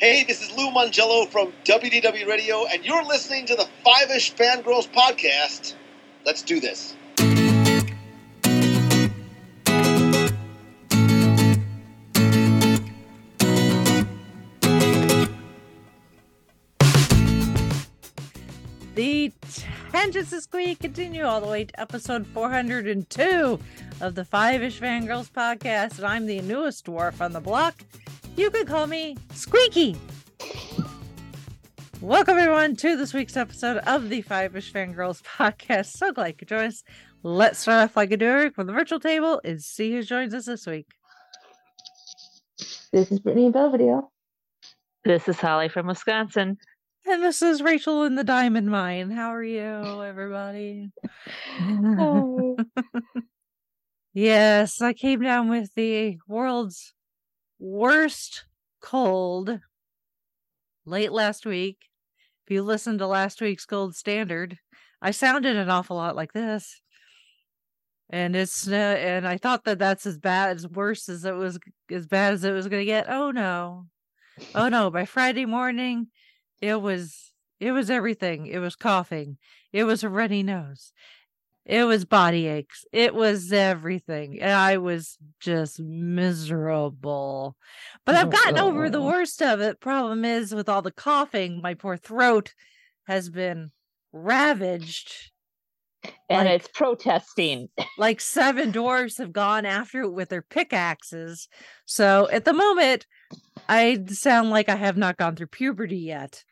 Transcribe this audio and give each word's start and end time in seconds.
Hey, 0.00 0.22
this 0.22 0.40
is 0.40 0.56
Lou 0.56 0.70
Mongello 0.70 1.28
from 1.28 1.52
WDW 1.64 2.24
Radio, 2.28 2.66
and 2.66 2.84
you're 2.84 3.04
listening 3.04 3.46
to 3.46 3.56
the 3.56 3.66
Five 3.84 4.12
Ish 4.12 4.32
Fangirls 4.32 4.88
podcast. 4.92 5.74
Let's 6.24 6.40
do 6.40 6.60
this. 6.60 6.94
The 18.94 19.32
tangents 19.90 20.30
this 20.30 20.46
week 20.52 20.78
continue 20.78 21.24
all 21.24 21.40
the 21.40 21.48
way 21.48 21.64
to 21.64 21.80
episode 21.80 22.24
402 22.28 23.58
of 24.00 24.14
the 24.14 24.24
Five 24.24 24.62
Ish 24.62 24.80
Fangirls 24.80 25.28
podcast, 25.28 25.96
and 25.96 26.06
I'm 26.06 26.26
the 26.26 26.40
newest 26.42 26.86
dwarf 26.86 27.20
on 27.20 27.32
the 27.32 27.40
block. 27.40 27.82
You 28.38 28.52
could 28.52 28.68
call 28.68 28.86
me 28.86 29.16
Squeaky. 29.32 29.96
Welcome, 32.00 32.38
everyone, 32.38 32.76
to 32.76 32.96
this 32.96 33.12
week's 33.12 33.36
episode 33.36 33.78
of 33.78 34.10
the 34.10 34.22
Five 34.22 34.54
Ish 34.54 34.72
Fangirls 34.72 35.20
podcast. 35.24 35.96
So 35.96 36.12
glad 36.12 36.28
you 36.28 36.34
could 36.34 36.46
join 36.46 36.66
us. 36.66 36.84
Let's 37.24 37.58
start 37.58 37.82
off 37.82 37.96
like 37.96 38.12
a 38.12 38.16
doer 38.16 38.52
from 38.52 38.68
the 38.68 38.72
virtual 38.72 39.00
table 39.00 39.40
and 39.42 39.60
see 39.60 39.90
who 39.90 40.04
joins 40.04 40.34
us 40.34 40.46
this 40.46 40.68
week. 40.68 40.86
This 42.92 43.10
is 43.10 43.18
Brittany 43.18 43.50
Belvedere. 43.50 44.02
This 45.02 45.26
is 45.26 45.40
Holly 45.40 45.68
from 45.68 45.88
Wisconsin. 45.88 46.58
And 47.08 47.20
this 47.20 47.42
is 47.42 47.60
Rachel 47.60 48.04
in 48.04 48.14
the 48.14 48.22
Diamond 48.22 48.70
Mine. 48.70 49.10
How 49.10 49.34
are 49.34 49.42
you, 49.42 50.04
everybody? 50.04 50.92
Hi. 51.58 52.54
yes, 54.14 54.80
I 54.80 54.92
came 54.92 55.22
down 55.22 55.48
with 55.48 55.74
the 55.74 56.18
world's 56.28 56.94
worst 57.58 58.44
cold 58.80 59.60
late 60.84 61.12
last 61.12 61.46
week. 61.46 61.78
If 62.46 62.52
you 62.52 62.62
listened 62.62 63.00
to 63.00 63.06
last 63.06 63.40
week's 63.40 63.66
gold 63.66 63.94
standard, 63.94 64.58
I 65.02 65.10
sounded 65.10 65.56
an 65.56 65.68
awful 65.68 65.96
lot 65.96 66.16
like 66.16 66.32
this. 66.32 66.80
And 68.10 68.34
it's 68.34 68.66
uh, 68.66 68.72
and 68.72 69.28
I 69.28 69.36
thought 69.36 69.64
that 69.64 69.78
that's 69.78 70.06
as 70.06 70.16
bad 70.16 70.56
as 70.56 70.66
worse 70.66 71.10
as 71.10 71.26
it 71.26 71.34
was 71.34 71.58
as 71.90 72.06
bad 72.06 72.32
as 72.32 72.42
it 72.42 72.52
was 72.52 72.66
going 72.66 72.80
to 72.80 72.86
get. 72.86 73.06
Oh 73.10 73.30
no. 73.30 73.86
Oh 74.54 74.68
no, 74.68 74.90
by 74.90 75.04
Friday 75.04 75.44
morning 75.44 76.08
it 76.60 76.80
was 76.80 77.32
it 77.60 77.72
was 77.72 77.90
everything. 77.90 78.46
It 78.46 78.60
was 78.60 78.76
coughing. 78.76 79.36
It 79.72 79.84
was 79.84 80.02
a 80.02 80.08
runny 80.08 80.42
nose. 80.42 80.92
It 81.68 81.84
was 81.84 82.06
body 82.06 82.46
aches. 82.46 82.86
It 82.92 83.14
was 83.14 83.52
everything. 83.52 84.40
And 84.40 84.50
I 84.52 84.78
was 84.78 85.18
just 85.38 85.78
miserable. 85.78 87.56
But 88.06 88.14
I've 88.14 88.30
gotten 88.30 88.58
over 88.58 88.88
the 88.88 89.02
worst 89.02 89.42
of 89.42 89.60
it. 89.60 89.78
Problem 89.78 90.24
is 90.24 90.54
with 90.54 90.68
all 90.70 90.80
the 90.80 90.90
coughing, 90.90 91.60
my 91.60 91.74
poor 91.74 91.98
throat 91.98 92.54
has 93.06 93.28
been 93.28 93.70
ravaged. 94.14 95.30
And 96.30 96.46
Like- 96.48 96.60
it's 96.60 96.68
protesting. 96.68 97.68
Like 97.98 98.20
seven 98.20 98.72
dwarves 98.72 99.18
have 99.18 99.32
gone 99.32 99.66
after 99.66 100.02
it 100.02 100.12
with 100.12 100.28
their 100.30 100.40
pickaxes. 100.42 101.48
So 101.84 102.28
at 102.32 102.44
the 102.46 102.52
moment, 102.54 103.06
I 103.68 104.04
sound 104.06 104.50
like 104.50 104.68
I 104.68 104.76
have 104.76 104.96
not 104.96 105.16
gone 105.18 105.34
through 105.36 105.48
puberty 105.48 105.98
yet. 105.98 106.44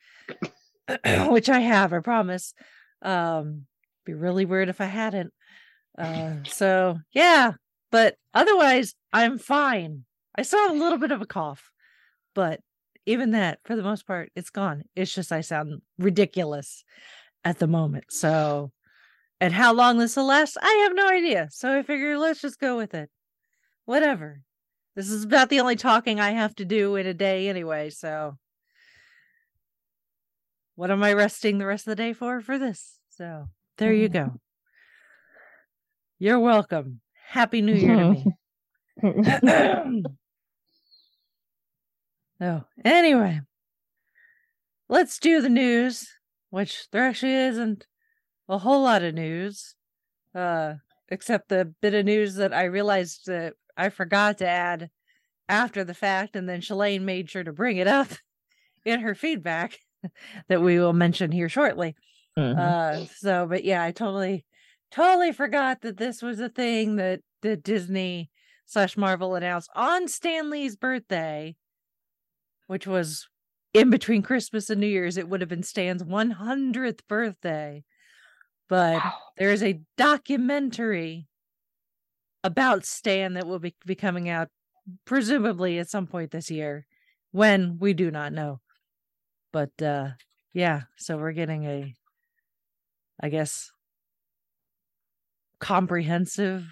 Which 1.29 1.49
I 1.49 1.61
have, 1.61 1.93
I 1.95 2.01
promise. 2.01 2.53
Um 3.01 3.67
be 4.07 4.15
really 4.15 4.47
weird 4.47 4.71
if 4.71 4.81
I 4.81 4.87
hadn't. 4.87 5.33
Uh 5.99 6.37
so 6.45 6.99
yeah, 7.13 7.53
but 7.93 8.17
otherwise 8.33 8.95
I'm 9.13 9.39
fine. 9.39 10.05
I 10.35 10.43
still 10.43 10.67
have 10.67 10.77
a 10.77 10.79
little 10.79 10.99
bit 10.99 11.13
of 11.13 11.21
a 11.21 11.27
cough, 11.27 11.71
but 12.35 12.61
even 13.07 13.33
that, 13.33 13.61
for 13.65 13.77
the 13.77 13.83
most 13.83 14.07
part, 14.07 14.33
it's 14.35 14.51
gone. 14.51 14.85
It's 14.95 15.15
just 15.15 15.33
I 15.33 15.41
sound 15.41 15.83
ridiculous 15.99 16.85
at 17.45 17.59
the 17.59 17.67
moment. 17.67 18.07
So 18.11 18.73
and 19.41 19.53
how 19.53 19.75
long 19.75 19.99
this 19.99 20.17
will 20.17 20.27
last, 20.27 20.57
I 20.61 20.85
have 20.85 20.95
no 20.95 21.09
idea. 21.09 21.49
So 21.51 21.79
I 21.79 21.83
figure 21.83 22.19
let's 22.19 22.41
just 22.41 22.59
go 22.59 22.77
with 22.77 22.95
it. 22.95 23.11
Whatever. 23.85 24.41
This 24.95 25.11
is 25.11 25.25
about 25.25 25.51
the 25.51 25.61
only 25.61 25.77
talking 25.77 26.21
I 26.21 26.31
have 26.31 26.55
to 26.57 26.65
do 26.65 26.97
in 26.97 27.07
a 27.07 27.13
day 27.13 27.49
anyway, 27.49 27.91
so 27.91 28.39
what 30.75 30.91
am 30.91 31.03
I 31.03 31.13
resting 31.13 31.59
the 31.59 31.67
rest 31.67 31.87
of 31.87 31.91
the 31.91 32.03
day 32.03 32.13
for 32.13 32.41
for 32.41 32.59
this? 32.59 32.99
So 33.11 33.49
there 33.79 33.93
you 33.93 34.09
go. 34.09 34.35
You're 36.19 36.41
welcome. 36.41 37.01
Happy 37.29 37.61
New 37.61 37.75
Year 37.75 37.97
to 37.97 38.11
me. 38.11 40.05
oh, 42.41 42.65
anyway, 42.85 43.41
let's 44.89 45.19
do 45.19 45.43
the 45.43 45.49
news, 45.49 46.09
which 46.51 46.89
there 46.91 47.05
actually 47.05 47.35
isn't 47.35 47.87
a 48.49 48.59
whole 48.59 48.83
lot 48.83 49.03
of 49.03 49.15
news, 49.15 49.75
uh, 50.35 50.75
except 51.09 51.49
the 51.49 51.75
bit 51.83 51.95
of 51.95 52.05
news 52.05 52.37
that 52.37 52.55
I 52.55 52.65
realized 52.65 53.27
that 53.27 53.55
I 53.77 53.91
forgot 53.91 54.39
to 54.39 54.49
add 54.49 54.91
after 55.49 55.85
the 55.85 55.95
fact, 55.95 56.35
and 56.35 56.49
then 56.49 56.61
Shalane 56.61 57.03
made 57.03 57.31
sure 57.31 57.45
to 57.45 57.53
bring 57.53 57.77
it 57.77 57.87
up 57.87 58.09
in 58.85 59.01
her 59.01 59.15
feedback 59.15 59.79
that 60.49 60.63
we 60.63 60.79
will 60.79 60.93
mention 60.93 61.33
here 61.33 61.49
shortly. 61.49 61.95
Mhm. 62.39 62.59
Uh, 62.59 63.07
so, 63.17 63.47
but 63.47 63.65
yeah, 63.65 63.83
I 63.83 63.93
totally, 63.93 64.45
totally 64.91 65.33
forgot 65.33 65.81
that 65.83 65.97
this 65.97 66.23
was 66.23 66.41
a 66.41 66.49
thing 66.49 66.97
that 66.97 67.21
that 67.43 67.63
Disney 67.63 68.31
slash 68.67 68.97
Marvel 68.97 69.35
announced 69.35 69.71
on 69.75 70.09
Stan 70.09 70.51
Lee's 70.51 70.77
birthday, 70.77 71.57
which 72.67 72.87
was 72.87 73.29
in 73.75 73.91
between 73.91 74.23
Christmas 74.23 74.71
and 74.71 74.81
New 74.81 74.87
Year's. 74.87 75.17
It 75.17 75.29
would 75.29 75.41
have 75.41 75.51
been 75.51 75.63
Stan's 75.63 76.05
100th 76.05 77.07
birthday, 77.09 77.85
but 78.69 79.05
Wow. 79.05 79.13
there 79.39 79.53
is 79.53 79.63
a 79.63 79.81
documentary 79.97 81.29
about 82.45 82.85
Stan 82.85 83.35
that 83.35 83.47
will 83.47 83.59
be, 83.59 83.75
be 83.85 83.95
coming 83.95 84.29
out 84.29 84.49
presumably 85.05 85.79
at 85.79 85.91
some 85.91 86.07
point 86.07 86.31
this 86.31 86.51
year. 86.51 86.87
When 87.33 87.79
we 87.79 87.93
do 87.93 88.11
not 88.11 88.33
know. 88.33 88.61
But 89.53 89.81
uh 89.83 90.11
yeah, 90.55 90.83
so 90.97 91.19
we're 91.19 91.33
getting 91.33 91.65
a 91.67 91.95
I 93.21 93.29
guess 93.29 93.71
comprehensive 95.59 96.67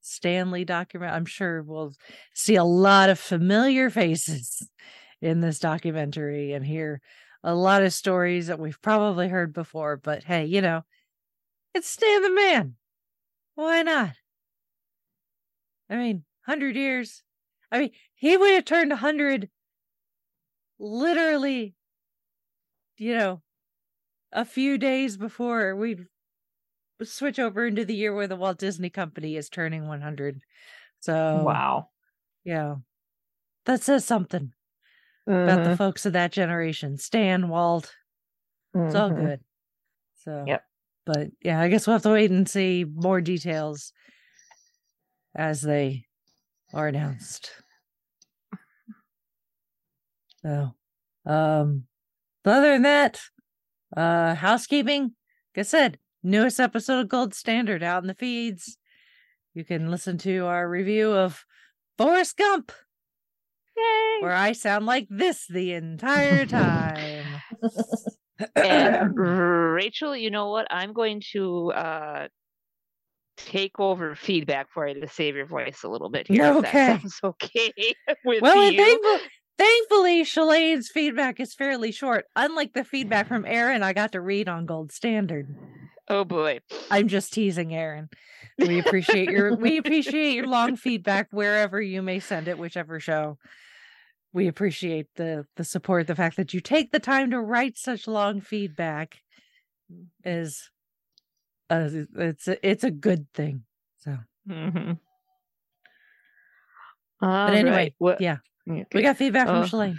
Stan 0.00 0.50
Lee 0.50 0.64
document. 0.64 1.12
I'm 1.12 1.26
sure 1.26 1.62
we'll 1.62 1.94
see 2.34 2.56
a 2.56 2.64
lot 2.64 3.10
of 3.10 3.18
familiar 3.18 3.90
faces 3.90 4.68
in 5.20 5.40
this 5.40 5.58
documentary 5.58 6.52
and 6.52 6.64
hear 6.64 7.00
a 7.42 7.54
lot 7.54 7.82
of 7.82 7.92
stories 7.92 8.48
that 8.48 8.58
we've 8.58 8.80
probably 8.82 9.28
heard 9.28 9.52
before. 9.52 9.96
But 9.96 10.24
hey, 10.24 10.44
you 10.46 10.60
know, 10.60 10.82
it's 11.74 11.88
Stan 11.88 12.22
the 12.22 12.30
Man. 12.30 12.74
Why 13.54 13.82
not? 13.82 14.12
I 15.88 15.96
mean, 15.96 16.24
100 16.44 16.76
years. 16.76 17.22
I 17.70 17.78
mean, 17.78 17.90
he 18.14 18.36
would 18.36 18.54
have 18.54 18.64
turned 18.64 18.90
100 18.90 19.48
literally, 20.78 21.74
you 22.98 23.16
know, 23.16 23.42
a 24.32 24.44
few 24.44 24.78
days 24.78 25.16
before 25.16 25.74
we'd 25.76 26.06
switch 27.02 27.38
over 27.38 27.66
into 27.66 27.84
the 27.84 27.94
year 27.94 28.14
where 28.14 28.26
the 28.26 28.36
Walt 28.36 28.58
Disney 28.58 28.90
Company 28.90 29.36
is 29.36 29.48
turning 29.48 29.86
100. 29.86 30.40
So, 31.00 31.44
Wow. 31.44 31.90
yeah, 32.44 32.76
that 33.66 33.82
says 33.82 34.04
something 34.04 34.52
about 35.44 35.62
Mm-hmm. 35.62 35.70
the 35.70 35.76
folks 35.76 36.06
of 36.06 36.12
that 36.14 36.32
generation. 36.32 36.96
Stan, 36.98 37.48
Walt, 37.48 37.94
it's 38.84 38.94
all 38.94 39.10
Mhm. 39.10 39.18
good. 39.20 39.40
So, 40.16 40.44
Yep. 40.46 40.64
but 41.04 41.28
yeah, 41.42 41.60
I 41.60 41.68
guess 41.68 41.86
we'll 41.86 41.94
have 41.94 42.02
to 42.02 42.10
wait 42.10 42.30
and 42.30 42.48
see 42.48 42.84
more 42.84 43.20
details 43.20 43.92
as 45.34 45.62
they 45.62 46.06
are 46.72 46.88
announced. 46.88 47.50
So, 50.42 50.74
um, 51.24 51.86
but 52.44 52.58
other 52.58 52.72
than 52.72 52.82
that, 52.82 53.20
uh, 53.96 54.34
housekeeping, 54.34 55.02
like 55.56 55.58
I 55.58 55.62
said, 55.62 55.98
newest 56.22 56.60
episode 56.60 57.00
of 57.00 57.08
Gold 57.08 57.34
Standard 57.34 57.82
out 57.82 58.02
in 58.02 58.08
the 58.08 58.14
feeds. 58.14 58.76
You 59.54 59.64
can 59.64 59.90
listen 59.90 60.18
to 60.18 60.46
our 60.46 60.68
review 60.68 61.12
of 61.12 61.44
Forrest 61.96 62.36
Gump, 62.36 62.72
Yay. 63.76 64.18
where 64.20 64.34
I 64.34 64.52
sound 64.52 64.86
like 64.86 65.06
this 65.08 65.46
the 65.48 65.72
entire 65.72 66.44
time. 66.46 67.24
And 68.54 69.16
Rachel, 69.74 70.14
you 70.16 70.30
know 70.30 70.50
what? 70.50 70.66
I'm 70.70 70.92
going 70.92 71.22
to 71.32 71.72
uh 71.72 72.28
take 73.36 73.78
over 73.78 74.14
feedback 74.14 74.68
for 74.72 74.88
you 74.88 75.00
to 75.00 75.08
save 75.08 75.36
your 75.36 75.46
voice 75.46 75.80
a 75.84 75.88
little 75.88 76.08
bit 76.08 76.26
here. 76.28 76.44
Okay. 76.46 76.70
That 76.72 77.00
sounds 77.02 77.20
okay 77.22 77.72
with 78.24 78.42
well, 78.42 78.70
you. 78.70 78.78
thankful, 78.78 79.18
thankfully, 79.58 80.22
Shalane's 80.22 80.88
feedback 80.88 81.40
is 81.40 81.54
fairly 81.54 81.92
short. 81.92 82.26
Unlike 82.36 82.74
the 82.74 82.84
feedback 82.84 83.28
from 83.28 83.44
Aaron, 83.46 83.82
I 83.82 83.92
got 83.92 84.12
to 84.12 84.20
read 84.20 84.48
on 84.48 84.66
Gold 84.66 84.92
Standard. 84.92 85.54
Oh 86.08 86.24
boy. 86.24 86.60
I'm 86.90 87.08
just 87.08 87.32
teasing 87.32 87.74
Aaron. 87.74 88.08
We 88.58 88.78
appreciate 88.78 89.28
your 89.30 89.56
we 89.56 89.76
appreciate 89.78 90.34
your 90.34 90.46
long 90.46 90.76
feedback 90.76 91.28
wherever 91.30 91.80
you 91.80 92.00
may 92.02 92.20
send 92.20 92.48
it, 92.48 92.58
whichever 92.58 93.00
show. 93.00 93.38
we 94.32 94.46
appreciate 94.48 95.06
the 95.16 95.46
the 95.56 95.64
support. 95.64 96.06
The 96.06 96.14
fact 96.14 96.36
that 96.36 96.54
you 96.54 96.60
take 96.60 96.92
the 96.92 97.00
time 97.00 97.30
to 97.32 97.40
write 97.40 97.76
such 97.76 98.06
long 98.06 98.40
feedback 98.40 99.16
is 100.24 100.70
uh, 101.70 101.88
it's 102.16 102.46
a, 102.46 102.68
it's 102.68 102.84
a 102.84 102.90
good 102.90 103.26
thing. 103.34 103.64
So, 103.98 104.16
Mm-hmm. 104.48 104.92
but 107.20 107.54
anyway, 107.54 107.94
yeah, 108.20 108.36
we 108.66 109.02
got 109.02 109.16
feedback 109.16 109.46
from 109.46 109.62
Uh, 109.62 109.66
Shalane. 109.66 109.96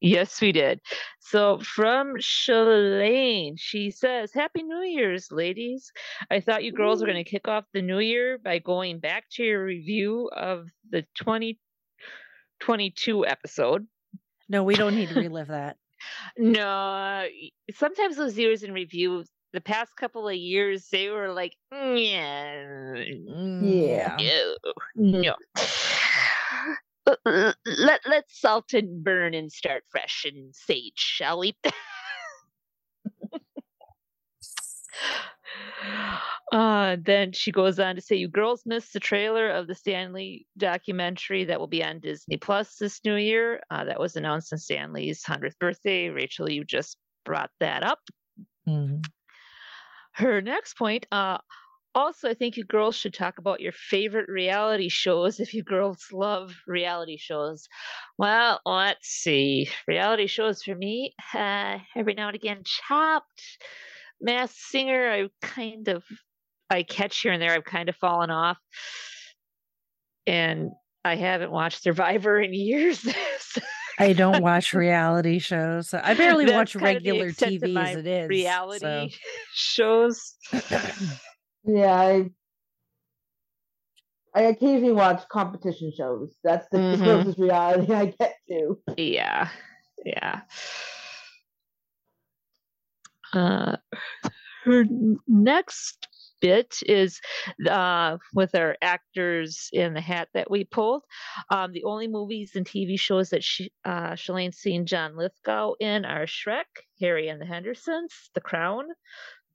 Yes, 0.00 0.40
we 0.40 0.50
did. 0.52 0.80
So 1.20 1.58
from 1.60 2.14
Shalane, 2.16 3.54
she 3.56 3.90
says, 3.92 4.32
Happy 4.34 4.64
New 4.64 4.82
Year's, 4.82 5.30
ladies. 5.30 5.92
I 6.30 6.40
thought 6.40 6.64
you 6.64 6.72
girls 6.72 7.00
were 7.00 7.06
going 7.06 7.22
to 7.24 7.30
kick 7.30 7.46
off 7.46 7.64
the 7.72 7.82
new 7.82 8.00
year 8.00 8.36
by 8.38 8.58
going 8.58 8.98
back 8.98 9.26
to 9.34 9.44
your 9.44 9.64
review 9.64 10.28
of 10.36 10.66
the 10.90 11.02
2022 11.14 13.26
episode. 13.26 13.86
No, 14.48 14.64
we 14.64 14.74
don't 14.74 14.96
need 14.96 15.10
to 15.10 15.20
relive 15.20 15.46
that. 15.48 15.76
No, 16.36 17.28
sometimes 17.76 18.16
those 18.16 18.36
years 18.36 18.64
in 18.64 18.72
review, 18.72 19.22
the 19.52 19.60
past 19.60 19.94
couple 19.94 20.26
of 20.28 20.34
years, 20.34 20.88
they 20.90 21.10
were 21.10 21.32
like, 21.32 21.54
yeah, 21.70 22.96
Yeah. 23.62 24.16
no, 24.96 24.96
no. 24.96 25.36
Uh, 27.06 27.16
uh, 27.26 27.52
Let 27.66 28.00
let's 28.06 28.40
salt 28.40 28.72
and 28.72 29.02
burn 29.02 29.34
and 29.34 29.50
start 29.50 29.82
fresh 29.90 30.24
and 30.26 30.54
sage, 30.54 30.92
shall 30.96 31.38
we? 31.40 31.56
Uh, 36.52 36.96
then 37.02 37.32
she 37.32 37.50
goes 37.50 37.78
on 37.78 37.94
to 37.94 38.00
say, 38.02 38.14
"You 38.14 38.28
girls 38.28 38.62
missed 38.66 38.92
the 38.92 39.00
trailer 39.00 39.48
of 39.48 39.66
the 39.66 39.74
Stan 39.74 40.12
Lee 40.12 40.46
documentary 40.58 41.44
that 41.44 41.58
will 41.58 41.66
be 41.66 41.82
on 41.82 41.98
Disney 41.98 42.36
Plus 42.36 42.76
this 42.76 43.00
new 43.04 43.16
year. 43.16 43.62
Uh, 43.70 43.84
that 43.84 43.98
was 43.98 44.16
announced 44.16 44.52
on 44.52 44.58
Stan 44.58 44.92
Lee's 44.92 45.24
hundredth 45.24 45.58
birthday. 45.58 46.10
Rachel, 46.10 46.50
you 46.50 46.62
just 46.64 46.98
brought 47.24 47.50
that 47.60 47.82
up. 47.82 48.00
Mhm. 48.68 49.02
Her 50.12 50.42
next 50.42 50.74
point, 50.76 51.06
uh, 51.10 51.38
also, 51.94 52.28
I 52.28 52.34
think 52.34 52.56
you 52.56 52.64
girls 52.64 52.96
should 52.96 53.14
talk 53.14 53.38
about 53.38 53.60
your 53.60 53.72
favorite 53.72 54.28
reality 54.28 54.88
shows 54.88 55.40
if 55.40 55.54
you 55.54 55.62
girls 55.62 56.06
love 56.12 56.54
reality 56.66 57.16
shows. 57.16 57.68
Well, 58.18 58.60
let's 58.64 59.08
see. 59.08 59.68
Reality 59.86 60.26
shows 60.26 60.62
for 60.62 60.74
me, 60.74 61.14
uh, 61.34 61.78
every 61.96 62.14
now 62.14 62.28
and 62.28 62.36
again, 62.36 62.62
Chopped, 62.64 63.58
Masked 64.20 64.56
Singer, 64.58 65.10
I 65.10 65.28
kind 65.46 65.88
of, 65.88 66.04
I 66.70 66.82
catch 66.82 67.20
here 67.20 67.32
and 67.32 67.42
there, 67.42 67.52
I've 67.52 67.64
kind 67.64 67.88
of 67.88 67.96
fallen 67.96 68.30
off. 68.30 68.58
And 70.26 70.70
I 71.04 71.16
haven't 71.16 71.50
watched 71.50 71.82
Survivor 71.82 72.40
in 72.40 72.54
years. 72.54 73.06
I 73.98 74.12
don't 74.14 74.42
watch 74.42 74.72
reality 74.72 75.38
shows. 75.38 75.92
I 75.92 76.14
barely 76.14 76.46
That's 76.46 76.56
watch 76.56 76.72
kind 76.74 76.96
of 76.96 77.04
the 77.04 77.10
regular 77.10 77.32
TV 77.32 77.76
as 77.76 77.96
it 77.96 78.06
is. 78.06 78.28
reality 78.28 79.14
shows. 79.54 80.34
Yeah, 81.64 81.94
I 81.94 82.30
I 84.34 84.42
occasionally 84.42 84.92
watch 84.92 85.28
competition 85.28 85.92
shows. 85.94 86.34
That's 86.42 86.66
the, 86.70 86.78
Mhm. 86.78 87.02
closest 87.02 87.38
reality 87.38 87.92
I 87.94 88.06
get 88.06 88.36
to. 88.48 88.80
Yeah, 88.96 89.50
yeah. 90.04 90.42
Uh, 93.34 93.76
her 94.64 94.84
next 95.26 96.08
bit 96.40 96.78
is 96.86 97.20
uh, 97.68 98.18
with 98.34 98.54
our 98.54 98.76
actors 98.82 99.68
in 99.72 99.94
the 99.94 100.00
hat 100.00 100.28
that 100.34 100.50
we 100.50 100.64
pulled. 100.64 101.04
Um, 101.50 101.72
the 101.72 101.84
only 101.84 102.08
movies 102.08 102.52
and 102.56 102.66
TV 102.66 102.98
shows 102.98 103.30
that 103.30 103.44
she, 103.44 103.72
uh, 103.84 104.12
Shalane's 104.12 104.56
seen 104.58 104.86
John 104.86 105.16
Lithgow 105.16 105.74
in 105.78 106.04
are 106.04 106.26
Shrek, 106.26 106.64
Harry 107.00 107.28
and 107.28 107.40
the 107.40 107.46
Hendersons, 107.46 108.30
The 108.34 108.40
Crown, 108.40 108.88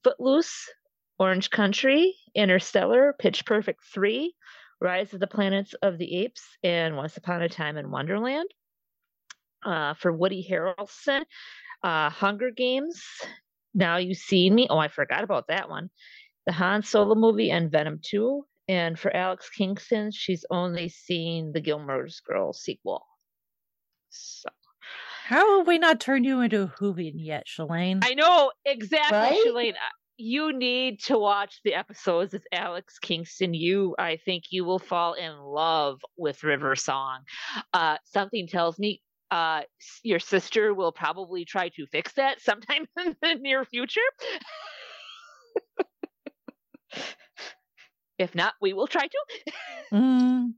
Footloose, 0.03 0.69
Orange 1.19 1.49
County, 1.49 2.15
Interstellar, 2.35 3.15
Pitch 3.17 3.45
Perfect 3.45 3.83
3, 3.93 4.33
Rise 4.79 5.13
of 5.13 5.19
the 5.19 5.27
Planets 5.27 5.73
of 5.81 5.97
the 5.97 6.17
Apes, 6.23 6.43
and 6.63 6.95
Once 6.95 7.17
Upon 7.17 7.41
a 7.41 7.49
Time 7.49 7.77
in 7.77 7.89
Wonderland. 7.89 8.49
Uh, 9.65 9.95
for 9.95 10.11
Woody 10.13 10.47
Harrelson, 10.47 11.25
uh, 11.83 12.09
Hunger 12.09 12.51
Games, 12.51 13.03
Now 13.73 13.97
You 13.97 14.13
See 14.13 14.49
Me. 14.49 14.67
Oh, 14.69 14.77
I 14.77 14.87
forgot 14.87 15.23
about 15.23 15.47
that 15.47 15.69
one. 15.69 15.89
The 16.45 16.53
Han 16.53 16.83
Solo 16.83 17.15
movie 17.15 17.49
and 17.51 17.71
Venom 17.71 17.99
2. 18.03 18.45
And 18.69 18.99
for 18.99 19.13
Alex 19.15 19.49
Kingston, 19.49 20.11
she's 20.11 20.45
only 20.51 20.89
seen 20.89 21.51
the 21.53 21.61
Gilmore's 21.61 22.19
Girls 22.19 22.61
sequel. 22.61 23.03
So 24.09 24.49
How 25.25 25.59
have 25.59 25.67
we 25.67 25.79
not 25.79 25.99
turned 25.99 26.25
you 26.25 26.41
into 26.41 26.63
a 26.63 26.67
Whovian 26.67 27.13
yet, 27.15 27.45
Shalane? 27.47 27.99
I 28.03 28.13
know 28.13 28.51
exactly, 28.63 29.17
Right? 29.17 29.43
Shalane. 29.45 29.73
You 30.17 30.51
need 30.51 31.01
to 31.03 31.17
watch 31.17 31.61
the 31.63 31.75
episodes 31.75 32.33
with 32.33 32.45
Alex 32.51 32.97
Kingston. 32.99 33.53
You, 33.53 33.95
I 33.99 34.17
think, 34.17 34.45
you 34.49 34.65
will 34.65 34.79
fall 34.79 35.13
in 35.13 35.37
love 35.37 36.01
with 36.17 36.43
River 36.43 36.75
Song. 36.75 37.19
Uh, 37.71 37.97
something 38.03 38.47
tells 38.47 38.79
me 38.79 39.01
uh, 39.29 39.61
your 40.03 40.19
sister 40.19 40.73
will 40.73 40.91
probably 40.91 41.45
try 41.45 41.69
to 41.69 41.85
fix 41.87 42.13
that 42.13 42.41
sometime 42.41 42.87
in 42.99 43.15
the 43.21 43.35
near 43.35 43.63
future. 43.63 44.01
if 48.17 48.33
not, 48.33 48.53
we 48.59 48.73
will 48.73 48.87
try 48.87 49.07
to. 49.07 49.17
Mm. 49.93 50.53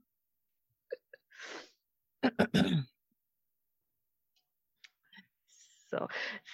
So, 5.90 6.06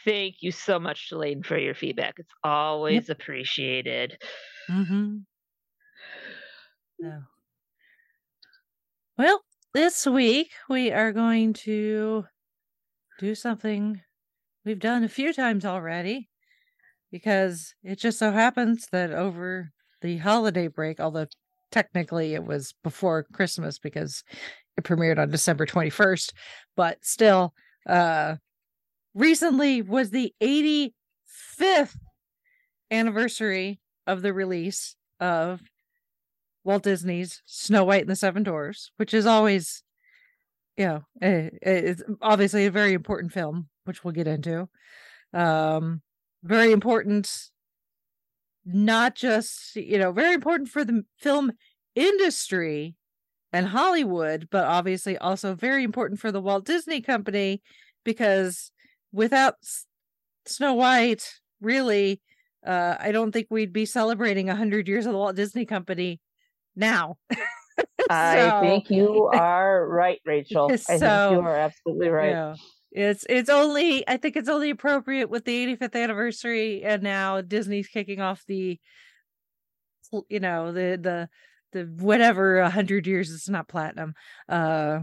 thank 0.07 0.37
you 0.41 0.53
so 0.53 0.79
much, 0.79 1.11
Shalane, 1.11 1.45
for 1.45 1.59
your 1.59 1.75
feedback. 1.75 2.15
It's 2.19 2.33
always 2.43 3.11
appreciated. 3.11 4.17
hmm 4.69 5.19
So. 7.01 7.23
Well, 9.19 9.43
this 9.75 10.07
week 10.07 10.53
we 10.69 10.91
are 10.93 11.13
going 11.13 11.53
to 11.65 12.25
do 13.19 13.35
something 13.35 14.01
we've 14.65 14.79
done 14.81 15.05
a 15.05 15.09
few 15.09 15.33
times 15.33 15.65
already 15.65 16.29
because 17.11 17.75
it 17.83 17.99
just 17.99 18.19
so 18.19 18.33
happens 18.33 18.89
that 18.93 19.13
over 19.13 19.71
the 20.03 20.19
holiday 20.19 20.69
break, 20.69 21.01
although 21.01 21.27
technically 21.71 22.35
it 22.35 22.45
was 22.45 22.75
before 22.83 23.25
Christmas 23.33 23.79
because 23.79 24.25
it 24.77 24.85
premiered 24.85 25.19
on 25.19 25.31
December 25.31 25.67
21st, 25.67 26.33
but 26.77 26.99
still, 27.05 27.55
uh, 27.89 28.37
recently 29.17 29.83
was 29.83 30.11
the 30.11 30.33
85th 30.41 31.97
anniversary 32.91 33.81
of 34.07 34.23
the 34.23 34.33
release 34.33 34.95
of 35.19 35.63
Walt 36.63 36.83
Disney's 36.83 37.43
Snow 37.47 37.85
White 37.85 38.03
and 38.03 38.11
the 38.11 38.17
Seven 38.17 38.43
Dwarfs, 38.43 38.91
which 38.97 39.15
is 39.15 39.27
always, 39.27 39.83
you 40.77 40.85
know, 40.85 41.03
it's 41.21 42.03
obviously 42.21 42.67
a 42.67 42.71
very 42.71 42.93
important 42.93 43.33
film, 43.33 43.69
which 43.85 44.05
we'll 44.05 44.13
get 44.13 44.29
into. 44.29 44.69
Um, 45.33 46.03
very 46.45 46.71
important, 46.73 47.31
not 48.65 49.15
just, 49.15 49.77
you 49.77 49.99
know, 49.99 50.13
very 50.13 50.35
important 50.35 50.69
for 50.69 50.85
the 50.85 51.05
film 51.17 51.53
industry 51.95 52.97
and 53.53 53.69
Hollywood, 53.69 54.49
but 54.51 54.65
obviously 54.65 55.17
also 55.17 55.55
very 55.55 55.85
important 55.85 56.21
for 56.21 56.31
the 56.31 56.43
Walt 56.43 56.67
Disney 56.67 57.01
Company 57.01 57.63
because 58.05 58.71
without 59.17 59.55
Snow 60.45 60.75
White, 60.75 61.29
really, 61.61 62.21
uh, 62.65 62.97
I 63.01 63.13
don't 63.13 63.33
think 63.33 63.47
we'd 63.51 63.73
be 63.73 63.87
celebrating 63.87 64.47
100 64.47 64.87
years 64.87 65.07
of 65.07 65.13
the 65.13 65.19
Walt 65.19 65.35
Disney 65.35 65.65
Company 65.65 66.21
now. 66.77 67.17
I 68.11 68.61
think 68.61 68.91
you 68.91 69.25
are 69.33 69.89
right, 69.89 70.21
Rachel. 70.25 70.71
I 70.71 70.77
think 70.77 71.01
you 71.01 71.41
are 71.41 71.57
absolutely 71.57 72.09
right. 72.09 72.31
Yeah. 72.31 72.55
It's 72.93 73.27
it's 73.29 73.51
only 73.51 74.09
I 74.09 74.17
think 74.17 74.37
it's 74.37 74.49
only 74.49 74.71
appropriate 74.71 75.29
with 75.29 75.45
the 75.45 75.77
85th 75.77 76.03
anniversary 76.03 76.83
and 76.83 77.03
now 77.03 77.41
Disney's 77.43 77.89
kicking 77.89 78.21
off 78.21 78.43
the 78.47 78.79
you 80.31 80.41
know 80.41 80.73
the 80.73 80.99
the 81.03 81.29
the 81.73 82.03
whatever 82.03 82.63
100 82.63 83.07
years 83.07 83.31
it's 83.33 83.51
not 83.51 83.69
platinum 83.69 84.15
uh 84.49 85.01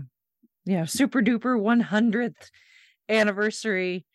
you 0.66 0.78
know 0.78 0.86
super 0.86 1.22
duper 1.22 1.60
100th 1.60 2.50
anniversary 3.10 4.06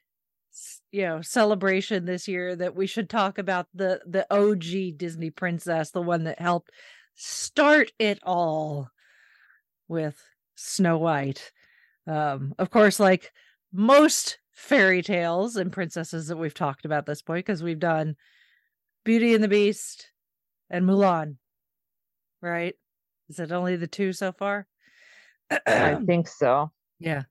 you 0.91 1.03
know 1.03 1.21
celebration 1.21 2.05
this 2.05 2.27
year 2.27 2.57
that 2.57 2.75
we 2.75 2.87
should 2.87 3.09
talk 3.09 3.39
about 3.39 3.67
the 3.75 4.01
the 4.07 4.27
OG 4.35 4.99
Disney 4.99 5.31
princess 5.31 5.91
the 5.91 6.03
one 6.03 6.25
that 6.25 6.41
helped 6.41 6.71
start 7.15 7.93
it 7.99 8.19
all 8.23 8.91
with 9.89 10.21
Snow 10.55 10.99
White 10.99 11.53
um 12.07 12.55
of 12.59 12.71
course 12.71 12.99
like 12.99 13.33
most 13.73 14.39
fairy 14.53 15.03
tales 15.03 15.57
and 15.57 15.73
princesses 15.73 16.29
that 16.29 16.37
we've 16.37 16.55
talked 16.55 16.85
about 16.85 17.07
this 17.07 17.23
point 17.23 17.45
because 17.45 17.63
we've 17.63 17.79
done 17.79 18.17
Beauty 19.05 19.35
and 19.35 19.45
the 19.45 19.49
Beast 19.49 20.09
and 20.71 20.87
Mulan 20.87 21.37
right 22.41 22.75
is 23.29 23.39
it 23.39 23.53
only 23.53 23.77
the 23.77 23.87
two 23.87 24.13
so 24.13 24.33
far 24.33 24.67
I 25.67 25.97
think 26.07 26.29
so. 26.29 26.73
yeah. 26.99 27.23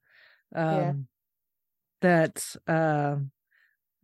Um 0.54 0.76
Yeah. 0.76 0.92
That 2.00 2.54
uh 2.66 3.16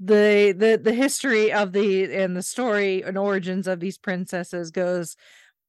the 0.01 0.55
the 0.57 0.81
the 0.83 0.93
history 0.93 1.53
of 1.53 1.73
the 1.73 2.13
and 2.15 2.37
the 2.37 2.43
story 2.43 3.03
and 3.03 3.17
origins 3.17 3.67
of 3.69 3.81
these 3.81 3.99
princesses 3.99 4.71
goes 4.71 5.17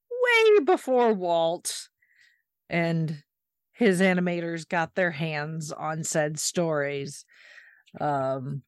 way 0.10 0.60
before 0.66 1.14
Walt 1.14 1.90
and 2.70 3.24
his 3.72 4.02
animators 4.02 4.68
got 4.68 4.96
their 4.96 5.12
hands 5.12 5.72
on 5.72 6.04
said 6.04 6.40
stories. 6.40 7.26
Um 8.00 8.64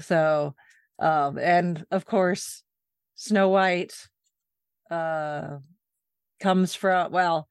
so 0.00 0.54
um 0.98 1.38
and 1.38 1.84
of 1.90 2.06
course 2.06 2.62
Snow 3.14 3.48
White 3.50 3.94
uh 4.90 5.58
comes 6.40 6.74
from 6.74 7.12
well 7.12 7.48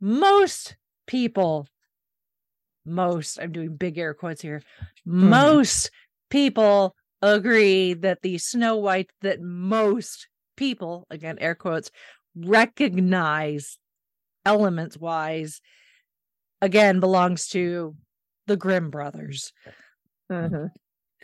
most 0.00 0.76
people 1.06 1.66
most 2.84 3.38
i'm 3.40 3.52
doing 3.52 3.76
big 3.76 3.98
air 3.98 4.14
quotes 4.14 4.40
here 4.42 4.62
most 5.04 5.90
people 6.30 6.94
agree 7.22 7.94
that 7.94 8.22
the 8.22 8.38
snow 8.38 8.76
white 8.76 9.10
that 9.20 9.40
most 9.40 10.28
people 10.56 11.06
again 11.10 11.38
air 11.40 11.54
quotes 11.54 11.90
recognize 12.34 13.78
elements 14.46 14.96
wise 14.96 15.60
again 16.62 17.00
belongs 17.00 17.48
to 17.48 17.96
the 18.46 18.56
grimm 18.56 18.90
brothers. 18.90 19.52
Mhm. 20.30 20.70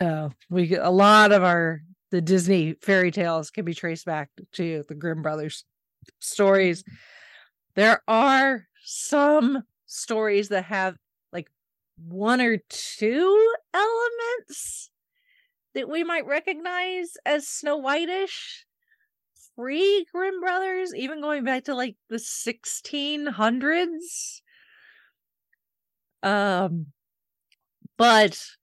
uh 0.01 0.29
we 0.51 0.67
get 0.67 0.83
a 0.83 0.91
lot 0.91 1.33
of 1.33 1.43
our 1.43 1.81
the 2.11 2.21
disney 2.21 2.75
fairy 2.83 3.11
tales 3.11 3.51
can 3.51 3.65
be 3.65 3.75
traced 3.75 4.05
back 4.07 4.31
to 4.53 4.85
the 4.89 4.95
grimm 4.95 5.23
brothers 5.23 5.65
stories. 6.21 6.85
There 7.75 8.03
are 8.09 8.67
some 8.85 9.65
stories 9.87 10.49
that 10.49 10.65
have 10.65 10.97
one 11.97 12.41
or 12.41 12.59
two 12.69 13.55
elements 13.75 14.91
that 15.75 15.89
we 15.89 16.05
might 16.05 16.27
recognize 16.27 17.17
as 17.27 17.49
snow 17.49 17.77
whitish 17.77 18.65
pre 19.57 20.07
grimm 20.13 20.41
brothers 20.41 20.95
even 20.95 21.21
going 21.21 21.45
back 21.45 21.65
to 21.65 21.75
like 21.75 21.97
the 22.09 22.19
1600s 22.19 24.43
um 26.23 26.93
but 27.97 28.57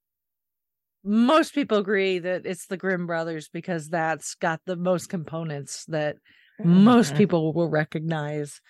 most 1.03 1.53
people 1.53 1.77
agree 1.77 2.19
that 2.19 2.45
it's 2.45 2.67
the 2.67 2.77
Grimm 2.77 3.07
brothers 3.07 3.49
because 3.49 3.89
that's 3.89 4.35
got 4.35 4.61
the 4.65 4.77
most 4.77 5.09
components 5.09 5.85
that 5.85 6.17
most 6.63 7.09
Mhm. 7.09 7.15
people 7.15 7.53
will 7.53 7.69
recognize. 7.69 8.61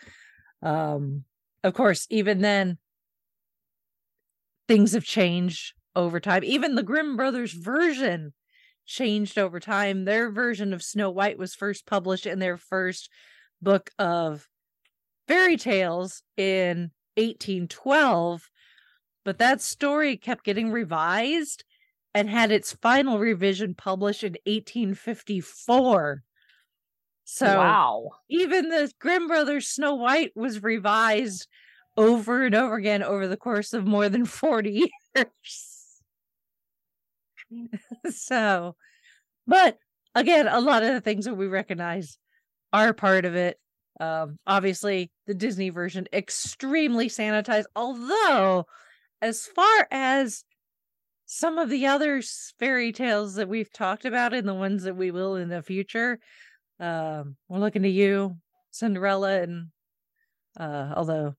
Um, 0.62 1.25
of 1.63 1.74
course, 1.74 2.08
even 2.10 2.41
then, 2.41 2.79
things 4.67 4.93
have 4.93 5.05
changed 5.05 5.74
over 5.96 6.20
time. 6.20 6.43
Even 6.43 6.75
the 6.75 6.84
Grimm 6.84 7.15
brothers 7.15 7.53
version 7.53 8.34
changed 8.86 9.38
over 9.38 9.60
time. 9.60 10.05
Their 10.05 10.32
version 10.32 10.74
of 10.74 10.84
Snow 10.84 11.10
White 11.10 11.38
was 11.38 11.55
first 11.55 11.86
published 11.86 12.25
in 12.25 12.39
their 12.39 12.58
first 12.58 13.10
book 13.62 13.91
of 13.98 14.48
fairy 15.27 15.58
tales 15.58 16.22
in 16.38 16.91
1812, 17.15 18.50
but 19.24 19.38
that 19.38 19.62
story 19.62 20.17
kept 20.17 20.43
getting 20.43 20.72
revised 20.72 21.63
and 22.13 22.29
had 22.29 22.51
its 22.51 22.74
final 22.74 23.20
revision 23.20 23.74
published 23.74 24.24
in 24.24 24.36
1854. 24.46 26.24
So 27.25 27.46
wow. 27.46 28.10
even 28.29 28.70
the 28.70 28.91
Grimm 29.00 29.27
Brothers 29.27 29.67
Snow 29.67 29.96
White 29.96 30.32
was 30.36 30.62
revised 30.62 31.48
over 31.95 32.45
and 32.45 32.55
over 32.55 32.75
again 32.75 33.03
over 33.03 33.27
the 33.27 33.38
course 33.38 33.73
of 33.73 33.85
more 33.85 34.09
than 34.09 34.25
40 34.25 34.89
years. 35.15 35.83
so, 38.09 38.75
but 39.47 39.77
again, 40.15 40.47
a 40.47 40.59
lot 40.59 40.83
of 40.83 40.93
the 40.93 41.01
things 41.01 41.25
that 41.25 41.35
we 41.35 41.47
recognize 41.47 42.17
are 42.71 42.93
part 42.93 43.25
of 43.25 43.35
it. 43.35 43.57
Um, 44.00 44.39
obviously, 44.47 45.12
the 45.27 45.35
Disney 45.35 45.69
version 45.69 46.07
extremely 46.12 47.07
sanitized, 47.07 47.65
although, 47.75 48.65
as 49.21 49.45
far 49.45 49.88
as 49.91 50.43
some 51.25 51.57
of 51.57 51.69
the 51.69 51.85
other 51.85 52.21
fairy 52.59 52.91
tales 52.91 53.35
that 53.35 53.47
we've 53.47 53.71
talked 53.71 54.05
about 54.05 54.33
and 54.33 54.47
the 54.47 54.53
ones 54.53 54.83
that 54.83 54.95
we 54.95 55.12
will 55.12 55.35
in 55.35 55.50
the 55.50 55.62
future, 55.62 56.19
um, 56.79 57.35
we're 57.47 57.59
looking 57.59 57.83
to 57.83 57.89
you, 57.89 58.35
Cinderella, 58.71 59.41
and 59.41 59.67
uh, 60.59 60.93
although 60.95 61.35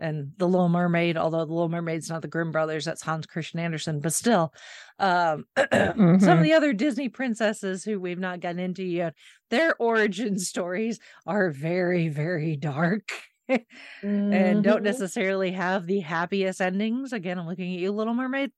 and 0.00 0.32
the 0.38 0.48
Little 0.48 0.68
Mermaid, 0.68 1.16
although 1.16 1.44
the 1.44 1.52
Little 1.52 1.68
Mermaid's 1.68 2.08
not 2.10 2.22
the 2.22 2.28
Grimm 2.28 2.52
brothers, 2.52 2.84
that's 2.84 3.02
Hans 3.02 3.26
Christian 3.26 3.60
Andersen, 3.60 4.00
but 4.00 4.12
still, 4.12 4.52
um, 4.98 5.44
some 5.58 6.38
of 6.38 6.40
Mhm. 6.40 6.42
the 6.42 6.52
other 6.54 6.72
Disney 6.72 7.08
princesses 7.08 7.84
who 7.84 8.00
we've 8.00 8.18
not 8.18 8.40
gotten 8.40 8.58
into 8.58 8.84
yet, 8.84 9.14
their 9.50 9.74
origin 9.76 10.38
stories 10.38 10.98
are 11.26 11.50
very, 11.50 12.08
very 12.08 12.56
dark. 12.56 13.10
and 14.02 14.62
don't 14.62 14.84
necessarily 14.84 15.52
have 15.52 15.86
the 15.86 16.00
happiest 16.00 16.60
endings. 16.60 17.12
Again, 17.12 17.38
I'm 17.38 17.46
looking 17.46 17.74
at 17.74 17.80
you, 17.80 17.90
Little 17.92 18.14
Mermaid. 18.14 18.52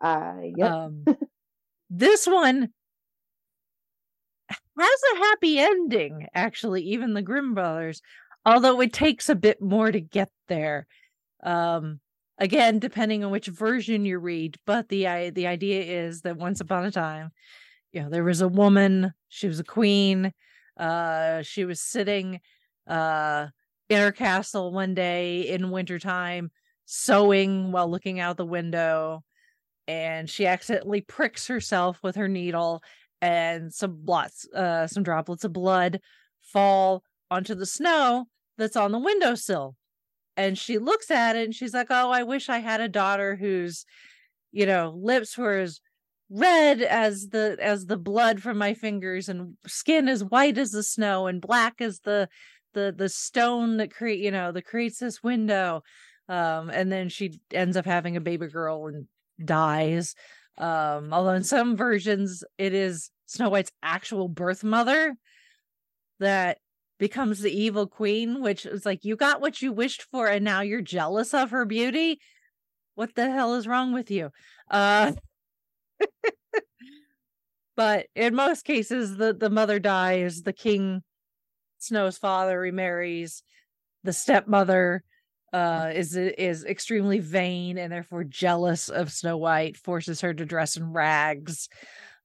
Uh, 0.00 0.34
yep. 0.56 0.72
Um, 0.72 1.04
this 1.90 2.26
one 2.26 2.72
has 4.78 5.00
a 5.14 5.16
happy 5.18 5.58
ending, 5.58 6.26
actually, 6.34 6.82
even 6.82 7.14
the 7.14 7.22
Grimm 7.22 7.54
brothers, 7.54 8.00
although 8.44 8.80
it 8.80 8.92
takes 8.92 9.28
a 9.28 9.34
bit 9.34 9.60
more 9.62 9.92
to 9.92 10.00
get 10.00 10.30
there. 10.48 10.86
Um, 11.42 12.00
again, 12.38 12.78
depending 12.78 13.24
on 13.24 13.30
which 13.32 13.48
version 13.48 14.04
you 14.04 14.18
read, 14.18 14.58
but 14.66 14.88
the 14.88 15.30
the 15.34 15.46
idea 15.46 15.82
is 16.06 16.22
that 16.22 16.36
once 16.38 16.60
upon 16.60 16.84
a 16.84 16.90
time, 16.92 17.32
you 17.92 18.02
know, 18.02 18.10
there 18.10 18.24
was 18.24 18.40
a 18.40 18.48
woman, 18.48 19.12
she 19.28 19.48
was 19.48 19.60
a 19.60 19.64
queen, 19.64 20.32
uh, 20.78 21.42
she 21.42 21.64
was 21.64 21.80
sitting 21.80 22.40
uh 22.88 23.48
in 23.88 23.98
her 23.98 24.12
castle 24.12 24.72
one 24.72 24.94
day 24.94 25.48
in 25.48 25.70
wintertime, 25.70 26.50
sewing 26.86 27.72
while 27.72 27.90
looking 27.90 28.20
out 28.20 28.36
the 28.36 28.46
window 28.46 29.22
and 29.88 30.30
she 30.30 30.46
accidentally 30.46 31.00
pricks 31.00 31.46
herself 31.46 32.02
with 32.02 32.16
her 32.16 32.28
needle 32.28 32.82
and 33.20 33.72
some 33.72 33.96
blots 34.04 34.46
uh 34.54 34.86
some 34.86 35.02
droplets 35.02 35.44
of 35.44 35.52
blood 35.52 36.00
fall 36.42 37.02
onto 37.32 37.54
the 37.54 37.66
snow 37.66 38.26
that's 38.58 38.76
on 38.76 38.92
the 38.92 38.98
windowsill 38.98 39.74
and 40.36 40.56
she 40.56 40.78
looks 40.78 41.10
at 41.10 41.36
it 41.36 41.44
and 41.44 41.54
she's 41.54 41.74
like 41.74 41.88
oh 41.90 42.10
i 42.10 42.22
wish 42.22 42.48
i 42.48 42.58
had 42.58 42.80
a 42.80 42.88
daughter 42.88 43.36
whose 43.36 43.84
you 44.50 44.66
know 44.66 44.94
lips 44.96 45.36
were 45.36 45.58
as 45.58 45.80
red 46.30 46.80
as 46.80 47.28
the 47.28 47.56
as 47.60 47.86
the 47.86 47.96
blood 47.96 48.40
from 48.40 48.56
my 48.56 48.72
fingers 48.74 49.28
and 49.28 49.54
skin 49.66 50.08
as 50.08 50.24
white 50.24 50.56
as 50.56 50.70
the 50.70 50.82
snow 50.82 51.26
and 51.26 51.40
black 51.40 51.80
as 51.80 52.00
the 52.00 52.28
the 52.74 52.94
the 52.96 53.08
stone 53.08 53.76
that 53.76 53.92
create 53.92 54.20
you 54.20 54.30
know 54.30 54.52
that 54.52 54.64
creates 54.64 54.98
this 54.98 55.22
window 55.22 55.82
um 56.28 56.70
and 56.70 56.90
then 56.90 57.08
she 57.08 57.38
ends 57.52 57.76
up 57.76 57.84
having 57.84 58.16
a 58.16 58.20
baby 58.20 58.46
girl 58.46 58.86
and 58.86 59.06
dies. 59.44 60.14
Um, 60.58 61.12
although 61.12 61.32
in 61.32 61.44
some 61.44 61.76
versions 61.76 62.44
it 62.58 62.74
is 62.74 63.10
Snow 63.26 63.48
White's 63.48 63.72
actual 63.82 64.28
birth 64.28 64.62
mother 64.62 65.14
that 66.20 66.58
becomes 67.02 67.40
the 67.40 67.50
evil 67.50 67.88
queen, 67.88 68.40
which 68.40 68.64
is 68.64 68.86
like 68.86 69.04
you 69.04 69.16
got 69.16 69.40
what 69.40 69.60
you 69.60 69.72
wished 69.72 70.04
for, 70.04 70.28
and 70.28 70.44
now 70.44 70.60
you're 70.60 70.80
jealous 70.80 71.34
of 71.34 71.50
her 71.50 71.64
beauty. 71.64 72.20
What 72.94 73.16
the 73.16 73.28
hell 73.28 73.54
is 73.54 73.66
wrong 73.66 73.92
with 73.92 74.08
you? 74.08 74.30
Uh 74.70 75.10
but 77.76 78.06
in 78.14 78.36
most 78.36 78.64
cases 78.64 79.16
the 79.16 79.34
the 79.34 79.50
mother 79.50 79.80
dies, 79.80 80.42
the 80.42 80.52
king 80.52 81.02
Snow's 81.78 82.18
father 82.18 82.60
remarries, 82.60 83.42
the 84.04 84.12
stepmother 84.12 85.02
uh 85.52 85.90
is 85.92 86.14
is 86.16 86.64
extremely 86.64 87.18
vain 87.18 87.78
and 87.78 87.92
therefore 87.92 88.22
jealous 88.22 88.88
of 88.88 89.10
Snow 89.10 89.38
White, 89.38 89.76
forces 89.76 90.20
her 90.20 90.32
to 90.32 90.46
dress 90.46 90.76
in 90.76 90.92
rags. 90.92 91.68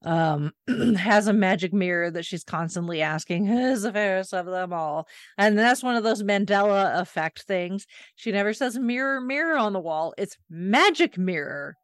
Um 0.03 0.53
has 0.97 1.27
a 1.27 1.33
magic 1.33 1.73
mirror 1.73 2.11
that 2.11 2.25
she's 2.25 2.43
constantly 2.43 3.01
asking 3.01 3.47
who's 3.47 3.81
the 3.81 3.91
fairest 3.91 4.33
of 4.33 4.45
them 4.45 4.71
all. 4.71 5.07
And 5.37 5.57
that's 5.57 5.83
one 5.83 5.95
of 5.95 6.03
those 6.03 6.23
Mandela 6.23 6.99
effect 7.01 7.43
things. 7.43 7.87
She 8.15 8.31
never 8.31 8.53
says 8.53 8.77
mirror 8.77 9.19
mirror 9.19 9.57
on 9.57 9.73
the 9.73 9.79
wall. 9.79 10.13
It's 10.17 10.37
magic 10.49 11.17
mirror 11.17 11.75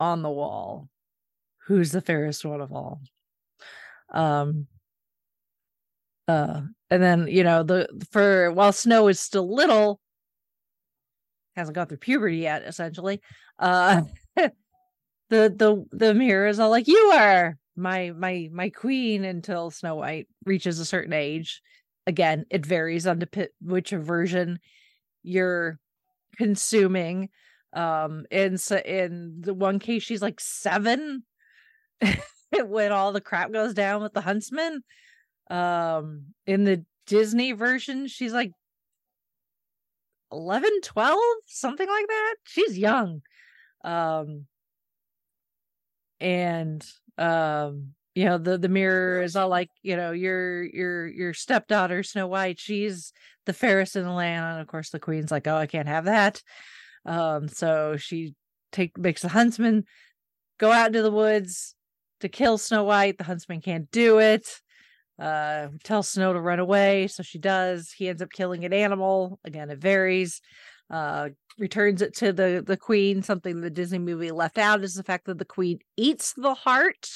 on 0.00 0.22
the 0.22 0.30
wall. 0.30 0.88
Who's 1.66 1.92
the 1.92 2.00
fairest 2.00 2.44
one 2.44 2.60
of 2.60 2.72
all? 2.72 3.00
Um 4.12 4.66
uh 6.26 6.62
and 6.90 7.02
then 7.02 7.26
you 7.28 7.44
know 7.44 7.62
the 7.62 7.86
for 8.10 8.50
while 8.52 8.72
snow 8.72 9.08
is 9.08 9.20
still 9.20 9.52
little 9.54 10.00
hasn't 11.56 11.74
gone 11.74 11.86
through 11.86 11.98
puberty 11.98 12.38
yet 12.38 12.62
essentially 12.62 13.20
uh 13.58 14.02
the 15.34 15.54
the 15.90 15.96
the 15.96 16.14
mirror 16.14 16.46
is 16.46 16.58
all 16.60 16.70
like 16.70 16.88
you 16.88 17.12
are 17.14 17.58
my 17.76 18.12
my 18.16 18.48
my 18.52 18.70
queen 18.70 19.24
until 19.24 19.70
snow 19.70 19.96
white 19.96 20.28
reaches 20.44 20.78
a 20.78 20.84
certain 20.84 21.12
age 21.12 21.62
again 22.06 22.44
it 22.50 22.64
varies 22.66 23.06
on 23.06 23.18
the 23.18 23.50
which 23.60 23.90
version 23.90 24.58
you're 25.22 25.78
consuming 26.36 27.30
Um, 27.74 28.26
in 28.30 28.58
so 28.58 28.76
in 28.78 29.40
the 29.42 29.54
one 29.54 29.78
case, 29.80 30.02
she's 30.04 30.22
like 30.22 30.40
seven 30.40 31.24
when 32.66 32.92
all 32.92 33.12
the 33.12 33.20
crap 33.20 33.52
goes 33.52 33.74
down 33.74 34.02
with 34.02 34.14
the 34.14 34.20
huntsman. 34.22 34.82
Um, 35.50 36.34
in 36.46 36.64
the 36.64 36.84
Disney 37.06 37.52
version, 37.52 38.08
she's 38.08 38.32
like 38.32 38.52
11, 40.32 40.80
12, 40.82 41.18
something 41.46 41.88
like 41.88 42.06
that. 42.08 42.34
She's 42.44 42.78
young. 42.78 43.22
Um, 43.84 44.46
and 46.24 46.84
um, 47.18 47.90
you 48.14 48.24
know, 48.24 48.38
the 48.38 48.56
the 48.56 48.68
mirror 48.68 49.22
is 49.22 49.36
all 49.36 49.48
like, 49.48 49.70
you 49.82 49.96
know, 49.96 50.12
your 50.12 50.64
your 50.64 51.06
your 51.06 51.34
stepdaughter 51.34 52.02
Snow 52.02 52.26
White, 52.26 52.58
she's 52.58 53.12
the 53.46 53.52
fairest 53.52 53.94
in 53.94 54.04
the 54.04 54.10
land, 54.10 54.44
and 54.44 54.60
of 54.60 54.66
course 54.66 54.90
the 54.90 54.98
queen's 54.98 55.30
like, 55.30 55.46
oh, 55.46 55.56
I 55.56 55.66
can't 55.66 55.88
have 55.88 56.06
that. 56.06 56.42
Um, 57.04 57.48
so 57.48 57.96
she 57.98 58.34
take 58.72 58.96
makes 58.96 59.22
the 59.22 59.28
huntsman 59.28 59.84
go 60.58 60.72
out 60.72 60.88
into 60.88 61.02
the 61.02 61.10
woods 61.10 61.74
to 62.20 62.28
kill 62.28 62.56
Snow 62.56 62.84
White. 62.84 63.18
The 63.18 63.24
huntsman 63.24 63.60
can't 63.60 63.90
do 63.90 64.18
it. 64.18 64.48
Uh, 65.18 65.68
tells 65.84 66.08
Snow 66.08 66.32
to 66.32 66.40
run 66.40 66.58
away, 66.58 67.08
so 67.08 67.22
she 67.22 67.38
does. 67.38 67.92
He 67.96 68.08
ends 68.08 68.22
up 68.22 68.30
killing 68.30 68.64
an 68.64 68.72
animal. 68.72 69.38
Again, 69.44 69.70
it 69.70 69.78
varies. 69.78 70.40
Uh, 70.90 71.30
returns 71.58 72.02
it 72.02 72.14
to 72.16 72.32
the 72.32 72.62
the 72.64 72.76
queen. 72.76 73.22
Something 73.22 73.60
the 73.60 73.70
Disney 73.70 73.98
movie 73.98 74.30
left 74.30 74.58
out 74.58 74.84
is 74.84 74.94
the 74.94 75.02
fact 75.02 75.26
that 75.26 75.38
the 75.38 75.44
queen 75.44 75.78
eats 75.96 76.34
the 76.34 76.54
heart. 76.54 77.08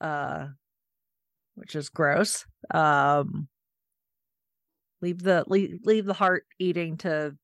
Uh, 0.00 0.48
which 1.54 1.74
is 1.76 1.88
gross. 1.88 2.44
Um, 2.72 3.48
leave 5.00 5.22
the 5.22 5.44
leave, 5.46 5.80
leave 5.84 6.06
the 6.06 6.14
heart 6.14 6.44
eating 6.58 6.96
to 6.98 7.36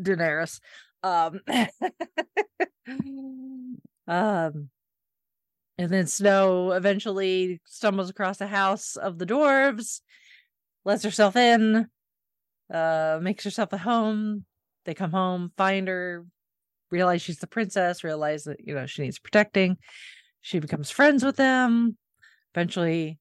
Daenerys. 0.00 0.60
Um, 1.02 1.40
um, 4.08 4.70
and 5.78 5.90
then 5.90 6.06
Snow 6.06 6.72
eventually 6.72 7.60
stumbles 7.66 8.10
across 8.10 8.38
the 8.38 8.46
house 8.46 8.96
of 8.96 9.18
the 9.18 9.26
dwarves, 9.26 10.00
lets 10.84 11.02
herself 11.02 11.36
in, 11.36 11.88
uh, 12.72 13.18
makes 13.20 13.44
herself 13.44 13.72
at 13.72 13.80
home. 13.80 14.44
They 14.84 14.94
come 14.94 15.12
home, 15.12 15.52
find 15.56 15.86
her, 15.86 16.26
realize 16.90 17.22
she's 17.22 17.38
the 17.38 17.46
princess, 17.46 18.02
realize 18.02 18.44
that 18.44 18.66
you 18.66 18.74
know 18.74 18.86
she 18.86 19.02
needs 19.02 19.18
protecting. 19.18 19.76
She 20.40 20.58
becomes 20.58 20.90
friends 20.90 21.24
with 21.24 21.36
them. 21.36 21.96
Eventually, 22.54 23.18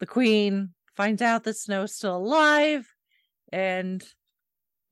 the 0.00 0.06
queen 0.06 0.74
finds 0.96 1.22
out 1.22 1.44
that 1.44 1.56
Snow's 1.56 1.94
still 1.94 2.16
alive, 2.16 2.92
and 3.52 4.04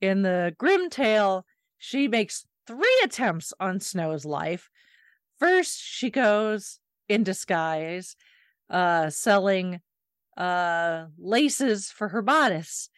in 0.01 0.23
the 0.23 0.55
Grimm 0.57 0.89
Tale, 0.89 1.45
she 1.77 2.07
makes 2.07 2.45
three 2.65 3.01
attempts 3.03 3.53
on 3.59 3.79
Snow's 3.79 4.25
life. 4.25 4.69
First, 5.39 5.79
she 5.81 6.09
goes 6.09 6.79
in 7.07 7.23
disguise, 7.23 8.15
uh, 8.69 9.09
selling 9.09 9.81
uh 10.37 11.07
laces 11.17 11.91
for 11.91 12.07
her 12.09 12.21
bodice, 12.21 12.89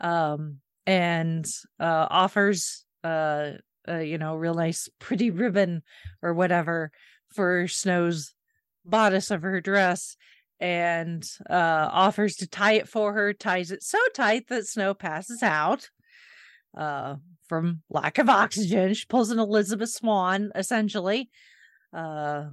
um, 0.00 0.58
and 0.86 1.44
uh 1.80 2.06
offers 2.10 2.84
uh, 3.04 3.52
uh 3.88 3.98
you 3.98 4.18
know 4.18 4.34
real 4.34 4.54
nice 4.54 4.88
pretty 4.98 5.30
ribbon 5.30 5.82
or 6.22 6.34
whatever 6.34 6.90
for 7.34 7.68
Snow's 7.68 8.34
bodice 8.84 9.30
of 9.30 9.42
her 9.42 9.60
dress 9.60 10.16
and 10.60 11.24
uh 11.48 11.88
offers 11.92 12.36
to 12.36 12.46
tie 12.48 12.72
it 12.72 12.88
for 12.88 13.12
her 13.12 13.32
ties 13.32 13.70
it 13.70 13.82
so 13.82 13.98
tight 14.14 14.48
that 14.48 14.66
snow 14.66 14.92
passes 14.92 15.42
out 15.42 15.88
uh 16.76 17.14
from 17.46 17.82
lack 17.88 18.18
of 18.18 18.28
oxygen. 18.28 18.92
She 18.94 19.06
pulls 19.06 19.30
an 19.30 19.38
elizabeth 19.38 19.90
Swann, 19.90 20.50
essentially 20.54 21.30
uh 21.92 22.46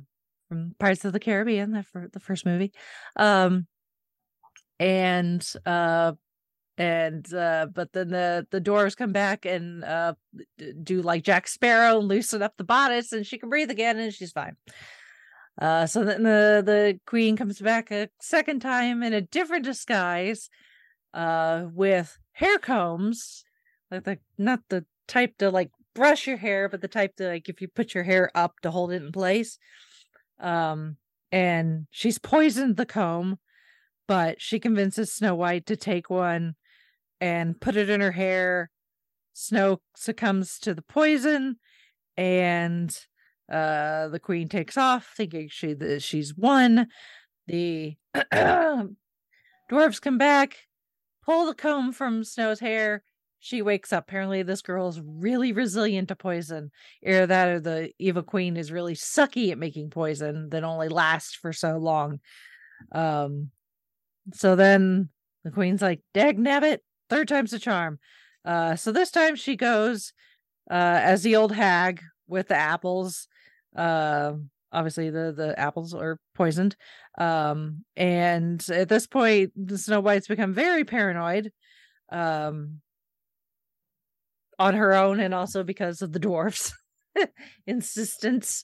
from 0.50 0.75
pirates 0.80 1.06
of 1.06 1.14
the 1.14 1.20
caribbean 1.20 1.72
the, 1.72 2.10
the 2.13 2.19
first 2.19 2.46
movie 2.46 2.72
um 3.15 3.65
and 4.80 5.46
uh 5.65 6.12
and 6.78 7.34
uh 7.34 7.68
but 7.74 7.94
then 7.94 8.10
the 8.10 8.46
the 8.52 8.60
dwarves 8.60 8.98
come 8.98 9.14
back 9.14 9.46
and 9.46 9.84
uh 9.86 10.14
do 10.84 11.02
like 11.02 11.24
jack 11.24 11.48
sparrow 11.48 12.00
and 12.00 12.10
loosen 12.10 12.42
up 12.42 12.54
the 12.58 12.66
bodice 12.66 13.14
and 13.14 13.26
she 13.26 13.38
can 13.38 13.50
breathe 13.50 13.72
again 13.72 13.98
and 13.98 14.14
she's 14.14 14.34
fine 14.34 14.58
uh, 15.62 15.86
so 15.86 16.04
then 16.04 16.24
the 16.24 16.62
the 16.66 17.00
queen 17.06 17.38
comes 17.38 17.60
back 17.62 17.92
a 17.92 18.10
second 18.20 18.60
time 18.60 19.02
in 19.04 19.14
a 19.14 19.22
different 19.22 19.64
disguise, 19.64 20.50
uh, 21.14 21.68
with 21.74 22.18
hair 22.34 22.58
combs, 22.58 23.46
like 23.90 24.04
the 24.04 24.20
not 24.38 24.60
the 24.70 24.86
type 25.08 25.38
to 25.38 25.50
like 25.50 25.72
brush 25.94 26.28
your 26.28 26.38
hair, 26.38 26.68
but 26.68 26.82
the 26.82 26.90
type 26.90 27.16
to 27.16 27.28
like 27.28 27.48
if 27.48 27.62
you 27.62 27.70
put 27.70 27.94
your 27.94 28.04
hair 28.04 28.30
up 28.36 28.60
to 28.62 28.72
hold 28.72 28.92
it 28.92 29.02
in 29.02 29.12
place. 29.12 29.58
Um, 30.40 30.98
and 31.32 31.88
she's 31.90 32.18
poisoned 32.18 32.76
the 32.76 32.86
comb, 32.86 33.40
but 34.08 34.42
she 34.42 34.60
convinces 34.60 35.14
Snow 35.14 35.36
White 35.36 35.66
to 35.68 35.78
take 35.78 36.10
one 36.10 36.56
and 37.21 37.60
put 37.60 37.75
it 37.75 37.89
in 37.89 38.01
her 38.01 38.12
hair. 38.12 38.69
Snow 39.34 39.82
succumbs 39.95 40.60
to 40.60 40.73
the 40.73 40.82
poison, 40.82 41.58
and 42.15 42.97
uh, 43.51 44.08
the 44.08 44.19
queen 44.19 44.47
takes 44.47 44.78
off, 44.78 45.13
thinking 45.15 45.49
she 45.49 45.75
she's 45.99 46.36
won. 46.36 46.88
The 47.47 47.95
dwarves 48.34 50.01
come 50.01 50.17
back, 50.17 50.58
pull 51.23 51.45
the 51.45 51.54
comb 51.54 51.91
from 51.91 52.23
Snow's 52.23 52.60
hair. 52.60 53.04
She 53.39 53.62
wakes 53.62 53.93
up. 53.93 54.06
Apparently, 54.06 54.41
this 54.41 54.63
girl 54.63 54.88
is 54.88 54.99
really 54.99 55.51
resilient 55.51 56.08
to 56.08 56.15
poison. 56.15 56.71
Either 57.06 57.28
that 57.28 57.47
or 57.47 57.60
the 57.60 57.91
evil 57.99 58.23
queen 58.23 58.58
is 58.58 58.71
really 58.71 58.95
sucky 58.95 59.51
at 59.51 59.60
making 59.60 59.91
poison 59.91 60.49
that 60.49 60.63
only 60.63 60.88
lasts 60.88 61.36
for 61.36 61.54
so 61.54 61.78
long. 61.78 62.19
Um, 62.91 63.51
so 64.34 64.56
then 64.56 65.10
the 65.43 65.51
queen's 65.51 65.82
like, 65.82 66.01
Dag 66.13 66.39
nabbit, 66.39 66.80
third 67.10 67.28
time's 67.28 67.54
a 67.54 67.60
charm. 67.60 68.00
Uh, 68.44 68.76
so 68.76 68.91
this 68.91 69.12
time 69.12 69.36
she 69.36 69.56
goes 69.56 70.13
uh, 70.70 71.00
as 71.02 71.24
the 71.24 71.36
old 71.36 71.52
hag 71.52 72.02
with 72.28 72.48
the 72.48 72.56
apples 72.56 73.28
uh, 73.76 74.34
obviously 74.72 75.10
the 75.10 75.34
the 75.36 75.58
apples 75.60 75.94
are 75.94 76.20
poisoned. 76.34 76.76
Um, 77.18 77.86
and 77.96 78.63
at 78.70 78.89
this 78.89 79.08
point, 79.08 79.54
Snow 79.76 80.02
White's 80.02 80.28
become 80.28 80.54
very 80.54 80.84
paranoid. 80.84 81.52
Um, 82.10 82.82
on 84.58 84.74
her 84.76 84.94
own 84.94 85.20
and 85.20 85.34
also 85.34 85.63
because 85.63 86.02
of 86.02 86.13
the 86.13 86.20
dwarfs 86.20 86.74
insistence 87.68 88.63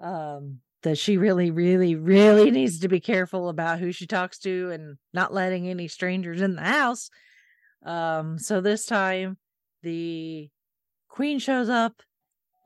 um 0.00 0.58
that 0.82 0.98
she 0.98 1.16
really 1.16 1.50
really 1.50 1.94
really 1.94 2.50
needs 2.50 2.80
to 2.80 2.88
be 2.88 3.00
careful 3.00 3.48
about 3.48 3.78
who 3.78 3.90
she 3.90 4.06
talks 4.06 4.38
to 4.38 4.70
and 4.70 4.98
not 5.14 5.32
letting 5.32 5.66
any 5.66 5.88
strangers 5.88 6.40
in 6.40 6.56
the 6.56 6.62
house 6.62 7.08
um 7.84 8.38
so 8.38 8.60
this 8.60 8.86
time 8.86 9.36
the 9.82 10.48
queen 11.08 11.38
shows 11.38 11.68
up 11.68 12.02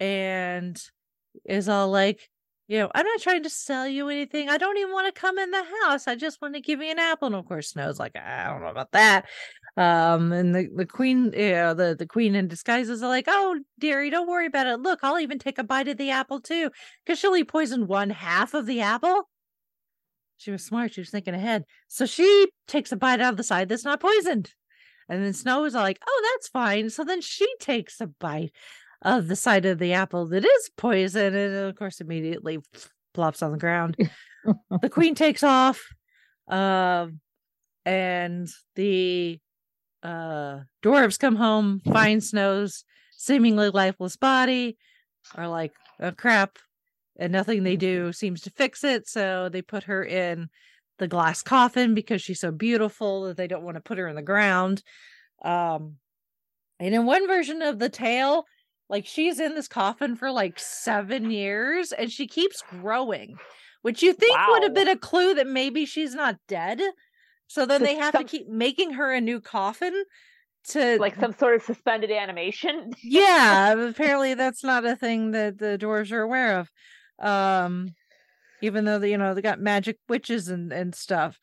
and 0.00 0.82
is 1.44 1.68
all 1.68 1.88
like, 1.90 2.28
you 2.68 2.78
know, 2.78 2.90
I'm 2.94 3.06
not 3.06 3.20
trying 3.20 3.42
to 3.42 3.50
sell 3.50 3.86
you 3.86 4.08
anything. 4.08 4.48
I 4.48 4.58
don't 4.58 4.76
even 4.78 4.92
want 4.92 5.12
to 5.12 5.20
come 5.20 5.38
in 5.38 5.50
the 5.50 5.64
house. 5.82 6.08
I 6.08 6.16
just 6.16 6.40
want 6.40 6.54
to 6.54 6.60
give 6.60 6.80
you 6.80 6.90
an 6.90 6.98
apple. 6.98 7.26
And 7.26 7.34
of 7.34 7.46
course, 7.46 7.70
Snow's 7.70 7.98
like, 7.98 8.16
I 8.16 8.48
don't 8.48 8.62
know 8.62 8.68
about 8.68 8.92
that. 8.92 9.26
Um, 9.76 10.32
and 10.32 10.54
the, 10.54 10.68
the 10.74 10.86
queen, 10.86 11.32
you 11.36 11.52
know, 11.52 11.74
the, 11.74 11.96
the 11.98 12.06
queen 12.06 12.34
in 12.34 12.48
disguises 12.48 13.02
are 13.02 13.08
like, 13.08 13.26
oh, 13.28 13.60
dearie, 13.78 14.10
don't 14.10 14.28
worry 14.28 14.46
about 14.46 14.66
it. 14.66 14.80
Look, 14.80 15.00
I'll 15.02 15.18
even 15.18 15.38
take 15.38 15.58
a 15.58 15.64
bite 15.64 15.88
of 15.88 15.98
the 15.98 16.10
apple 16.10 16.40
too. 16.40 16.70
Because 17.04 17.18
she'll 17.18 17.30
only 17.30 17.44
poison 17.44 17.86
one 17.86 18.10
half 18.10 18.54
of 18.54 18.66
the 18.66 18.80
apple. 18.80 19.28
She 20.36 20.50
was 20.50 20.64
smart. 20.64 20.94
She 20.94 21.00
was 21.00 21.10
thinking 21.10 21.34
ahead. 21.34 21.64
So 21.88 22.06
she 22.06 22.48
takes 22.66 22.92
a 22.92 22.96
bite 22.96 23.20
out 23.20 23.32
of 23.32 23.36
the 23.36 23.44
side 23.44 23.68
that's 23.68 23.84
not 23.84 24.00
poisoned. 24.00 24.52
And 25.12 25.22
then 25.22 25.34
Snow 25.34 25.66
is 25.66 25.74
like, 25.74 25.98
oh, 26.08 26.32
that's 26.32 26.48
fine. 26.48 26.88
So 26.88 27.04
then 27.04 27.20
she 27.20 27.46
takes 27.60 28.00
a 28.00 28.06
bite 28.06 28.50
of 29.02 29.28
the 29.28 29.36
side 29.36 29.66
of 29.66 29.78
the 29.78 29.92
apple 29.92 30.26
that 30.28 30.42
is 30.42 30.70
poison, 30.78 31.34
and 31.34 31.54
of 31.54 31.76
course, 31.76 32.00
immediately 32.00 32.60
plops 33.12 33.42
on 33.42 33.52
the 33.52 33.58
ground. 33.58 33.94
the 34.80 34.88
queen 34.90 35.14
takes 35.14 35.42
off, 35.42 35.86
um, 36.48 37.20
and 37.84 38.48
the 38.74 39.38
uh, 40.02 40.60
dwarves 40.82 41.18
come 41.18 41.36
home, 41.36 41.82
find 41.92 42.24
Snow's 42.24 42.82
seemingly 43.10 43.68
lifeless 43.68 44.16
body, 44.16 44.78
are 45.34 45.48
like, 45.48 45.72
oh 46.00 46.12
crap, 46.12 46.58
and 47.18 47.32
nothing 47.32 47.64
they 47.64 47.76
do 47.76 48.14
seems 48.14 48.40
to 48.40 48.50
fix 48.50 48.82
it. 48.82 49.06
So 49.06 49.50
they 49.50 49.60
put 49.60 49.84
her 49.84 50.02
in 50.02 50.48
the 50.98 51.08
glass 51.08 51.42
coffin 51.42 51.94
because 51.94 52.22
she's 52.22 52.40
so 52.40 52.50
beautiful 52.50 53.24
that 53.24 53.36
they 53.36 53.46
don't 53.46 53.64
want 53.64 53.76
to 53.76 53.82
put 53.82 53.98
her 53.98 54.08
in 54.08 54.16
the 54.16 54.22
ground. 54.22 54.82
Um, 55.44 55.96
and 56.78 56.94
in 56.94 57.06
one 57.06 57.26
version 57.26 57.62
of 57.62 57.78
the 57.78 57.88
tale, 57.88 58.44
like 58.88 59.06
she's 59.06 59.40
in 59.40 59.54
this 59.54 59.68
coffin 59.68 60.16
for 60.16 60.30
like 60.30 60.58
seven 60.58 61.30
years 61.30 61.92
and 61.92 62.10
she 62.10 62.26
keeps 62.26 62.62
growing, 62.68 63.36
which 63.82 64.02
you 64.02 64.12
think 64.12 64.36
wow. 64.36 64.48
would 64.50 64.62
have 64.62 64.74
been 64.74 64.88
a 64.88 64.96
clue 64.96 65.34
that 65.34 65.46
maybe 65.46 65.86
she's 65.86 66.14
not 66.14 66.36
dead. 66.48 66.80
So 67.46 67.66
then 67.66 67.82
they 67.82 67.96
have 67.96 68.16
to 68.16 68.24
keep 68.24 68.48
making 68.48 68.94
her 68.94 69.12
a 69.12 69.20
new 69.20 69.40
coffin 69.40 70.04
to 70.68 70.98
like 70.98 71.16
some 71.16 71.34
sort 71.36 71.56
of 71.56 71.62
suspended 71.62 72.10
animation. 72.10 72.92
yeah 73.02 73.72
apparently 73.88 74.34
that's 74.34 74.62
not 74.62 74.84
a 74.84 74.96
thing 74.96 75.32
that 75.32 75.58
the 75.58 75.76
dwarves 75.80 76.12
are 76.12 76.22
aware 76.22 76.58
of 76.58 76.70
um 77.18 77.94
even 78.62 78.84
though 78.84 78.98
they, 78.98 79.10
you 79.10 79.18
know 79.18 79.34
they 79.34 79.42
got 79.42 79.60
magic 79.60 79.98
witches 80.08 80.48
and 80.48 80.72
and 80.72 80.94
stuff 80.94 81.38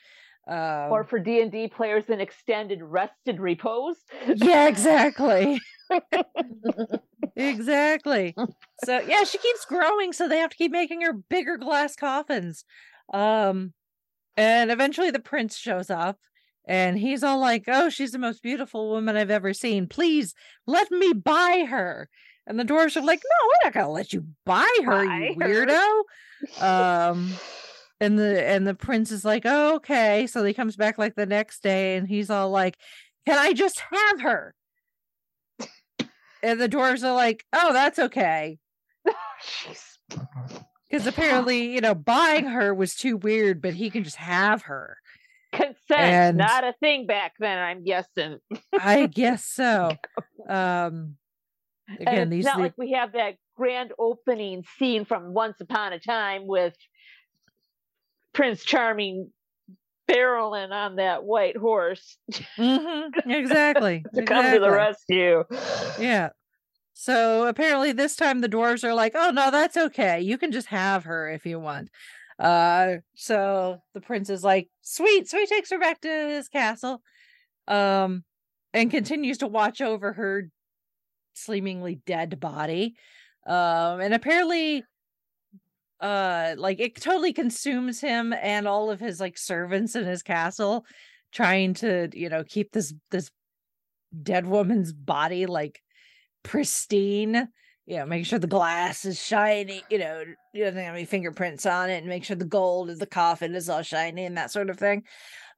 um, 0.50 0.92
or 0.92 1.04
for 1.04 1.20
D 1.20 1.42
and 1.42 1.52
D 1.52 1.68
players, 1.68 2.06
an 2.10 2.20
extended 2.20 2.82
rested 2.82 3.40
repose. 3.40 3.98
yeah 4.36 4.68
exactly. 4.68 5.60
Exactly. 7.36 8.36
So 8.84 9.00
yeah 9.00 9.24
she 9.24 9.38
keeps 9.38 9.64
growing 9.66 10.12
so 10.12 10.28
they 10.28 10.40
have 10.40 10.50
to 10.50 10.58
keep 10.58 10.72
making 10.72 11.02
her 11.02 11.14
bigger 11.14 11.58
glass 11.58 11.96
coffins. 11.96 12.66
Um 13.14 13.74
and 14.36 14.70
eventually 14.72 15.10
the 15.10 15.20
prince 15.20 15.58
shows 15.58 15.90
up 15.90 16.18
and 16.68 17.00
he's 17.00 17.24
all 17.24 17.40
like 17.40 17.64
oh 17.68 17.90
she's 17.90 18.12
the 18.12 18.20
most 18.20 18.44
beautiful 18.44 18.90
woman 18.90 19.16
i've 19.16 19.32
ever 19.32 19.54
seen. 19.54 19.88
Please 19.88 20.34
let 20.68 20.92
me 20.92 21.14
buy 21.14 21.66
her 21.70 22.10
and 22.50 22.60
the 22.60 22.66
dwarves 22.66 22.98
are 22.98 23.02
like 23.02 23.22
no 23.24 23.48
we're 23.48 23.66
not 23.68 23.74
gonna 23.74 23.90
let 23.92 24.12
you 24.12 24.26
buy 24.46 24.68
her 24.84 25.06
Buy 25.06 25.34
you 25.38 25.40
her." 25.40 25.66
weirdo 25.66 26.62
um 26.62 27.34
and 28.02 28.20
the 28.20 28.46
and 28.46 28.68
the 28.68 28.74
prince 28.74 29.12
is 29.12 29.24
like 29.24 29.44
oh, 29.46 29.76
okay 29.76 30.28
so 30.28 30.44
he 30.44 30.54
comes 30.54 30.76
back 30.76 30.98
like 30.98 31.16
the 31.16 31.26
next 31.26 31.64
day 31.64 31.96
and 31.96 32.08
he's 32.08 32.30
all 32.30 32.50
like 32.50 32.78
can 33.26 33.38
i 33.38 33.54
just 33.54 33.80
have 33.80 34.22
her 34.22 34.54
and 36.44 36.60
the 36.60 36.68
dwarves 36.70 37.04
are 37.04 37.14
like 37.14 37.46
oh 37.54 37.72
that's 37.74 38.00
okay 38.00 38.58
because 40.90 41.06
apparently 41.08 41.74
you 41.74 41.82
know 41.82 41.94
buying 41.94 42.46
her 42.46 42.74
was 42.74 42.96
too 42.96 43.16
weird 43.18 43.62
but 43.62 43.74
he 43.74 43.90
can 43.90 44.04
just 44.04 44.18
have 44.18 44.64
her 44.64 44.98
Consent, 45.52 45.76
And- 45.90 46.38
not 46.38 46.64
a 46.64 46.74
thing 46.80 47.08
back 47.08 47.34
then. 47.40 47.58
I'm 47.58 47.84
guessing. 47.84 48.38
i 48.80 49.06
guess 49.12 49.44
so 49.44 49.92
um 50.48 51.16
And 52.00 52.08
it's 52.10 52.30
these 52.30 52.46
not 52.46 52.58
the- 52.58 52.62
like 52.64 52.74
we 52.78 52.92
have 52.92 53.14
that 53.14 53.36
grand 53.56 53.94
opening 54.00 54.64
scene 54.78 55.06
from 55.06 55.34
Once 55.34 55.60
Upon 55.62 55.94
a 55.94 56.00
Time 56.00 56.46
with 56.48 56.76
Prince 58.34 58.64
Charming 58.64 59.32
barreling 60.10 60.72
on 60.72 60.96
that 60.96 61.24
white 61.24 61.56
horse 61.56 62.18
Mhm, 62.58 63.12
exactly 63.28 64.04
to 64.16 64.24
come 64.24 64.52
to 64.52 64.60
the 64.60 64.72
rescue. 64.72 65.44
Yeah. 66.00 66.30
So 66.94 67.48
apparently 67.48 67.92
this 67.92 68.16
time 68.16 68.42
the 68.42 68.50
dwarves 68.50 68.84
are 68.84 68.94
like, 68.94 69.14
"Oh 69.16 69.30
no, 69.32 69.52
that's 69.52 69.78
okay. 69.78 70.20
You 70.22 70.38
can 70.38 70.52
just 70.52 70.68
have 70.68 71.04
her 71.06 71.30
if 71.30 71.46
you 71.46 71.60
want." 71.60 71.90
Uh 72.40 72.98
so 73.16 73.80
the 73.94 74.02
prince 74.02 74.30
is 74.30 74.44
like, 74.44 74.68
"Sweet." 74.82 75.30
So 75.30 75.38
he 75.38 75.46
takes 75.46 75.70
her 75.70 75.80
back 75.80 76.02
to 76.02 76.10
his 76.10 76.48
castle 76.50 77.02
um 77.68 78.24
and 78.74 78.90
continues 78.92 79.38
to 79.40 79.48
watch 79.48 79.80
over 79.80 80.14
her 80.14 80.50
seemingly 81.40 82.02
dead 82.06 82.40
body. 82.40 82.96
Um 83.48 84.02
and 84.02 84.14
apparently 84.14 84.84
uh 86.00 86.56
like 86.58 86.80
it 86.80 86.96
totally 86.96 87.34
consumes 87.34 88.00
him 88.00 88.34
and 88.34 88.68
all 88.68 88.90
of 88.90 89.00
his 89.00 89.20
like 89.20 89.38
servants 89.38 89.96
in 89.96 90.06
his 90.06 90.24
castle 90.24 90.86
trying 91.32 91.74
to, 91.76 92.10
you 92.14 92.30
know, 92.30 92.44
keep 92.44 92.72
this 92.72 92.94
this 93.12 93.30
dead 94.24 94.48
woman's 94.48 94.92
body 94.94 95.46
like 95.46 95.82
pristine 96.44 97.48
you 97.86 97.98
know 97.98 98.06
make 98.06 98.26
sure 98.26 98.40
the 98.40 98.48
glass 98.48 99.06
is 99.06 99.22
shiny 99.22 99.84
you 99.90 99.98
know 99.98 100.24
you 100.54 100.64
doesn't 100.64 100.82
have 100.82 100.96
any 100.96 101.06
fingerprints 101.06 101.66
on 101.66 101.90
it 101.90 101.98
and 101.98 102.08
make 102.08 102.24
sure 102.24 102.36
the 102.36 102.46
gold 102.46 102.90
of 102.90 103.00
the 103.00 103.06
coffin 103.06 103.54
is 103.56 103.70
all 103.70 103.82
shiny 103.82 104.26
and 104.26 104.38
that 104.38 104.52
sort 104.52 104.70
of 104.70 104.78
thing 104.78 105.04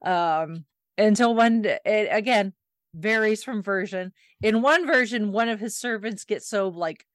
um 0.04 0.64
until 0.98 1.34
one 1.34 1.62
d- 1.62 1.76
it 1.84 2.08
again 2.10 2.52
varies 2.94 3.42
from 3.42 3.62
version. 3.62 4.12
In 4.42 4.62
one 4.62 4.86
version 4.86 5.32
one 5.32 5.48
of 5.48 5.60
his 5.60 5.76
servants 5.76 6.24
gets 6.24 6.48
so 6.48 6.68
like 6.68 7.06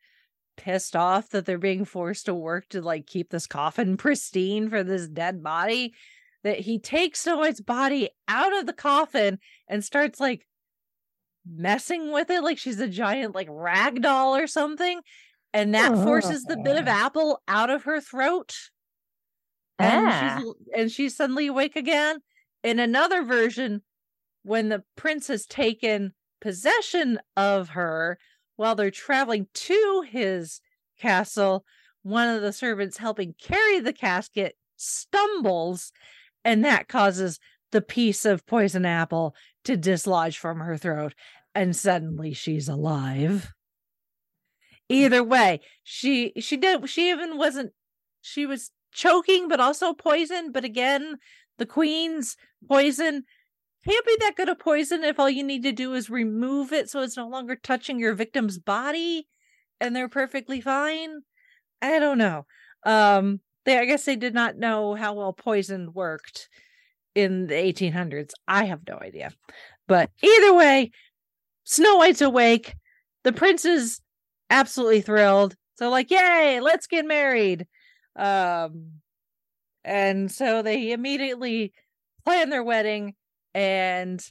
pissed 0.57 0.95
off 0.95 1.29
that 1.29 1.45
they're 1.45 1.57
being 1.57 1.85
forced 1.85 2.25
to 2.25 2.33
work 2.33 2.67
to 2.69 2.81
like 2.81 3.05
keep 3.05 3.29
this 3.29 3.47
coffin 3.47 3.95
pristine 3.97 4.69
for 4.69 4.83
this 4.83 5.07
dead 5.07 5.43
body 5.43 5.93
that 6.43 6.59
he 6.59 6.79
takes 6.79 7.21
Snow 7.21 7.37
White's 7.37 7.61
body 7.61 8.09
out 8.27 8.57
of 8.57 8.65
the 8.65 8.73
coffin 8.73 9.39
and 9.67 9.83
starts 9.83 10.19
like 10.19 10.47
messing 11.49 12.11
with 12.11 12.29
it 12.29 12.41
like 12.43 12.57
she's 12.57 12.79
a 12.79 12.87
giant 12.87 13.33
like 13.33 13.47
rag 13.49 14.01
doll 14.01 14.35
or 14.35 14.47
something 14.47 14.99
and 15.53 15.73
that 15.73 15.93
forces 16.03 16.43
the 16.43 16.57
bit 16.57 16.77
of 16.77 16.87
apple 16.87 17.41
out 17.47 17.69
of 17.69 17.83
her 17.83 18.01
throat. 18.01 18.53
And 19.79 20.07
Ah. 20.07 20.39
she's 20.39 20.53
and 20.75 20.91
she's 20.91 21.15
suddenly 21.15 21.47
awake 21.47 21.75
again. 21.75 22.19
In 22.63 22.79
another 22.79 23.23
version 23.23 23.81
when 24.47 24.69
the 24.69 24.83
prince 24.95 25.27
has 25.27 25.45
taken 25.45 26.13
possession 26.39 27.19
of 27.35 27.69
her 27.69 28.17
while 28.55 28.75
they're 28.75 28.89
traveling 28.89 29.47
to 29.53 30.05
his 30.09 30.61
castle 30.97 31.65
one 32.01 32.29
of 32.29 32.41
the 32.41 32.53
servants 32.53 32.97
helping 32.97 33.35
carry 33.41 33.79
the 33.81 33.91
casket 33.91 34.55
stumbles 34.77 35.91
and 36.45 36.63
that 36.63 36.87
causes 36.87 37.39
the 37.71 37.81
piece 37.81 38.23
of 38.23 38.45
poison 38.45 38.85
apple 38.85 39.35
to 39.65 39.75
dislodge 39.75 40.37
from 40.37 40.59
her 40.59 40.77
throat 40.77 41.13
and 41.53 41.75
suddenly 41.75 42.33
she's 42.33 42.69
alive. 42.69 43.51
Either 44.87 45.23
way 45.23 45.59
she 45.83 46.31
she 46.39 46.55
did 46.55 46.89
she 46.89 47.09
even 47.09 47.37
wasn't 47.37 47.73
she 48.21 48.45
was 48.45 48.71
choking 48.93 49.49
but 49.49 49.59
also 49.59 49.93
poisoned 49.93 50.53
but 50.53 50.63
again 50.63 51.17
the 51.57 51.65
queen's 51.65 52.37
poison 52.69 53.23
can't 53.87 54.05
be 54.05 54.17
that 54.19 54.35
good 54.35 54.49
a 54.49 54.55
poison 54.55 55.03
if 55.03 55.19
all 55.19 55.29
you 55.29 55.43
need 55.43 55.63
to 55.63 55.71
do 55.71 55.93
is 55.93 56.09
remove 56.09 56.73
it 56.73 56.89
so 56.89 57.01
it's 57.01 57.17
no 57.17 57.27
longer 57.27 57.55
touching 57.55 57.99
your 57.99 58.13
victim's 58.13 58.59
body 58.59 59.27
and 59.79 59.95
they're 59.95 60.09
perfectly 60.09 60.61
fine? 60.61 61.21
I 61.81 61.99
don't 61.99 62.17
know. 62.17 62.45
Um 62.83 63.39
they 63.65 63.77
i 63.77 63.85
guess 63.85 64.05
they 64.05 64.15
did 64.15 64.33
not 64.33 64.57
know 64.57 64.95
how 64.95 65.13
well 65.13 65.33
poison 65.33 65.91
worked 65.93 66.47
in 67.15 67.47
the 67.47 67.55
1800s 67.55 68.31
i 68.47 68.65
have 68.65 68.81
no 68.87 68.97
idea. 69.01 69.31
But 69.87 70.11
either 70.21 70.53
way 70.53 70.91
snow 71.63 71.97
white's 71.97 72.21
awake. 72.21 72.75
The 73.23 73.33
prince 73.33 73.65
is 73.65 74.01
absolutely 74.49 75.01
thrilled. 75.01 75.55
So 75.75 75.89
like 75.89 76.11
yay 76.11 76.59
let's 76.61 76.87
get 76.87 77.05
married. 77.05 77.67
Um 78.15 79.01
and 79.83 80.29
so 80.29 80.61
they 80.61 80.91
immediately 80.91 81.73
plan 82.25 82.49
their 82.49 82.63
wedding 82.63 83.15
and 83.57 84.21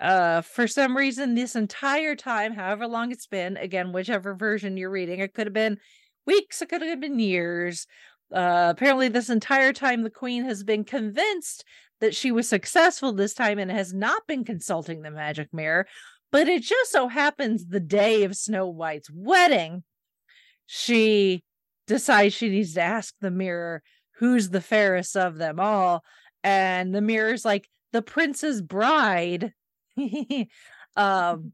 uh 0.00 0.40
for 0.40 0.68
some 0.68 0.96
reason 0.96 1.34
this 1.34 1.56
entire 1.56 2.14
time 2.14 2.54
however 2.54 2.86
long 2.86 3.10
it's 3.10 3.26
been 3.26 3.56
again 3.56 3.92
whichever 3.92 4.34
version 4.34 4.76
you're 4.76 4.90
reading 4.90 5.18
it 5.18 5.34
could 5.34 5.46
have 5.46 5.54
been 5.54 5.78
weeks 6.26 6.62
it 6.62 6.68
could 6.68 6.82
have 6.82 7.00
been 7.00 7.18
years 7.18 7.86
uh 8.32 8.68
apparently 8.70 9.08
this 9.08 9.28
entire 9.28 9.72
time 9.72 10.02
the 10.02 10.10
queen 10.10 10.44
has 10.44 10.62
been 10.62 10.84
convinced 10.84 11.64
that 12.00 12.14
she 12.14 12.30
was 12.30 12.48
successful 12.48 13.12
this 13.12 13.34
time 13.34 13.58
and 13.58 13.72
has 13.72 13.92
not 13.92 14.24
been 14.28 14.44
consulting 14.44 15.02
the 15.02 15.10
magic 15.10 15.48
mirror 15.52 15.84
but 16.30 16.46
it 16.46 16.62
just 16.62 16.92
so 16.92 17.08
happens 17.08 17.66
the 17.66 17.80
day 17.80 18.22
of 18.22 18.36
snow 18.36 18.68
white's 18.68 19.10
wedding 19.12 19.82
she 20.66 21.42
decides 21.88 22.34
she 22.34 22.50
needs 22.50 22.74
to 22.74 22.82
ask 22.82 23.14
the 23.20 23.30
mirror 23.30 23.82
who's 24.18 24.50
the 24.50 24.60
fairest 24.60 25.16
of 25.16 25.36
them 25.38 25.58
all. 25.58 26.04
And 26.44 26.94
the 26.94 27.00
mirror's 27.00 27.44
like 27.44 27.68
the 27.92 28.02
prince's 28.02 28.62
bride 28.62 29.52
um 30.96 31.52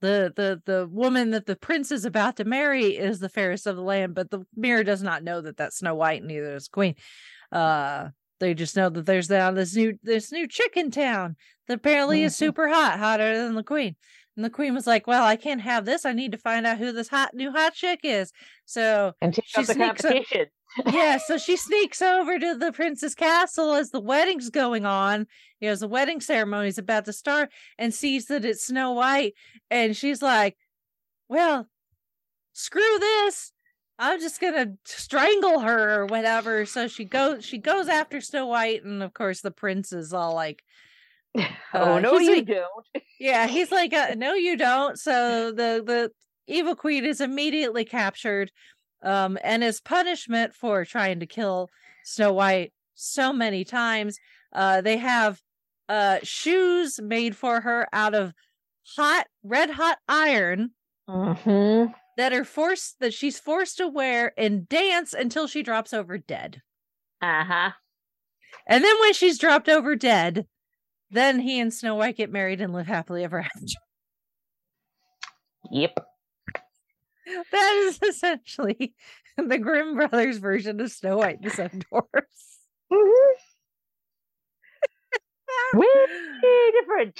the 0.00 0.32
the 0.36 0.60
the 0.66 0.86
woman 0.90 1.30
that 1.30 1.46
the 1.46 1.56
prince 1.56 1.90
is 1.90 2.04
about 2.04 2.36
to 2.36 2.44
marry 2.44 2.96
is 2.96 3.18
the 3.18 3.28
fairest 3.28 3.66
of 3.66 3.76
the 3.76 3.82
land 3.82 4.14
but 4.14 4.30
the 4.30 4.44
mirror 4.54 4.84
does 4.84 5.02
not 5.02 5.24
know 5.24 5.40
that 5.40 5.56
that's 5.56 5.78
snow 5.78 5.94
white 5.94 6.20
and 6.20 6.28
neither 6.28 6.54
is 6.54 6.68
queen 6.68 6.94
uh 7.52 8.08
they 8.40 8.52
just 8.52 8.76
know 8.76 8.90
that 8.90 9.06
there's 9.06 9.30
now 9.30 9.50
this 9.50 9.74
new 9.74 9.98
this 10.02 10.30
new 10.32 10.46
chick 10.46 10.76
in 10.76 10.90
town 10.90 11.36
that 11.68 11.78
apparently 11.78 12.22
is 12.22 12.34
Mhm. 12.34 12.38
super 12.38 12.68
hot 12.68 12.98
hotter 12.98 13.36
than 13.38 13.54
the 13.54 13.62
queen 13.62 13.96
and 14.36 14.44
the 14.44 14.50
queen 14.50 14.74
was 14.74 14.86
like 14.86 15.06
well 15.06 15.24
i 15.24 15.34
can't 15.36 15.60
have 15.62 15.84
this 15.84 16.04
i 16.04 16.12
need 16.12 16.32
to 16.32 16.38
find 16.38 16.66
out 16.66 16.78
who 16.78 16.92
this 16.92 17.08
hot 17.08 17.32
new 17.34 17.50
hot 17.50 17.74
chick 17.74 18.00
is 18.04 18.32
so 18.64 19.12
And 19.20 19.32
take 19.34 19.44
She 19.46 19.60
up 19.60 19.66
the 19.66 19.72
sneaks 19.74 20.04
up- 20.04 20.12
competition. 20.12 20.46
yeah, 20.92 21.16
so 21.26 21.38
she 21.38 21.56
sneaks 21.56 22.02
over 22.02 22.38
to 22.38 22.54
the 22.56 22.72
prince's 22.72 23.14
castle 23.14 23.72
as 23.74 23.90
the 23.90 24.00
wedding's 24.00 24.50
going 24.50 24.84
on. 24.84 25.26
You 25.60 25.68
know, 25.68 25.72
as 25.72 25.80
the 25.80 25.88
wedding 25.88 26.20
ceremony's 26.20 26.76
about 26.78 27.04
to 27.06 27.12
start, 27.14 27.48
and 27.78 27.94
sees 27.94 28.26
that 28.26 28.44
it's 28.44 28.66
Snow 28.66 28.92
White, 28.92 29.32
and 29.70 29.96
she's 29.96 30.20
like, 30.20 30.56
"Well, 31.30 31.68
screw 32.52 32.98
this! 32.98 33.52
I'm 33.98 34.20
just 34.20 34.40
gonna 34.40 34.74
strangle 34.84 35.60
her 35.60 36.00
or 36.02 36.06
whatever." 36.06 36.66
So 36.66 36.88
she 36.88 37.04
goes, 37.06 37.44
she 37.44 37.56
goes 37.58 37.88
after 37.88 38.20
Snow 38.20 38.46
White, 38.46 38.84
and 38.84 39.02
of 39.02 39.14
course 39.14 39.40
the 39.40 39.50
prince 39.50 39.92
is 39.92 40.12
all 40.12 40.34
like, 40.34 40.62
oh 41.74 41.94
Uh, 41.94 42.00
no, 42.00 42.18
you 42.18 42.36
like- 42.36 42.46
don't. 42.46 42.86
yeah, 43.20 43.46
he's 43.46 43.70
like, 43.70 43.92
uh, 43.92 44.14
no, 44.16 44.34
you 44.34 44.56
don't. 44.56 44.98
So 44.98 45.50
the 45.52 45.82
the 45.84 46.10
evil 46.46 46.74
queen 46.76 47.04
is 47.04 47.20
immediately 47.20 47.84
captured, 47.84 48.50
um, 49.02 49.38
and 49.42 49.62
as 49.64 49.80
punishment 49.80 50.54
for 50.54 50.84
trying 50.84 51.20
to 51.20 51.26
kill 51.26 51.68
Snow 52.04 52.32
White 52.32 52.72
so 52.94 53.32
many 53.32 53.64
times, 53.64 54.18
uh, 54.52 54.80
they 54.80 54.96
have 54.96 55.40
uh 55.88 56.18
shoes 56.22 57.00
made 57.02 57.36
for 57.36 57.60
her 57.60 57.86
out 57.92 58.14
of 58.14 58.32
hot, 58.96 59.26
red 59.42 59.70
hot 59.70 59.98
iron 60.08 60.70
Mm-hmm. 61.08 61.92
that 62.16 62.32
are 62.32 62.44
forced 62.44 62.98
that 62.98 63.14
she's 63.14 63.38
forced 63.38 63.76
to 63.76 63.86
wear 63.86 64.32
and 64.36 64.68
dance 64.68 65.12
until 65.12 65.46
she 65.46 65.62
drops 65.62 65.92
over 65.94 66.18
dead. 66.18 66.62
Uh-huh. 67.22 67.70
And 68.66 68.82
then 68.82 68.94
when 69.00 69.12
she's 69.12 69.38
dropped 69.38 69.68
over 69.68 69.94
dead, 69.94 70.46
then 71.10 71.38
he 71.40 71.60
and 71.60 71.72
Snow 71.72 71.94
White 71.94 72.16
get 72.16 72.30
married 72.32 72.60
and 72.60 72.72
live 72.72 72.86
happily 72.86 73.24
ever 73.24 73.40
after. 73.40 73.60
Yep. 75.72 75.98
That 77.50 77.74
is 77.88 77.98
essentially 78.08 78.94
the 79.36 79.58
Grimm 79.58 79.96
brothers 79.96 80.38
version 80.38 80.80
of 80.80 80.92
Snow 80.92 81.16
White 81.16 81.38
and 81.38 81.44
the 81.44 81.50
Seven 81.50 81.82
Dwarfs. 81.90 82.58
Mm-hmm. 82.92 83.38
Way 85.78 86.70
different. 86.80 87.18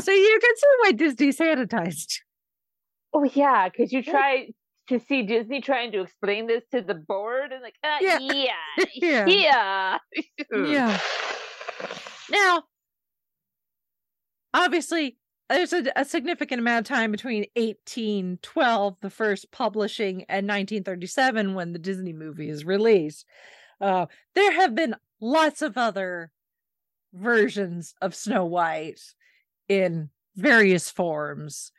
so 0.00 0.10
you 0.12 0.38
can 0.40 0.56
see 0.56 0.74
why 0.80 0.92
Disney 0.92 1.28
sanitized. 1.28 2.20
oh 3.12 3.24
yeah, 3.24 3.68
because 3.68 3.92
you 3.92 4.02
try 4.02 4.48
to 4.88 5.00
see 5.00 5.22
Disney 5.22 5.60
trying 5.60 5.92
to 5.92 6.00
explain 6.00 6.46
this 6.46 6.64
to 6.72 6.80
the 6.82 6.94
board 6.94 7.52
and 7.52 7.62
like, 7.62 7.76
uh, 7.84 7.98
Yeah. 8.00 8.18
yeah, 8.20 8.86
Yeah. 8.94 9.26
yeah, 9.26 9.98
Yeah. 10.50 10.98
Now, 12.30 12.64
obviously, 14.52 15.16
there's 15.48 15.72
a, 15.72 15.84
a 15.96 16.04
significant 16.04 16.60
amount 16.60 16.90
of 16.90 16.94
time 16.94 17.10
between 17.10 17.46
1812, 17.56 18.96
the 19.00 19.10
first 19.10 19.50
publishing, 19.50 20.24
and 20.28 20.46
1937 20.46 21.54
when 21.54 21.72
the 21.72 21.78
Disney 21.78 22.12
movie 22.12 22.50
is 22.50 22.64
released. 22.64 23.24
Uh, 23.80 24.06
there 24.34 24.52
have 24.52 24.74
been 24.74 24.94
lots 25.20 25.62
of 25.62 25.78
other 25.78 26.30
versions 27.14 27.94
of 28.02 28.14
Snow 28.14 28.44
White 28.44 29.00
in 29.68 30.10
various 30.36 30.90
forms 30.90 31.72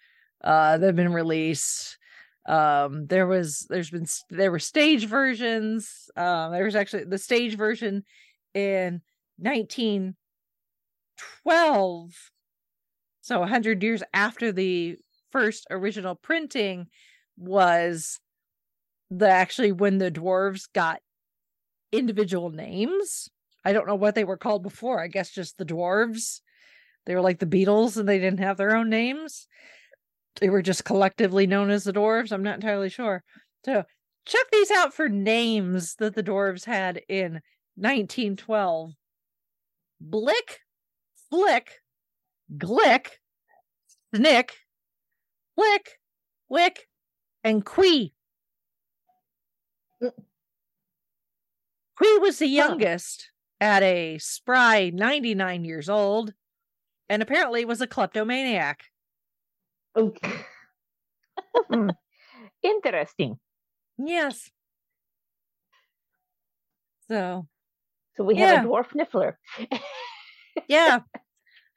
uh, 0.44 0.78
that 0.78 0.86
have 0.86 0.96
been 0.96 1.14
released. 1.14 1.98
Um, 2.48 3.08
there 3.08 3.28
was, 3.28 3.66
there's 3.70 3.92
been, 3.92 4.08
there 4.30 4.52
were 4.52 4.60
stage 4.60 5.06
versions. 5.06 6.10
Um, 6.16 6.52
there 6.52 6.66
was 6.66 6.76
actually 6.76 7.06
the 7.06 7.18
stage 7.18 7.56
version 7.56 8.04
in 8.54 9.02
1912 9.38 12.32
so 13.22 13.40
100 13.40 13.84
years 13.84 14.04
after 14.14 14.52
the 14.52 14.98
first 15.32 15.66
original 15.70 16.16
printing 16.16 16.88
was 17.38 18.20
the 19.10 19.30
actually 19.30 19.72
when 19.72 19.98
the 19.98 20.12
dwarves 20.12 20.68
got 20.74 21.00
individual 21.92 22.50
names 22.50 23.30
i 23.64 23.72
don't 23.72 23.88
know 23.88 23.96
what 23.96 24.16
they 24.16 24.24
were 24.24 24.38
called 24.38 24.64
before 24.64 25.02
i 25.02 25.08
guess 25.08 25.32
just 25.32 25.58
the 25.58 25.66
dwarves 25.66 26.42
they 27.06 27.16
were 27.16 27.22
like 27.22 27.40
the 27.40 27.46
beatles 27.46 27.96
and 27.98 28.10
they 28.10 28.20
didn't 28.20 28.40
have 28.40 28.58
their 28.58 28.76
own 28.76 28.90
names 28.90 29.48
they 30.40 30.50
were 30.50 30.62
just 30.62 30.86
collectively 30.86 31.48
known 31.48 31.70
as 31.70 31.84
the 31.84 31.94
dwarves 31.94 32.32
i'm 32.32 32.44
not 32.44 32.56
entirely 32.56 32.90
sure 32.90 33.24
so 33.66 33.84
check 34.26 34.46
these 34.52 34.72
out 34.72 34.94
for 34.94 35.10
names 35.10 35.96
that 35.96 36.16
the 36.16 36.24
dwarves 36.24 36.66
had 36.66 37.02
in 37.08 37.42
1912 37.76 38.94
Blick, 40.02 40.62
Flick, 41.30 41.82
Glick, 42.58 43.08
Snick, 44.16 44.52
Flick, 45.56 46.00
Wick, 46.48 46.88
and 47.44 47.66
Quee. 47.66 48.14
Quee 50.02 50.12
mm. 52.02 52.22
was 52.22 52.40
the 52.40 52.48
youngest 52.48 53.32
at 53.60 53.84
a 53.84 54.18
spry 54.20 54.90
99 54.94 55.66
years 55.66 55.90
old 55.90 56.34
and 57.10 57.22
apparently 57.22 57.66
was 57.66 57.82
a 57.82 57.88
kleptomaniac. 57.88 58.86
Okay. 59.96 60.46
Hmm. 61.72 61.92
Interesting. 62.64 63.40
Yes. 64.00 64.50
So, 67.08 67.48
So 68.16 68.24
we 68.24 68.36
Yeah. 68.36 68.46
have 68.46 68.52
a 68.52 68.68
dwarf 68.68 68.90
niffler. 68.94 69.36
yeah 70.68 71.00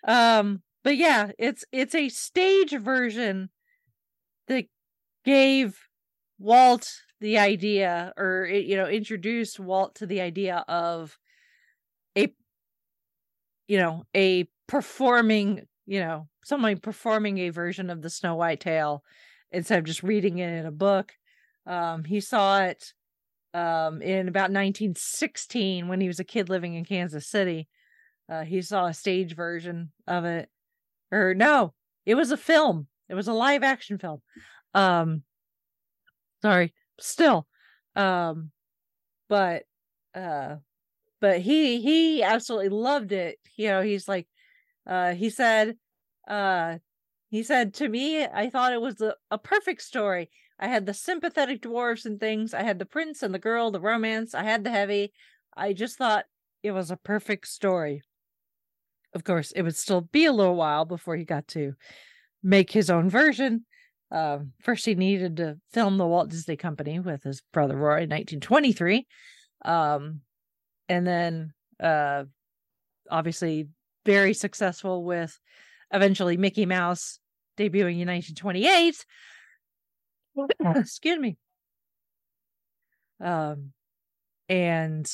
um 0.07 0.63
but 0.85 0.97
yeah 0.97 1.33
it's 1.39 1.65
it's 1.73 1.95
a 1.95 2.09
stage 2.09 2.73
version 2.73 3.51
that 4.49 4.67
gave 5.25 5.79
walt 6.39 6.93
the 7.21 7.39
idea 7.39 8.13
or 8.17 8.47
it, 8.47 8.67
you 8.67 8.77
know 8.77 8.89
introduced 8.89 9.61
walt 9.61 9.95
to 9.97 10.07
the 10.07 10.21
idea 10.21 10.65
of 10.69 11.19
a 12.17 12.33
you 13.69 13.79
know 13.79 14.05
a 14.15 14.49
performing 14.67 15.67
you 15.93 16.01
know 16.01 16.27
somebody 16.43 16.75
performing 16.75 17.37
a 17.37 17.51
version 17.51 17.91
of 17.91 18.01
the 18.01 18.09
snow 18.09 18.35
white 18.35 18.61
tale 18.61 19.05
instead 19.51 19.79
of 19.79 19.85
just 19.85 20.03
reading 20.03 20.39
it 20.39 20.49
in 20.49 20.65
a 20.65 20.71
book. 20.71 21.13
Um 21.67 22.03
he 22.05 22.19
saw 22.19 22.63
it 22.63 22.95
um 23.53 24.01
in 24.01 24.27
about 24.27 24.51
1916 24.51 25.89
when 25.89 26.01
he 26.01 26.09
was 26.09 26.19
a 26.19 26.25
kid 26.25 26.49
living 26.49 26.73
in 26.77 26.87
kansas 26.87 27.29
city. 27.29 27.69
Uh, 28.27 28.43
he 28.43 28.63
saw 28.63 28.87
a 28.87 28.95
stage 28.95 29.37
version 29.37 29.93
of 30.07 30.25
it. 30.25 30.49
Or 31.11 31.35
no 31.35 31.75
it 32.07 32.15
was 32.15 32.31
a 32.31 32.39
film. 32.39 32.87
It 33.11 33.15
was 33.15 33.29
a 33.29 33.35
live 33.35 33.63
action 33.63 33.99
film. 33.99 34.23
Um 34.73 35.25
sorry 36.41 36.73
still. 37.01 37.47
Um 37.97 38.51
but 39.29 39.65
uh 40.15 40.57
but 41.21 41.41
he 41.41 41.83
he 41.83 42.23
absolutely 42.23 42.71
loved 42.71 43.13
it. 43.13 43.39
You 43.57 43.69
know 43.69 43.83
he's 43.83 44.09
like 44.09 44.27
uh 44.87 45.13
he 45.13 45.29
said 45.29 45.77
uh 46.29 46.77
he 47.31 47.43
said 47.43 47.75
to 47.75 47.89
me 47.89 48.25
i 48.25 48.49
thought 48.49 48.73
it 48.73 48.81
was 48.81 49.01
a, 49.01 49.15
a 49.31 49.39
perfect 49.39 49.83
story. 49.83 50.31
I 50.63 50.69
had 50.69 50.87
the 50.87 50.95
sympathetic 50.95 51.61
dwarfs 51.61 52.05
and 52.05 52.21
things. 52.21 52.55
I 52.55 52.63
had 52.63 52.79
the 52.79 52.87
prince 52.87 53.25
and 53.25 53.35
the 53.35 53.41
girl 53.41 53.73
the 53.73 53.81
romance. 53.81 54.33
I 54.33 54.45
had 54.45 54.63
the 54.63 54.71
heavy. 54.71 55.13
I 55.57 55.73
just 55.73 55.99
thought 55.99 56.27
it 56.63 56.71
was 56.71 56.93
a 56.93 56.97
perfect 56.97 57.49
story. 57.49 58.03
Of 59.13 59.25
course, 59.25 59.51
it 59.51 59.63
would 59.63 59.75
still 59.75 60.03
be 60.03 60.25
a 60.25 60.33
little 60.33 60.55
while 60.55 60.85
before 60.85 61.17
he 61.17 61.25
got 61.25 61.49
to 61.49 61.75
make 62.45 62.71
his 62.71 62.91
own 62.91 63.11
version. 63.11 63.67
Um, 64.13 64.53
first, 64.63 64.87
he 64.87 64.95
needed 64.95 65.39
to 65.39 65.59
film 65.73 65.99
the 65.99 66.07
Walt 66.07 66.31
Disney 66.31 66.57
Company 66.57 67.01
with 67.01 67.25
his 67.25 67.43
brother 67.53 67.77
Roy 67.77 68.03
in 68.03 68.11
1923. 68.11 69.07
Um, 69.65 70.21
and 70.89 71.05
then, 71.05 71.53
uh, 71.83 72.25
obviously, 73.11 73.69
very 74.07 74.33
successful 74.33 75.05
with 75.05 75.37
eventually 75.93 76.37
Mickey 76.37 76.67
Mouse 76.67 77.19
debuting 77.59 78.01
in 78.01 78.09
1928. 78.09 79.05
Excuse 80.77 81.19
me. 81.19 81.37
Um, 83.21 83.73
and 84.49 85.11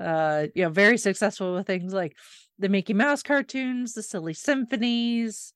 uh, 0.00 0.46
you 0.54 0.64
know, 0.64 0.70
very 0.70 0.96
successful 0.96 1.54
with 1.54 1.66
things 1.66 1.92
like 1.92 2.16
the 2.58 2.68
Mickey 2.68 2.94
Mouse 2.94 3.22
cartoons, 3.22 3.92
the 3.92 4.02
silly 4.02 4.32
symphonies, 4.32 5.52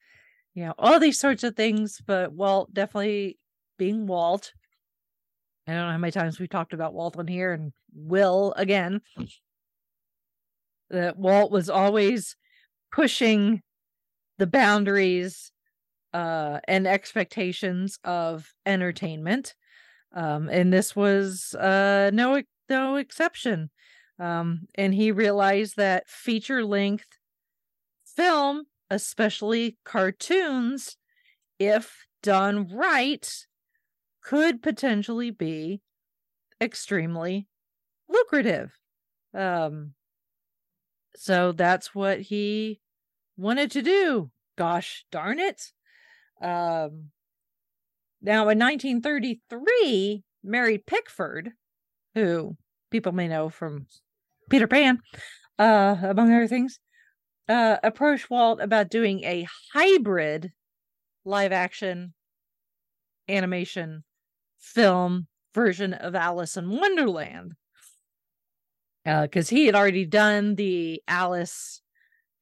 you 0.55 0.65
know, 0.65 0.75
all 0.79 1.01
these 1.01 1.19
sorts 1.19 1.45
of 1.45 1.57
things. 1.57 2.01
But 2.07 2.33
Walt 2.33 2.73
definitely 2.75 3.39
being 3.79 4.07
Walt. 4.07 4.53
I 5.67 5.73
don't 5.73 5.87
know 5.87 5.93
how 5.93 5.99
many 5.99 6.13
times 6.13 6.39
we've 6.39 6.51
talked 6.51 6.75
about 6.75 6.93
Walt 6.93 7.17
on 7.17 7.27
here 7.27 7.53
and 7.53 7.73
will 7.95 8.53
again. 8.57 9.01
That 10.91 11.17
Walt 11.17 11.51
was 11.51 11.71
always 11.71 12.37
pushing 12.93 13.63
the 14.39 14.47
boundaries 14.47 15.53
uh, 16.13 16.61
and 16.69 16.87
expectations 16.87 17.99
of 18.05 18.53
entertainment. 18.65 19.55
Um, 20.15 20.49
and 20.49 20.73
this 20.73 20.95
was 20.95 21.55
uh, 21.55 22.11
no 22.13 22.43
no 22.69 22.97
exception. 22.97 23.71
Um, 24.19 24.69
and 24.77 24.95
he 24.95 25.11
realized 25.11 25.77
that 25.77 26.09
feature 26.09 26.65
length 26.65 27.07
film, 28.07 28.65
especially 28.91 29.77
cartoons, 29.85 30.97
if 31.59 32.07
done 32.23 32.69
right, 32.73 33.29
could 34.23 34.63
potentially 34.63 35.31
be 35.31 35.81
extremely 36.61 37.49
lucrative. 38.09 38.79
Um, 39.35 39.95
so 41.17 41.53
that's 41.53 41.95
what 41.95 42.21
he 42.21 42.81
wanted 43.37 43.71
to 43.73 43.83
do. 43.83 44.31
Gosh 44.57 45.05
darn 45.11 45.39
it. 45.39 45.73
Um, 46.41 47.11
now 48.23 48.49
in 48.49 48.59
1933, 48.59 50.23
Mary 50.43 50.79
Pickford, 50.79 51.53
who 52.15 52.57
people 52.91 53.13
may 53.13 53.29
know 53.29 53.49
from 53.49 53.87
Peter 54.51 54.67
Pan, 54.67 55.01
uh, 55.59 55.97
among 56.03 56.33
other 56.33 56.49
things, 56.49 56.79
uh, 57.49 57.77
approached 57.83 58.31
Walt 58.31 58.61
about 58.61 58.91
doing 58.91 59.25
a 59.25 59.47
hybrid 59.73 60.53
live 61.25 61.53
action 61.53 62.15
animation 63.29 64.05
film 64.59 65.27
version 65.55 65.95
of 65.95 66.15
Alice 66.15 66.57
in 66.57 66.71
Wonderland. 66.71 67.55
Because 69.05 69.51
he 69.51 69.67
had 69.67 69.75
already 69.75 70.07
done 70.07 70.55
the 70.55 71.03
Alice 71.07 71.83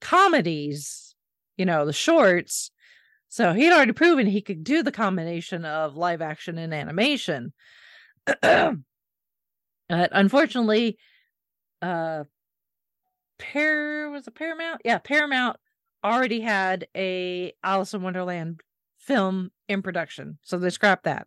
comedies 0.03 1.13
you 1.57 1.67
know, 1.67 1.85
the 1.87 1.93
shorts. 1.93 2.71
So 3.29 3.53
he'd 3.53 3.73
already 3.73 3.93
proven 3.93 4.27
he 4.27 4.43
could 4.43 4.65
do 4.65 4.83
the 4.83 4.93
combination 4.93 5.65
of 5.65 5.97
live 5.97 6.21
action 6.21 6.59
and 6.59 6.75
animation. 6.75 7.53
but 8.43 8.79
unfortunately, 9.89 10.99
uh 11.81 12.25
Pair 13.39 14.11
was 14.11 14.27
a 14.27 14.31
Paramount? 14.31 14.83
Yeah, 14.85 14.99
Paramount 14.99 15.57
already 16.05 16.41
had 16.41 16.87
a 16.97 17.53
Alice 17.65 17.95
in 17.95 18.03
Wonderland 18.03 18.61
film 18.99 19.51
in 19.69 19.83
production. 19.83 20.39
So 20.43 20.59
they 20.59 20.71
scrapped 20.71 21.05
that. 21.05 21.27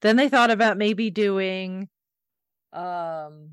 Then 0.00 0.16
they 0.16 0.28
thought 0.28 0.50
about 0.50 0.78
maybe 0.78 1.10
doing 1.10 1.88
um 2.72 3.52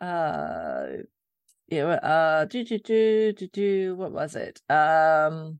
uh 0.00 0.86
yeah, 1.72 1.86
uh 1.94 2.44
do 2.44 2.64
do 2.64 2.78
do 2.78 3.32
do 3.32 3.46
do 3.48 3.94
what 3.96 4.12
was 4.12 4.36
it? 4.36 4.60
Um 4.68 5.58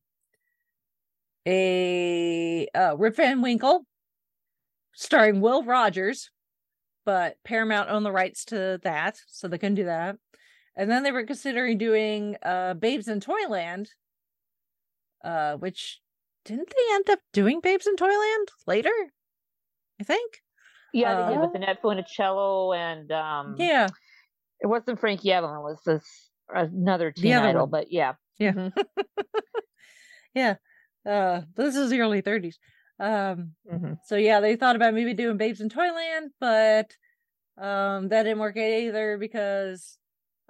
a 1.47 2.69
uh 2.75 2.97
Rip 2.97 3.17
Van 3.17 3.41
Winkle 3.41 3.87
starring 4.95 5.41
Will 5.41 5.63
Rogers, 5.63 6.31
but 7.05 7.37
Paramount 7.45 7.89
owned 7.91 8.05
the 8.05 8.13
rights 8.13 8.45
to 8.47 8.79
that, 8.83 9.19
so 9.27 9.49
they 9.49 9.59
couldn't 9.59 9.77
do 9.77 9.85
that. 9.85 10.17
And 10.77 10.91
then 10.91 11.03
they 11.03 11.13
were 11.13 11.25
considering 11.25 11.79
doing 11.79 12.37
uh 12.43 12.75
Babes 12.75 13.09
in 13.09 13.21
Toyland, 13.21 13.89
uh, 15.25 15.57
which 15.57 16.01
didn't 16.45 16.69
they 16.69 16.95
end 16.95 17.11
up 17.11 17.21
doing 17.33 17.61
Babes 17.61 17.87
in 17.87 17.97
Toyland 17.97 18.49
later? 18.67 18.93
I 20.01 20.05
think. 20.05 20.43
Yeah, 20.93 21.15
they 21.15 21.33
did 21.33 21.39
Uh, 21.39 21.47
with 21.47 21.55
Annette 21.55 21.81
Funicello 21.83 22.77
and 22.77 23.11
um 23.13 23.57
Yeah. 23.59 23.89
It 24.63 24.67
wasn't 24.67 25.01
Frankie 25.01 25.33
Avalon, 25.33 25.59
it 25.59 25.63
was 25.63 25.81
this 25.85 26.31
another 26.49 27.13
The 27.15 27.23
teen 27.23 27.33
other 27.35 27.49
idol, 27.49 27.63
one. 27.63 27.71
but 27.71 27.93
yeah. 27.93 28.15
Yeah. 28.39 28.53
Mhm, 28.53 28.73
yeah. 30.35 30.55
Uh 31.07 31.43
this 31.57 31.77
is 31.77 31.91
the 31.91 32.01
early 32.01 32.23
30s. 32.23 32.57
Um 33.01 33.53
mhm. 33.71 33.99
so 34.07 34.17
yeah, 34.17 34.41
they 34.41 34.57
thought 34.57 34.77
about 34.77 34.95
maybe 34.95 35.15
doing 35.15 35.37
Babes 35.37 35.61
in 35.61 35.69
Toyland, 35.69 36.31
but 36.41 36.91
um 37.59 38.09
that 38.09 38.23
didn't 38.25 38.39
work 38.39 38.57
either 38.57 39.19
because 39.19 39.99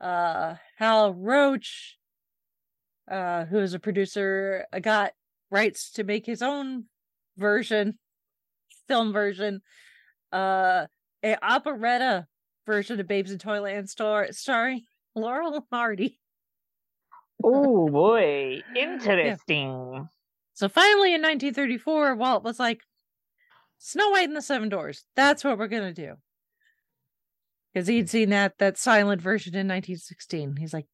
uh 0.01 0.55
Hal 0.77 1.15
Roach 1.15 1.99
uh 3.11 3.45
who 3.47 3.59
is 3.59 3.75
a 3.75 3.79
producer 3.81 4.67
got 4.81 5.13
rights 5.51 5.91
to 5.93 6.05
make 6.05 6.25
his 6.27 6.43
own 6.43 6.85
version 7.37 7.99
film 8.89 9.13
version 9.13 9.61
uh 10.33 10.87
a 11.25 11.37
operetta 11.45 12.27
version 12.67 13.01
of 13.01 13.09
Babes 13.09 13.33
in 13.33 13.39
Toyland 13.39 13.89
star 13.89 14.29
starring 14.33 14.83
Laurel 15.15 15.55
and 15.55 15.65
Hardy. 15.71 16.19
Oh 17.43 17.89
boy, 17.91 18.63
interesting. 18.77 20.09
So 20.55 20.69
finally 20.69 21.15
in 21.15 21.23
1934, 21.23 22.15
Walt 22.15 22.45
was 22.45 22.61
like, 22.61 22.83
Snow 23.79 24.11
White 24.11 24.29
and 24.29 24.37
the 24.37 24.43
Seven 24.43 24.69
Dwarfs. 24.69 25.05
That's 25.17 25.43
what 25.43 25.59
we're 25.59 25.67
gonna 25.67 25.93
do. 25.93 26.15
Because 27.73 27.89
he'd 27.89 28.09
seen 28.09 28.31
that 28.31 28.59
that 28.59 28.79
silent 28.79 29.21
version 29.21 29.55
in 29.55 29.67
1916. 29.67 30.57
He's 30.57 30.73
like, 30.73 30.87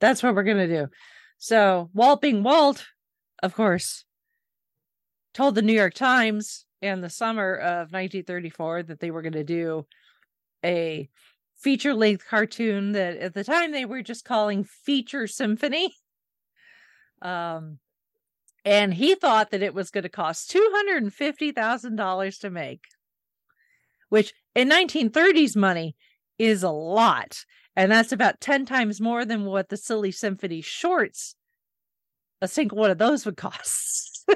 that's 0.00 0.22
what 0.22 0.34
we're 0.34 0.44
gonna 0.44 0.68
do. 0.68 0.86
So 1.38 1.90
Walt 1.94 2.20
being 2.20 2.44
Walt, 2.44 2.86
of 3.42 3.54
course, 3.54 4.04
told 5.34 5.56
the 5.56 5.62
New 5.62 5.72
York 5.72 5.94
Times 5.94 6.64
in 6.80 7.00
the 7.00 7.10
summer 7.10 7.56
of 7.56 7.92
1934 7.92 8.84
that 8.84 9.00
they 9.00 9.10
were 9.10 9.22
gonna 9.22 9.42
do 9.42 9.84
a 10.64 11.08
feature 11.56 11.94
length 11.94 12.26
cartoon 12.28 12.92
that 12.92 13.16
at 13.16 13.34
the 13.34 13.44
time 13.44 13.72
they 13.72 13.84
were 13.84 14.02
just 14.02 14.24
calling 14.24 14.64
Feature 14.64 15.26
Symphony. 15.26 15.94
Um 17.22 17.78
and 18.66 18.92
he 18.94 19.14
thought 19.14 19.52
that 19.52 19.62
it 19.62 19.74
was 19.74 19.90
going 19.90 20.02
to 20.02 20.08
cost 20.08 20.50
$250,000 20.50 22.40
to 22.40 22.50
make, 22.50 22.82
which 24.08 24.34
in 24.56 24.68
1930s 24.68 25.56
money 25.56 25.94
is 26.38 26.64
a 26.64 26.70
lot. 26.70 27.44
And 27.76 27.92
that's 27.92 28.10
about 28.10 28.40
10 28.40 28.66
times 28.66 29.00
more 29.00 29.24
than 29.24 29.44
what 29.44 29.68
the 29.68 29.76
Silly 29.76 30.10
Symphony 30.10 30.62
shorts, 30.62 31.36
a 32.42 32.48
single 32.48 32.78
one 32.78 32.90
of 32.90 32.98
those 32.98 33.24
would 33.24 33.36
cost. 33.36 34.28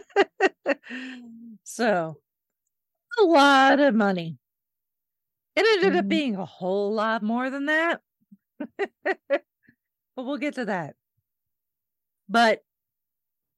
so, 1.64 2.18
a 3.20 3.24
lot 3.24 3.80
of 3.80 3.94
money. 3.94 4.39
It 5.60 5.84
ended 5.84 5.96
up 5.96 6.06
Mhm. 6.06 6.08
being 6.08 6.36
a 6.36 6.44
whole 6.46 6.92
lot 6.92 7.22
more 7.22 7.50
than 7.50 7.66
that. 7.66 8.02
but 9.04 9.44
we'll 10.16 10.36
get 10.38 10.54
to 10.54 10.64
that. 10.66 10.96
But 12.28 12.62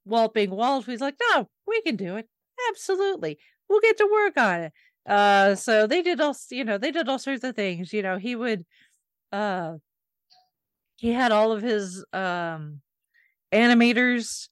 Walt 0.05 0.35
being 0.35 0.51
Walt, 0.51 0.87
he's 0.87 1.01
like, 1.01 1.17
no, 1.31 1.49
we 1.67 1.81
can 1.83 1.97
do 1.97 2.17
it. 2.17 2.29
Absolutely. 2.71 3.39
We'll 3.69 3.81
get 3.81 3.97
to 3.99 4.09
work 4.11 4.37
on 4.37 4.61
it. 4.63 4.73
Uh 5.07 5.55
so 5.57 5.87
they 5.87 6.03
did 6.03 6.21
all 6.21 6.37
you 6.51 6.65
know, 6.65 6.79
they 6.79 6.91
did 6.93 7.09
all 7.09 7.19
sorts 7.19 7.45
of 7.45 7.57
things. 7.57 7.93
You 7.93 8.03
know, 8.03 8.19
he 8.19 8.37
would 8.37 8.65
uh 9.33 9.79
he 10.97 11.13
had 11.13 11.33
all 11.33 11.53
of 11.53 11.63
his 11.63 12.05
um 12.13 12.81
animators 13.53 14.49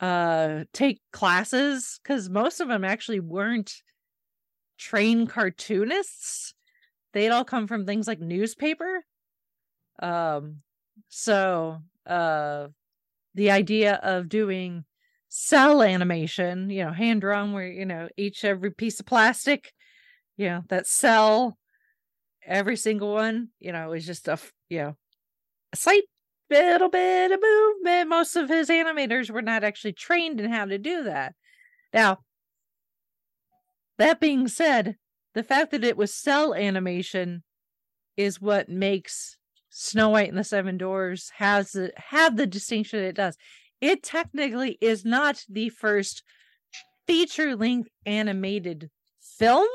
uh 0.00 0.64
take 0.72 1.00
classes 1.12 2.00
because 2.02 2.30
most 2.30 2.60
of 2.60 2.68
them 2.68 2.84
actually 2.84 3.20
weren't 3.20 3.82
trained 4.78 5.30
cartoonists. 5.30 6.54
They'd 7.12 7.30
all 7.30 7.44
come 7.44 7.66
from 7.66 7.86
things 7.86 8.06
like 8.06 8.20
newspaper. 8.20 9.04
Um 10.00 10.62
so 11.08 11.78
uh 12.06 12.68
the 13.34 13.50
idea 13.50 13.94
of 14.02 14.28
doing 14.28 14.84
cel 15.28 15.82
animation, 15.82 16.70
you 16.70 16.84
know, 16.84 16.92
hand 16.92 17.22
drawn 17.22 17.52
where, 17.52 17.66
you 17.66 17.86
know, 17.86 18.08
each 18.16 18.44
every 18.44 18.70
piece 18.72 19.00
of 19.00 19.06
plastic, 19.06 19.72
you 20.36 20.46
know, 20.48 20.62
that 20.68 20.86
cel, 20.86 21.58
every 22.46 22.76
single 22.76 23.12
one, 23.12 23.48
you 23.58 23.72
know, 23.72 23.92
is 23.92 24.06
just 24.06 24.28
a, 24.28 24.38
you 24.68 24.78
know, 24.78 24.96
a 25.72 25.76
slight 25.76 26.04
little 26.50 26.88
bit 26.90 27.32
of 27.32 27.40
movement. 27.40 28.08
Most 28.10 28.36
of 28.36 28.48
his 28.48 28.68
animators 28.68 29.30
were 29.30 29.42
not 29.42 29.64
actually 29.64 29.94
trained 29.94 30.40
in 30.40 30.50
how 30.52 30.66
to 30.66 30.78
do 30.78 31.04
that. 31.04 31.34
Now, 31.94 32.20
that 33.98 34.20
being 34.20 34.48
said, 34.48 34.96
the 35.34 35.42
fact 35.42 35.70
that 35.70 35.84
it 35.84 35.96
was 35.96 36.14
cel 36.14 36.54
animation 36.54 37.42
is 38.16 38.40
what 38.40 38.68
makes 38.68 39.36
Snow 39.70 40.10
White 40.10 40.28
and 40.28 40.36
the 40.36 40.44
Seven 40.44 40.76
Dwarfs 40.76 41.30
has 41.36 41.72
the, 41.72 41.92
have 41.96 42.36
the 42.36 42.46
distinction 42.46 43.02
it 43.02 43.16
does. 43.16 43.36
It 43.80 44.02
technically 44.02 44.76
is 44.80 45.04
not 45.04 45.44
the 45.48 45.70
first 45.70 46.22
feature 47.06 47.56
length 47.56 47.88
animated 48.04 48.90
film. 49.38 49.68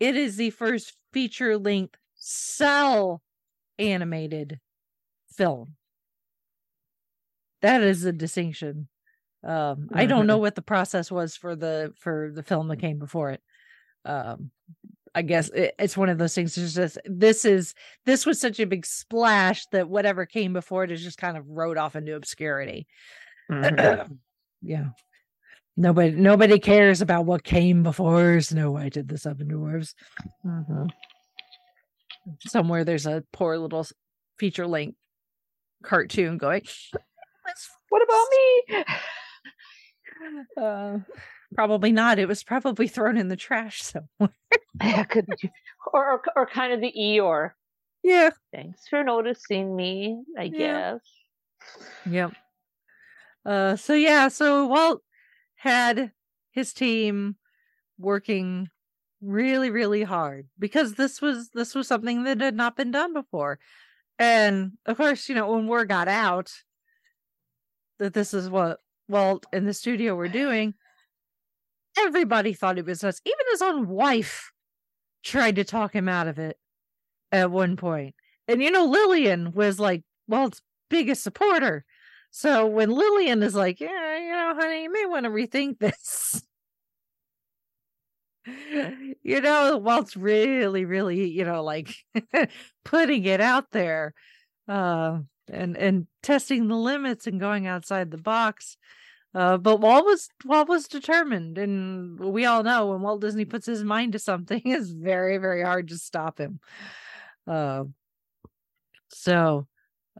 It 0.00 0.16
is 0.16 0.36
the 0.36 0.50
first 0.50 0.94
feature 1.12 1.56
length 1.56 1.96
cel 2.14 3.22
animated 3.78 4.58
film. 5.36 5.76
That 7.62 7.82
is 7.82 8.02
the 8.02 8.12
distinction. 8.12 8.88
Um, 9.44 9.88
I 9.92 10.06
don't 10.06 10.26
know 10.26 10.38
what 10.38 10.56
the 10.56 10.62
process 10.62 11.10
was 11.10 11.36
for 11.36 11.54
the 11.54 11.92
for 11.96 12.30
the 12.34 12.42
film 12.42 12.68
that 12.68 12.80
came 12.80 12.98
before 12.98 13.30
it. 13.30 13.40
Um, 14.08 14.50
I 15.14 15.22
guess 15.22 15.48
it, 15.50 15.74
it's 15.78 15.96
one 15.96 16.08
of 16.08 16.18
those 16.18 16.34
things. 16.34 16.54
Just 16.54 16.98
this 17.04 17.44
is 17.44 17.74
this 18.06 18.24
was 18.26 18.40
such 18.40 18.58
a 18.60 18.66
big 18.66 18.86
splash 18.86 19.66
that 19.72 19.88
whatever 19.88 20.26
came 20.26 20.52
before 20.52 20.84
it 20.84 20.90
is 20.90 21.02
just 21.02 21.18
kind 21.18 21.36
of 21.36 21.48
rode 21.48 21.76
off 21.78 21.96
into 21.96 22.14
obscurity. 22.16 22.86
Mhm. 23.50 24.18
yeah. 24.60 24.88
Nobody 25.76 26.10
nobody 26.10 26.58
cares 26.58 27.00
about 27.00 27.24
what 27.24 27.44
came 27.44 27.82
before 27.82 28.40
Snow 28.40 28.72
White 28.72 28.96
and 28.96 29.08
the 29.08 29.16
Seven 29.16 29.48
Dwarfs. 29.48 29.94
Mhm. 30.44 30.90
Somewhere 32.40 32.84
there's 32.84 33.06
a 33.06 33.24
poor 33.32 33.56
little 33.56 33.86
feature 34.38 34.66
length 34.66 34.98
cartoon 35.82 36.36
going. 36.36 36.62
What 37.88 38.02
about 38.02 38.26
me? 38.30 38.84
Uh, 40.56 40.98
probably 41.54 41.92
not. 41.92 42.18
It 42.18 42.28
was 42.28 42.42
probably 42.44 42.88
thrown 42.88 43.16
in 43.16 43.28
the 43.28 43.36
trash 43.36 43.82
somewhere. 43.82 44.34
Yeah, 44.82 45.02
could. 45.04 45.26
Or, 45.92 46.12
or 46.12 46.22
or 46.36 46.46
kind 46.46 46.72
of 46.72 46.80
the 46.80 46.92
Eeyore. 46.96 47.50
Yeah. 48.04 48.30
Thanks 48.52 48.86
for 48.88 49.02
noticing 49.02 49.74
me, 49.74 50.22
I 50.38 50.44
Yeah. 50.44 50.98
guess. 50.98 51.00
Yep. 52.08 52.32
Uh 53.44 53.76
so 53.76 53.94
yeah, 53.94 54.28
so 54.28 54.66
Walt 54.66 55.02
had 55.56 56.12
his 56.52 56.72
team 56.72 57.36
working 57.98 58.68
really 59.20 59.70
really 59.70 60.04
hard 60.04 60.46
because 60.60 60.94
this 60.94 61.20
was 61.20 61.50
this 61.54 61.74
was 61.74 61.88
something 61.88 62.22
that 62.22 62.40
had 62.40 62.54
not 62.54 62.76
been 62.76 62.92
done 62.92 63.12
before. 63.14 63.58
And 64.20 64.72
of 64.86 64.96
course, 64.96 65.28
you 65.28 65.34
know, 65.34 65.50
when 65.52 65.66
word 65.66 65.88
got 65.88 66.06
out 66.06 66.52
that 67.98 68.14
this 68.14 68.32
is 68.32 68.48
what 68.48 68.78
Walt 69.08 69.44
and 69.52 69.66
the 69.66 69.74
studio 69.74 70.14
were 70.14 70.28
doing, 70.28 70.74
everybody 72.06 72.52
thought 72.52 72.78
it 72.78 72.86
was 72.86 73.04
us. 73.04 73.20
Even 73.24 73.38
his 73.52 73.62
own 73.62 73.88
wife 73.88 74.52
tried 75.22 75.56
to 75.56 75.64
talk 75.64 75.94
him 75.94 76.08
out 76.08 76.28
of 76.28 76.38
it 76.38 76.56
at 77.32 77.50
one 77.50 77.76
point. 77.76 78.14
And 78.46 78.62
you 78.62 78.70
know, 78.70 78.86
Lillian 78.86 79.52
was 79.52 79.78
like 79.78 80.02
Walt's 80.26 80.62
biggest 80.88 81.22
supporter. 81.22 81.84
So 82.30 82.66
when 82.66 82.90
Lillian 82.90 83.42
is 83.42 83.54
like, 83.54 83.80
yeah, 83.80 84.18
you 84.18 84.32
know, 84.32 84.54
honey, 84.58 84.82
you 84.84 84.92
may 84.92 85.06
want 85.06 85.24
to 85.24 85.30
rethink 85.30 85.78
this. 85.78 86.42
you 89.22 89.40
know, 89.40 89.76
Walt's 89.78 90.16
really, 90.16 90.84
really, 90.84 91.28
you 91.28 91.44
know, 91.44 91.62
like 91.62 91.94
putting 92.84 93.24
it 93.24 93.40
out 93.40 93.70
there, 93.72 94.14
uh, 94.66 95.18
and 95.50 95.76
and 95.76 96.06
testing 96.22 96.68
the 96.68 96.76
limits 96.76 97.26
and 97.26 97.40
going 97.40 97.66
outside 97.66 98.10
the 98.10 98.18
box. 98.18 98.76
Uh, 99.34 99.58
but 99.58 99.80
Walt 99.80 100.04
was 100.06 100.28
Walt 100.44 100.68
was 100.68 100.88
determined, 100.88 101.58
and 101.58 102.18
we 102.18 102.46
all 102.46 102.62
know 102.62 102.86
when 102.88 103.02
Walt 103.02 103.20
Disney 103.20 103.44
puts 103.44 103.66
his 103.66 103.84
mind 103.84 104.12
to 104.12 104.18
something, 104.18 104.62
it's 104.64 104.90
very, 104.90 105.36
very 105.38 105.62
hard 105.62 105.88
to 105.88 105.98
stop 105.98 106.38
him. 106.40 106.60
Uh, 107.46 107.84
so, 109.08 109.66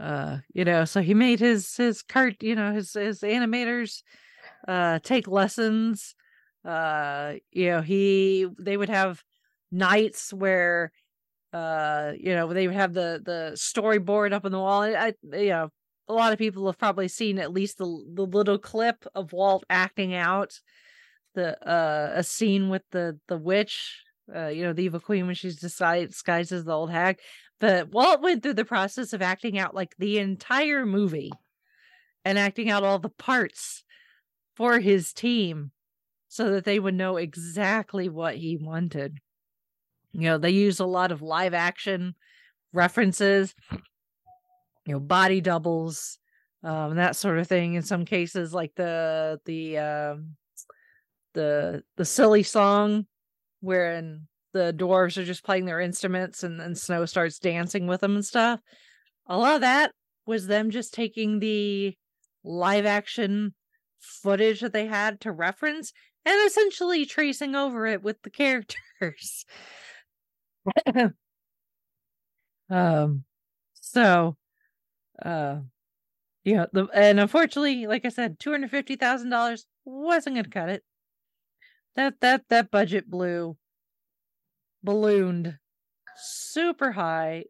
uh, 0.01 0.39
you 0.53 0.65
know, 0.65 0.85
so 0.85 1.01
he 1.03 1.15
made 1.15 1.41
his 1.41 1.77
his 1.77 2.03
cart, 2.03 2.37
you 2.43 2.55
know, 2.55 2.73
his 2.73 2.93
his 2.93 3.21
animators 3.21 4.03
uh 4.69 4.99
take 5.03 5.29
lessons. 5.29 6.15
Uh, 6.65 7.35
you 7.53 7.69
know, 7.71 7.83
he 7.83 8.49
they 8.61 8.77
would 8.77 8.91
have 8.91 9.25
nights 9.73 10.33
where 10.35 10.93
uh 11.55 12.13
you 12.19 12.35
know 12.35 12.53
they 12.53 12.67
would 12.69 12.77
have 12.77 12.95
the 12.95 13.23
the 13.25 13.53
storyboard 13.57 14.33
up 14.33 14.45
on 14.45 14.53
the 14.53 14.59
wall 14.59 14.83
i 14.83 15.15
you 15.35 15.49
know 15.51 15.71
a 16.09 16.15
lot 16.15 16.33
of 16.33 16.39
people 16.39 16.67
have 16.67 16.79
probably 16.79 17.09
seen 17.09 17.39
at 17.39 17.53
least 17.53 17.79
the 17.79 18.05
the 18.15 18.27
little 18.27 18.59
clip 18.59 19.05
of 19.15 19.33
Walt 19.33 19.65
acting 19.69 20.15
out 20.15 20.61
the 21.35 21.59
uh 21.69 22.13
a 22.15 22.23
scene 22.23 22.69
with 22.69 22.83
the 22.91 23.19
the 23.29 23.37
witch, 23.37 24.03
uh, 24.35 24.49
you 24.49 24.63
know, 24.63 24.73
the 24.73 24.85
evil 24.85 25.01
queen 25.01 25.27
when 25.27 25.35
she's 25.35 25.57
disguised, 25.57 26.27
as 26.29 26.65
the 26.65 26.73
old 26.73 26.91
hag. 26.91 27.19
But 27.61 27.91
Walt 27.91 28.23
went 28.23 28.43
through 28.43 28.55
the 28.55 28.65
process 28.65 29.13
of 29.13 29.23
acting 29.23 29.59
out 29.59 29.75
like 29.75 29.95
the 29.99 30.19
entire 30.19 30.87
movie 30.87 31.33
and 32.25 32.39
acting 32.39 32.71
out 32.71 32.85
all 32.85 32.99
the 32.99 33.09
parts 33.09 33.85
for 34.55 34.81
his 34.81 35.13
team 35.13 35.73
so 36.29 36.51
that 36.51 36.65
they 36.65 36.79
would 36.79 36.95
know 36.95 37.17
exactly 37.17 38.09
what 38.09 38.37
he 38.37 38.57
wanted. 38.57 39.19
You 40.13 40.23
know, 40.23 40.39
they 40.39 40.51
use 40.51 40.79
a 40.79 40.87
lot 40.87 41.13
of 41.13 41.23
live 41.23 41.55
action 41.55 42.15
references 42.73 43.55
you 44.89 44.95
know 44.95 45.01
body 45.01 45.41
doubles 45.41 46.19
um 46.65 46.97
that 46.97 47.15
sort 47.15 47.39
of 47.39 47.47
thing 47.47 47.75
in 47.75 47.83
some 47.83 48.05
cases 48.05 48.53
like 48.53 48.73
the 48.75 49.39
the 49.45 49.79
um 49.79 50.37
the 51.35 51.83
the 51.97 52.05
silly 52.05 52.43
song 52.43 53.07
wherein 53.61 54.27
the 54.53 54.75
dwarves 54.77 55.17
are 55.17 55.25
just 55.25 55.45
playing 55.45 55.67
their 55.67 55.81
instruments 55.81 56.43
and 56.43 56.59
then 56.59 56.75
snow 56.75 57.05
starts 57.05 57.39
dancing 57.39 57.87
with 57.87 58.01
them 58.01 58.15
and 58.15 58.25
stuff. 58.25 58.61
A 59.27 59.37
lot 59.37 59.57
of 59.57 59.61
that 59.61 59.93
was 60.27 60.47
them 60.47 60.71
just 60.71 60.95
taking 60.95 61.39
the 61.39 61.95
live 62.45 62.87
action 62.87 63.55
footage 64.01 64.61
that 64.61 64.73
they 64.73 64.87
had 64.87 65.21
to 65.21 65.33
reference 65.33 65.93
and 66.25 66.47
essentially 66.47 67.05
tracing 67.05 67.55
over 67.55 67.87
it 67.87 68.03
with 68.03 68.21
the 68.23 68.31
characters. 68.31 69.45
Um 72.71 73.25
so 73.73 74.37
uh 75.25 75.59
yeah 76.45 76.67
the 76.73 76.87
and 76.95 77.21
unfortunately 77.21 77.87
like 77.87 78.05
i 78.05 78.09
said 78.09 78.39
$250000 78.39 79.67
wasn't 79.85 80.37
gonna 80.37 80.49
cut 80.49 80.69
it. 80.69 80.85
That 81.97 82.21
that 82.21 82.45
that 82.49 82.71
budget 82.71 83.11
blew 83.11 83.57
ballooned 84.83 85.59
super 86.17 86.93
high 86.93 87.45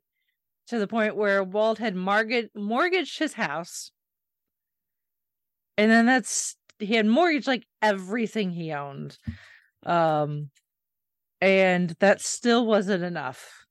to 0.68 0.78
the 0.78 0.86
point 0.86 1.16
where 1.16 1.42
walt 1.42 1.78
had 1.78 1.94
mortgage, 1.94 2.50
mortgaged 2.54 3.18
his 3.18 3.34
house. 3.34 3.90
And 5.76 5.90
then 5.90 6.06
that's 6.06 6.56
he 6.78 6.94
had 6.94 7.06
mortgaged 7.06 7.46
like 7.46 7.66
everything 7.82 8.50
he 8.50 8.72
owned. 8.72 9.18
Um 9.84 10.50
and 11.40 11.90
that 12.00 12.20
still 12.20 12.66
wasn't 12.66 13.04
enough 13.04 13.66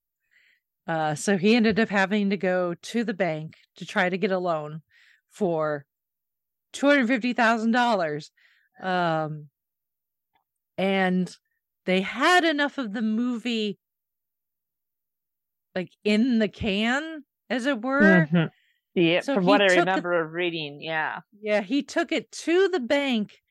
uh, 0.87 1.15
so 1.15 1.37
he 1.37 1.55
ended 1.55 1.79
up 1.79 1.89
having 1.89 2.29
to 2.29 2.37
go 2.37 2.73
to 2.75 3.03
the 3.03 3.13
bank 3.13 3.57
to 3.77 3.85
try 3.85 4.09
to 4.09 4.17
get 4.17 4.31
a 4.31 4.39
loan 4.39 4.81
for 5.29 5.85
two 6.73 6.87
hundred 6.87 7.07
fifty 7.07 7.33
thousand 7.33 7.71
dollars, 7.71 8.31
um, 8.81 9.49
and 10.77 11.37
they 11.85 12.01
had 12.01 12.43
enough 12.43 12.77
of 12.77 12.93
the 12.93 13.01
movie 13.01 13.79
like 15.75 15.91
in 16.03 16.39
the 16.39 16.47
can, 16.47 17.23
as 17.49 17.65
it 17.65 17.81
were. 17.81 18.29
Mhm. 18.31 18.49
Yeah, 18.95 19.21
So 19.21 19.35
from 19.35 19.45
what 19.45 19.61
I 19.61 19.65
it- 19.65 19.79
remember 19.79 20.13
of 20.23 20.33
reading, 20.33 20.81
yeah. 20.81 21.21
Yeah, 21.39 21.61
he 21.61 21.83
took 21.83 22.11
it 22.11 22.31
to 22.31 22.67
the 22.69 22.79
bank 22.79 23.41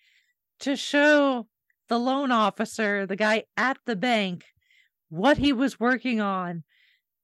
to 0.61 0.77
show 0.77 1.49
the 1.89 1.99
loan 1.99 2.33
officer, 2.33 3.07
the 3.07 3.17
guy 3.17 3.45
at 3.57 3.79
the 3.87 3.97
bank, 3.97 4.47
what 5.11 5.39
he 5.39 5.53
was 5.53 5.81
working 5.81 6.21
on. 6.21 6.65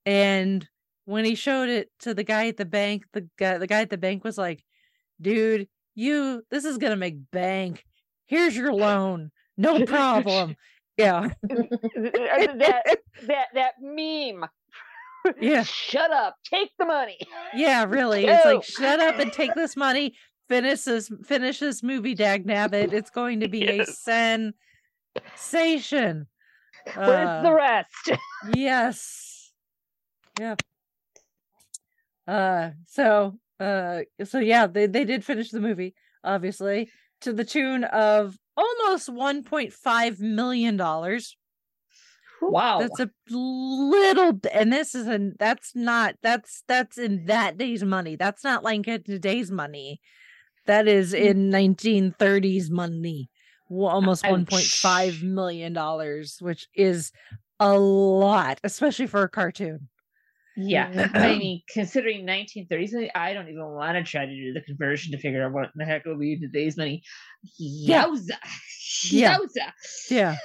And 0.06 0.68
when 1.04 1.24
he 1.24 1.34
showed 1.34 1.68
it 1.68 1.90
to 2.00 2.14
the 2.14 2.24
guy 2.24 2.46
at 2.48 2.56
the 2.56 2.64
bank, 2.64 3.04
the 3.12 3.28
guy 3.38 3.58
the 3.58 3.66
guy 3.66 3.80
at 3.82 3.90
the 3.90 3.98
bank 3.98 4.24
was 4.24 4.38
like, 4.38 4.62
"Dude, 5.20 5.68
you 5.94 6.42
this 6.50 6.64
is 6.64 6.78
going 6.78 6.90
to 6.92 6.96
make 6.96 7.30
bank. 7.30 7.84
Here's 8.26 8.56
your 8.56 8.72
loan. 8.72 9.30
No 9.56 9.84
problem." 9.86 10.56
yeah. 10.96 11.28
that 11.42 12.98
that 13.26 13.46
that 13.54 13.72
meme. 13.80 14.44
Yeah. 15.40 15.62
Shut 15.62 16.10
up. 16.10 16.34
Take 16.44 16.70
the 16.80 16.84
money. 16.84 17.16
Yeah, 17.54 17.84
really. 17.84 18.26
It's 18.26 18.44
like 18.44 18.64
shut 18.64 18.98
up 18.98 19.20
and 19.20 19.32
take 19.32 19.54
this 19.54 19.76
money. 19.76 20.14
Finish 20.48 20.82
this 20.82 21.08
finish 21.24 21.60
this 21.60 21.80
movie, 21.80 22.14
Dag 22.16 22.44
Nabbit. 22.44 22.92
It's 22.92 23.08
going 23.10 23.38
to 23.38 23.46
be 23.48 23.60
Yes. 23.60 23.88
a 24.08 24.52
sensation. 25.36 26.26
Where's 26.94 27.28
Uh, 27.28 27.42
the 27.42 27.54
rest? 27.54 28.10
yes 28.52 29.31
yeah 30.42 30.56
uh 32.26 32.70
so 32.86 33.38
uh 33.60 34.00
so 34.24 34.38
yeah 34.38 34.66
they, 34.66 34.86
they 34.86 35.04
did 35.04 35.24
finish 35.24 35.50
the 35.50 35.60
movie 35.60 35.94
obviously 36.24 36.90
to 37.22 37.32
the 37.32 37.44
tune 37.44 37.84
of 37.84 38.36
almost 38.56 39.08
1.5 39.08 40.20
million 40.20 40.76
dollars. 40.76 41.36
Wow. 42.44 42.80
that's 42.80 42.98
a 42.98 43.08
little 43.30 44.40
and 44.52 44.72
this 44.72 44.96
is 44.96 45.06
an 45.06 45.36
that's 45.38 45.76
not 45.76 46.16
that's 46.24 46.64
that's 46.66 46.98
in 46.98 47.26
that 47.26 47.56
day's 47.56 47.84
money. 47.84 48.16
That's 48.16 48.42
not 48.42 48.64
like 48.64 48.88
in 48.88 49.04
today's 49.04 49.52
money. 49.52 50.00
That 50.66 50.88
is 50.88 51.14
in 51.14 51.50
1930s 51.50 52.68
money. 52.68 53.30
Almost 53.70 54.24
1.5 54.24 55.22
million 55.22 55.72
dollars 55.72 56.38
which 56.40 56.66
is 56.74 57.12
a 57.60 57.78
lot 57.78 58.58
especially 58.64 59.06
for 59.06 59.22
a 59.22 59.28
cartoon 59.28 59.88
Yeah, 60.56 61.08
I 61.14 61.38
mean, 61.38 61.62
considering 61.72 62.26
1930s, 62.26 63.10
I 63.14 63.32
don't 63.32 63.48
even 63.48 63.64
want 63.66 63.96
to 63.96 64.02
try 64.04 64.26
to 64.26 64.34
do 64.34 64.52
the 64.52 64.60
conversion 64.60 65.12
to 65.12 65.18
figure 65.18 65.44
out 65.44 65.52
what 65.52 65.70
the 65.74 65.84
heck 65.84 66.04
will 66.04 66.18
be 66.18 66.38
today's 66.38 66.76
money. 66.76 67.02
Yeah. 67.58 68.04
Yowza! 68.06 68.36
Yeah. 69.10 69.38
Yowza! 69.38 69.72
yeah 70.10 70.36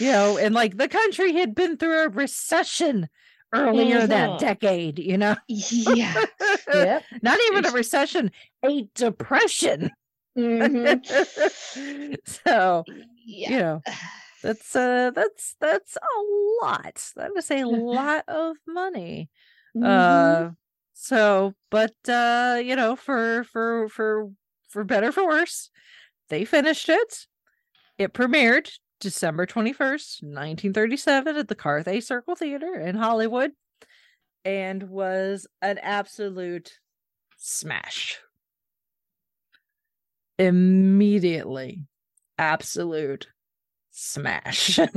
you 0.00 0.10
know 0.10 0.36
and 0.38 0.54
like 0.54 0.76
the 0.76 0.88
country 0.88 1.32
had 1.34 1.54
been 1.54 1.76
through 1.76 2.02
a 2.04 2.08
recession 2.08 3.08
earlier 3.54 4.06
that 4.06 4.30
Mhm. 4.30 4.38
decade 4.38 4.98
you 4.98 5.16
know 5.16 5.36
Yeah. 5.46 6.24
Yep. 6.74 7.04
not 7.22 7.38
even 7.46 7.64
a 7.66 7.70
recession 7.70 8.30
a 8.64 8.88
depression 8.96 9.90
Mhm. 10.36 12.18
so 12.44 12.84
Yeah. 13.24 13.50
you 13.50 13.58
know 13.58 13.82
that's 14.42 14.74
uh 14.76 15.10
that's 15.14 15.56
that's 15.60 15.96
a 15.96 16.64
lot. 16.64 17.12
That 17.16 17.30
is 17.36 17.50
a 17.50 17.64
lot 17.66 18.24
of 18.28 18.56
money. 18.66 19.30
Mhm. 19.76 19.84
uh 19.86 20.50
so 20.94 21.54
but 21.70 21.94
uh 22.08 22.60
you 22.62 22.74
know 22.74 22.96
for 22.96 23.44
for 23.44 23.88
for 23.88 24.30
for 24.68 24.84
better 24.84 25.12
for 25.12 25.26
worse 25.26 25.70
they 26.28 26.44
finished 26.44 26.88
it. 26.88 27.26
It 27.98 28.12
premiered 28.12 28.70
december 29.00 29.46
21st 29.46 30.22
1937 30.24 31.36
at 31.36 31.46
the 31.48 31.54
carthay 31.54 32.02
circle 32.02 32.34
theater 32.34 32.74
in 32.74 32.96
hollywood 32.96 33.52
and 34.44 34.82
was 34.84 35.46
an 35.62 35.78
absolute 35.78 36.80
smash. 37.36 38.18
Immediately. 40.38 41.82
Absolute 42.38 43.28
smash. 43.98 44.78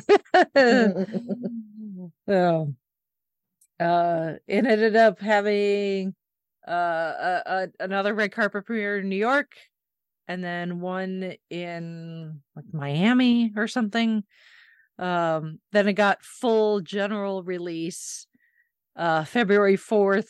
So 2.27 2.73
uh 3.79 4.33
it 4.47 4.65
ended 4.65 4.95
up 4.95 5.19
having 5.19 6.15
uh 6.67 6.71
a, 6.71 7.41
a, 7.45 7.67
another 7.79 8.13
red 8.15 8.31
carpet 8.31 8.65
premiere 8.65 8.99
in 8.99 9.09
new 9.09 9.15
york 9.15 9.51
and 10.27 10.43
then 10.43 10.79
one 10.79 11.35
in 11.49 12.41
like 12.55 12.65
miami 12.73 13.51
or 13.55 13.67
something. 13.67 14.23
Um 14.97 15.59
then 15.71 15.87
it 15.87 15.93
got 15.93 16.23
full 16.23 16.81
general 16.81 17.43
release 17.43 18.25
uh 18.95 19.23
february 19.23 19.77
4th 19.77 20.29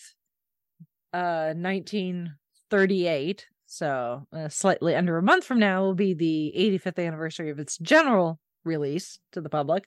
uh 1.14 1.54
1938 1.56 3.48
so 3.66 4.28
uh, 4.36 4.50
slightly 4.50 4.96
under 4.96 5.18
a 5.18 5.24
month 5.24 5.46
from 5.46 5.60
now 5.60 5.82
will 5.82 5.96
be 5.96 6.14
the 6.14 6.54
85th 6.58 7.08
anniversary 7.08 7.50
of 7.50 7.60
its 7.60 7.78
general 7.78 8.41
release 8.64 9.20
to 9.32 9.42
the 9.42 9.50
public 9.50 9.86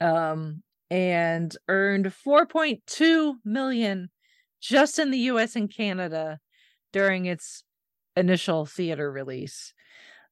um 0.00 0.62
and 0.90 1.56
earned 1.68 2.06
4.2 2.06 3.34
million 3.44 4.10
just 4.60 4.98
in 4.98 5.10
the 5.10 5.18
US 5.18 5.54
and 5.56 5.72
Canada 5.74 6.38
during 6.92 7.26
its 7.26 7.62
initial 8.16 8.66
theater 8.66 9.10
release 9.10 9.72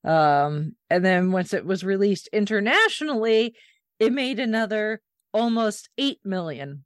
um 0.05 0.75
and 0.91 1.05
then 1.05 1.33
once 1.33 1.53
it 1.53 1.65
was 1.65 1.85
released 1.85 2.29
internationally 2.33 3.55
it 3.99 4.13
made 4.13 4.41
another 4.41 5.01
almost 5.33 5.89
8 5.99 6.19
million 6.25 6.85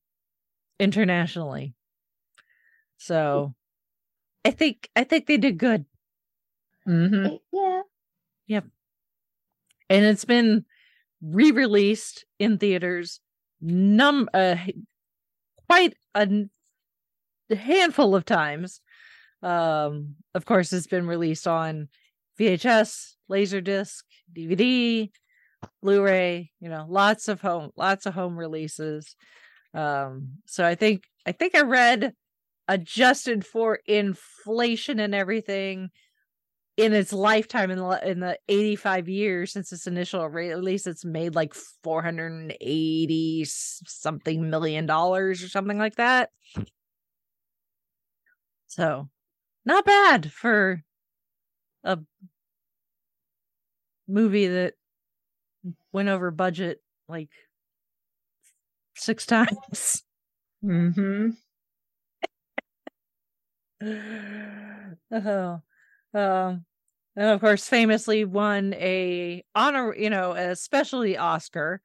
internationally 0.79 1.75
so 3.01 3.55
I 4.45 4.51
think 4.51 4.89
I 4.95 5.05
think 5.05 5.27
they 5.27 5.37
did 5.37 5.59
good. 5.59 5.85
Mm-hmm. 6.87 7.37
Yeah. 8.47 8.61
And 9.91 10.05
it's 10.05 10.25
been 10.25 10.65
re-released 11.21 12.25
in 12.39 12.57
theaters 12.57 13.21
num 13.61 14.29
uh, 14.33 14.57
quite 15.69 15.95
a 16.15 16.49
handful 17.55 18.15
of 18.15 18.25
times. 18.25 18.81
Um 19.43 20.17
of 20.35 20.45
course 20.45 20.73
it's 20.73 20.87
been 20.87 21.07
released 21.07 21.47
on 21.47 21.89
VHS, 22.39 23.15
Laserdisc, 23.31 24.03
DVD, 24.35 25.11
Blu-ray, 25.83 26.51
you 26.61 26.69
know, 26.69 26.87
lots 26.89 27.29
of 27.29 27.41
home 27.41 27.71
lots 27.77 28.07
of 28.07 28.15
home 28.15 28.39
releases. 28.39 29.17
Um 29.75 30.39
so 30.47 30.65
I 30.65 30.75
think 30.75 31.05
I 31.27 31.33
think 31.33 31.55
I 31.55 31.63
read 31.63 32.13
adjusted 32.69 33.45
for 33.47 33.81
inflation 33.87 35.01
and 35.01 35.15
everything 35.15 35.91
in 36.81 36.95
its 36.95 37.13
lifetime 37.13 37.71
in 37.71 37.79
the 37.79 38.09
in 38.11 38.21
the 38.21 38.39
85 38.49 39.07
years 39.09 39.53
since 39.53 39.71
its 39.71 39.87
initial 39.87 40.27
release 40.29 40.87
it's 40.87 41.05
made 41.05 41.35
like 41.35 41.53
480 41.55 43.43
s- 43.43 43.83
something 43.87 44.49
million 44.49 44.87
dollars 44.87 45.43
or 45.43 45.49
something 45.49 45.77
like 45.77 45.97
that 45.97 46.31
so 48.67 49.09
not 49.65 49.85
bad 49.85 50.33
for 50.33 50.83
a 51.85 51.99
movie 54.09 54.47
that 54.47 54.75
went 55.93 56.09
over 56.09 56.31
budget 56.31 56.83
like 57.09 57.31
six 58.95 59.27
times 59.61 60.03
Mm-hmm. 60.65 61.31
oh, 65.13 65.61
um, 66.15 66.65
and 67.17 67.27
of 67.27 67.41
course, 67.41 67.67
famously 67.69 68.25
won 68.25 68.75
a 68.75 69.45
honor, 69.55 69.95
you 69.97 70.11
know, 70.11 70.33
a 70.33 70.57
specialty 70.57 71.17
Oscar, 71.17 71.81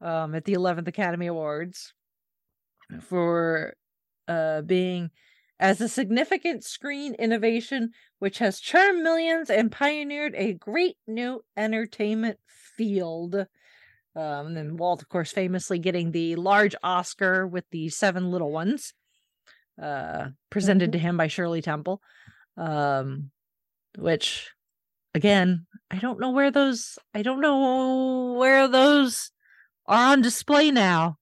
um, 0.00 0.34
at 0.34 0.44
the 0.44 0.54
Eleventh 0.54 0.88
Academy 0.88 1.26
Awards 1.26 1.92
for 3.00 3.74
uh 4.28 4.62
being 4.62 5.10
as 5.58 5.80
a 5.80 5.88
significant 5.88 6.62
screen 6.62 7.14
innovation 7.14 7.90
which 8.18 8.38
has 8.38 8.60
charmed 8.60 9.02
millions 9.02 9.50
and 9.50 9.72
pioneered 9.72 10.34
a 10.36 10.52
great 10.52 10.96
new 11.06 11.42
entertainment 11.56 12.38
field. 12.46 13.34
Um, 14.14 14.46
and 14.46 14.56
then 14.56 14.76
Walt, 14.76 15.02
of 15.02 15.08
course, 15.08 15.32
famously 15.32 15.78
getting 15.78 16.12
the 16.12 16.36
large 16.36 16.74
Oscar 16.82 17.46
with 17.46 17.64
the 17.70 17.88
Seven 17.88 18.30
Little 18.30 18.52
Ones 18.52 18.92
uh 19.82 20.28
presented 20.50 20.92
to 20.92 20.98
him 20.98 21.16
by 21.16 21.26
Shirley 21.26 21.60
Temple 21.60 22.00
um 22.56 23.30
which 23.96 24.52
again 25.14 25.66
I 25.90 25.98
don't 25.98 26.20
know 26.20 26.30
where 26.30 26.50
those 26.50 26.98
I 27.14 27.22
don't 27.22 27.40
know 27.40 28.34
where 28.38 28.68
those 28.68 29.30
are 29.86 30.12
on 30.12 30.22
display 30.22 30.70
now. 30.70 31.18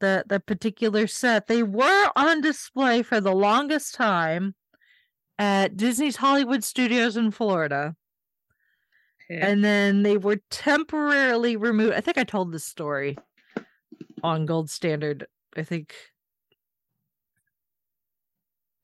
The 0.00 0.24
the 0.28 0.40
particular 0.40 1.06
set 1.06 1.46
they 1.46 1.62
were 1.62 2.10
on 2.16 2.40
display 2.40 3.02
for 3.02 3.20
the 3.20 3.34
longest 3.34 3.94
time 3.94 4.54
at 5.38 5.76
Disney's 5.76 6.16
Hollywood 6.16 6.62
Studios 6.62 7.16
in 7.16 7.30
Florida. 7.30 7.96
And 9.30 9.64
then 9.64 10.02
they 10.02 10.18
were 10.18 10.40
temporarily 10.50 11.56
removed 11.56 11.94
I 11.94 12.00
think 12.00 12.18
I 12.18 12.24
told 12.24 12.52
this 12.52 12.66
story 12.66 13.16
on 14.22 14.46
Gold 14.46 14.68
Standard 14.68 15.26
I 15.56 15.62
think 15.62 15.94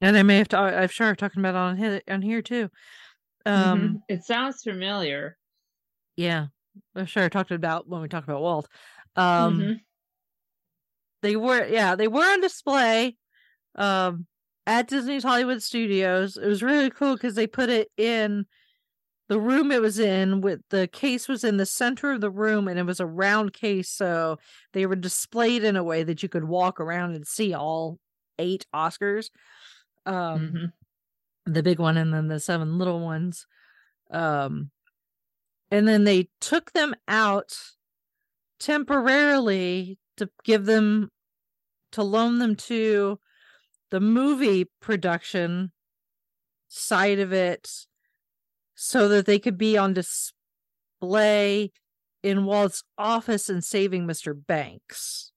and 0.00 0.16
I 0.16 0.22
may 0.22 0.38
have 0.38 0.48
to. 0.48 0.58
I'm 0.58 0.88
sure 0.88 1.08
I've 1.08 1.16
talked 1.16 1.36
about 1.36 1.54
it 1.54 1.58
on 1.58 1.76
here, 1.76 2.02
on 2.08 2.22
here 2.22 2.42
too. 2.42 2.70
Um, 3.46 3.96
Mhm. 3.96 4.02
it 4.08 4.24
sounds 4.24 4.62
familiar. 4.62 5.36
yeah, 6.16 6.46
I'm 6.94 7.06
sure 7.06 7.24
I 7.24 7.28
talked 7.28 7.50
about 7.50 7.88
when 7.88 8.00
we 8.02 8.08
talked 8.08 8.28
about 8.28 8.42
Walt. 8.42 8.68
Um, 9.16 9.60
Mhm. 9.60 9.80
they 11.22 11.36
were, 11.36 11.66
yeah, 11.66 11.94
they 11.94 12.08
were 12.08 12.22
on 12.22 12.40
display, 12.40 13.16
um, 13.76 14.26
at 14.66 14.88
Disney's 14.88 15.24
Hollywood 15.24 15.62
Studios. 15.62 16.36
It 16.36 16.46
was 16.46 16.62
really 16.62 16.90
cool 16.90 17.14
because 17.14 17.34
they 17.36 17.46
put 17.46 17.70
it 17.70 17.88
in 17.96 18.46
the 19.28 19.40
room 19.40 19.72
it 19.72 19.82
was 19.82 19.98
in. 19.98 20.40
With 20.42 20.60
the 20.70 20.88
case 20.88 21.28
was 21.28 21.44
in 21.44 21.56
the 21.58 21.66
center 21.66 22.12
of 22.12 22.20
the 22.20 22.30
room, 22.30 22.68
and 22.68 22.78
it 22.78 22.84
was 22.86 23.00
a 23.00 23.06
round 23.06 23.52
case, 23.54 23.90
so 23.90 24.38
they 24.74 24.86
were 24.86 24.96
displayed 24.96 25.64
in 25.64 25.76
a 25.76 25.84
way 25.84 26.02
that 26.04 26.22
you 26.22 26.28
could 26.28 26.44
walk 26.44 26.80
around 26.80 27.14
and 27.16 27.26
see 27.26 27.54
all 27.54 27.98
eight 28.38 28.66
Oscars. 28.74 29.30
Um, 30.10 30.40
Mhm. 30.40 30.72
the 31.46 31.62
big 31.62 31.78
one 31.78 31.96
and 31.96 32.12
then 32.12 32.28
the 32.28 32.40
seven 32.40 32.78
little 32.78 33.00
ones 33.00 33.46
um 34.10 34.70
and 35.70 35.86
then 35.86 36.04
they 36.04 36.28
took 36.40 36.72
them 36.72 36.94
out 37.08 37.56
temporarily 38.58 39.98
to 40.16 40.30
give 40.44 40.66
them 40.66 41.10
to 41.92 42.02
loan 42.02 42.38
them 42.38 42.56
to 42.56 43.18
the 43.90 44.00
movie 44.00 44.64
production 44.80 45.72
side 46.68 47.18
of 47.18 47.32
it 47.32 47.86
so 48.74 49.08
that 49.08 49.26
they 49.26 49.38
could 49.38 49.58
be 49.58 49.76
on 49.76 49.94
display 49.94 51.72
in 52.22 52.44
Walt's 52.44 52.82
office 52.98 53.48
in 53.48 53.62
Saving 53.62 54.06
Mr. 54.06 54.34
Banks, 54.34 55.32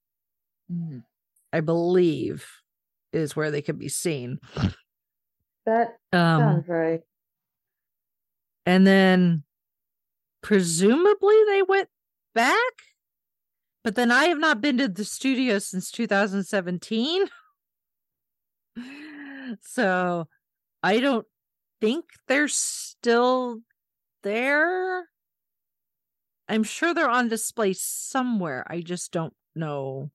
Mhm. 0.71 1.03
I 1.51 1.61
believe 1.61 2.62
is 3.13 3.35
where 3.35 3.51
they 3.51 3.61
could 3.61 3.79
be 3.79 3.89
seen. 3.89 4.39
That 5.65 5.97
Um 6.11 6.39
sounds 6.39 6.67
right. 6.67 7.01
and 8.65 8.85
then 8.85 9.43
presumably 10.41 11.35
they 11.47 11.61
went 11.63 11.89
back 12.35 12.73
but 13.83 13.95
then 13.95 14.11
i 14.11 14.25
have 14.25 14.39
not 14.39 14.59
been 14.59 14.77
to 14.77 14.87
the 14.89 15.05
studio 15.05 15.57
since 15.59 15.89
2017 15.91 17.25
so 19.61 20.27
i 20.81 20.99
don't 20.99 21.25
think 21.79 22.05
they're 22.27 22.47
still 22.49 23.59
there 24.23 25.07
i'm 26.49 26.63
sure 26.63 26.93
they're 26.93 27.09
on 27.09 27.29
display 27.29 27.73
somewhere 27.73 28.65
i 28.67 28.81
just 28.81 29.11
don't 29.11 29.33
know 29.55 30.11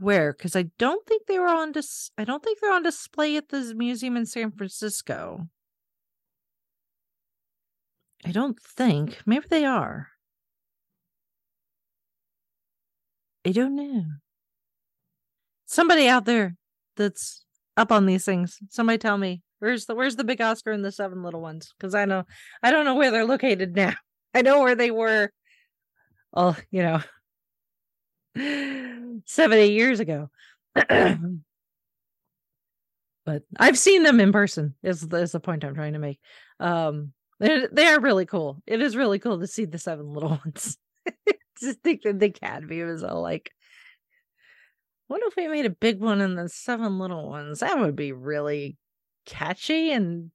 where 0.00 0.32
because 0.32 0.56
i 0.56 0.64
don't 0.78 1.06
think 1.06 1.26
they 1.26 1.38
were 1.38 1.48
on 1.48 1.72
dis- 1.72 2.10
i 2.18 2.24
don't 2.24 2.42
think 2.42 2.58
they're 2.60 2.72
on 2.72 2.82
display 2.82 3.36
at 3.36 3.48
the 3.50 3.74
museum 3.74 4.16
in 4.16 4.26
san 4.26 4.50
francisco 4.50 5.46
I 8.24 8.32
don't 8.32 8.60
think. 8.60 9.18
Maybe 9.26 9.46
they 9.48 9.64
are. 9.64 10.08
I 13.46 13.52
don't 13.52 13.74
know. 13.74 14.04
Somebody 15.66 16.08
out 16.08 16.26
there 16.26 16.56
that's 16.96 17.44
up 17.76 17.90
on 17.92 18.06
these 18.06 18.24
things. 18.24 18.58
Somebody 18.68 18.98
tell 18.98 19.16
me 19.16 19.42
where's 19.60 19.86
the 19.86 19.94
where's 19.94 20.16
the 20.16 20.24
big 20.24 20.40
Oscar 20.40 20.72
and 20.72 20.84
the 20.84 20.92
seven 20.92 21.22
little 21.22 21.40
ones? 21.40 21.72
Because 21.78 21.94
I 21.94 22.04
know 22.04 22.24
I 22.62 22.70
don't 22.70 22.84
know 22.84 22.96
where 22.96 23.10
they're 23.10 23.24
located 23.24 23.74
now. 23.74 23.94
I 24.34 24.42
know 24.42 24.60
where 24.60 24.74
they 24.74 24.90
were. 24.90 25.30
Oh, 26.34 26.56
you 26.70 26.82
know, 26.82 27.00
seven 28.36 29.58
eight 29.58 29.72
years 29.72 30.00
ago. 30.00 30.30
but 30.74 31.18
I've 33.58 33.78
seen 33.78 34.02
them 34.02 34.20
in 34.20 34.32
person. 34.32 34.74
Is 34.82 35.06
is 35.12 35.32
the 35.32 35.40
point 35.40 35.64
I'm 35.64 35.74
trying 35.74 35.94
to 35.94 35.98
make? 35.98 36.20
Um, 36.58 37.12
they 37.38 37.66
they 37.72 37.86
are 37.86 38.00
really 38.00 38.26
cool. 38.26 38.62
It 38.66 38.82
is 38.82 38.96
really 38.96 39.18
cool 39.18 39.40
to 39.40 39.46
see 39.46 39.64
the 39.64 39.78
seven 39.78 40.12
little 40.12 40.30
ones. 40.44 40.76
Just 41.60 41.80
think 41.82 42.02
that 42.02 42.18
the 42.18 42.26
Academy 42.26 42.82
was 42.82 43.04
all 43.04 43.20
like, 43.20 43.50
what 45.08 45.20
if 45.24 45.36
we 45.36 45.48
made 45.48 45.66
a 45.66 45.70
big 45.70 46.00
one 46.00 46.20
and 46.20 46.38
the 46.38 46.48
seven 46.48 46.98
little 46.98 47.28
ones? 47.28 47.60
That 47.60 47.78
would 47.78 47.96
be 47.96 48.12
really 48.12 48.76
catchy 49.26 49.92
and 49.92 50.30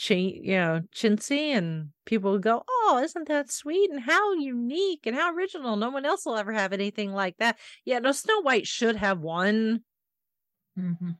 chi- 0.00 0.40
you 0.42 0.52
know 0.56 0.80
chintzy, 0.94 1.50
and 1.56 1.90
people 2.04 2.32
would 2.32 2.42
go, 2.42 2.62
oh, 2.68 3.00
isn't 3.02 3.28
that 3.28 3.50
sweet 3.50 3.90
and 3.90 4.00
how 4.00 4.34
unique 4.34 5.06
and 5.06 5.16
how 5.16 5.34
original? 5.34 5.76
No 5.76 5.90
one 5.90 6.06
else 6.06 6.24
will 6.26 6.36
ever 6.36 6.52
have 6.52 6.72
anything 6.72 7.12
like 7.12 7.36
that. 7.38 7.58
Yeah, 7.84 7.98
no, 7.98 8.12
Snow 8.12 8.40
White 8.40 8.66
should 8.66 8.96
have 8.96 9.20
won 9.20 9.84
Mhm. 10.78 11.18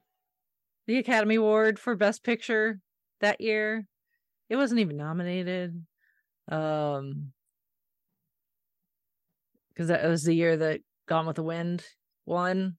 the 0.87 0.99
Academy 0.99 1.37
Award 1.37 1.79
for 1.79 1.95
Best 1.97 2.23
Picture 2.25 2.81
that 3.21 3.41
year. 3.41 3.87
It 4.49 4.57
wasn't 4.57 4.81
even 4.81 4.97
nominated. 4.97 5.87
Um 6.49 7.33
because 9.69 9.89
that 9.89 10.05
was 10.09 10.25
the 10.25 10.35
year 10.35 10.57
that 10.57 10.81
Gone 11.07 11.27
with 11.27 11.37
the 11.37 11.43
Wind 11.43 11.85
won. 12.27 12.77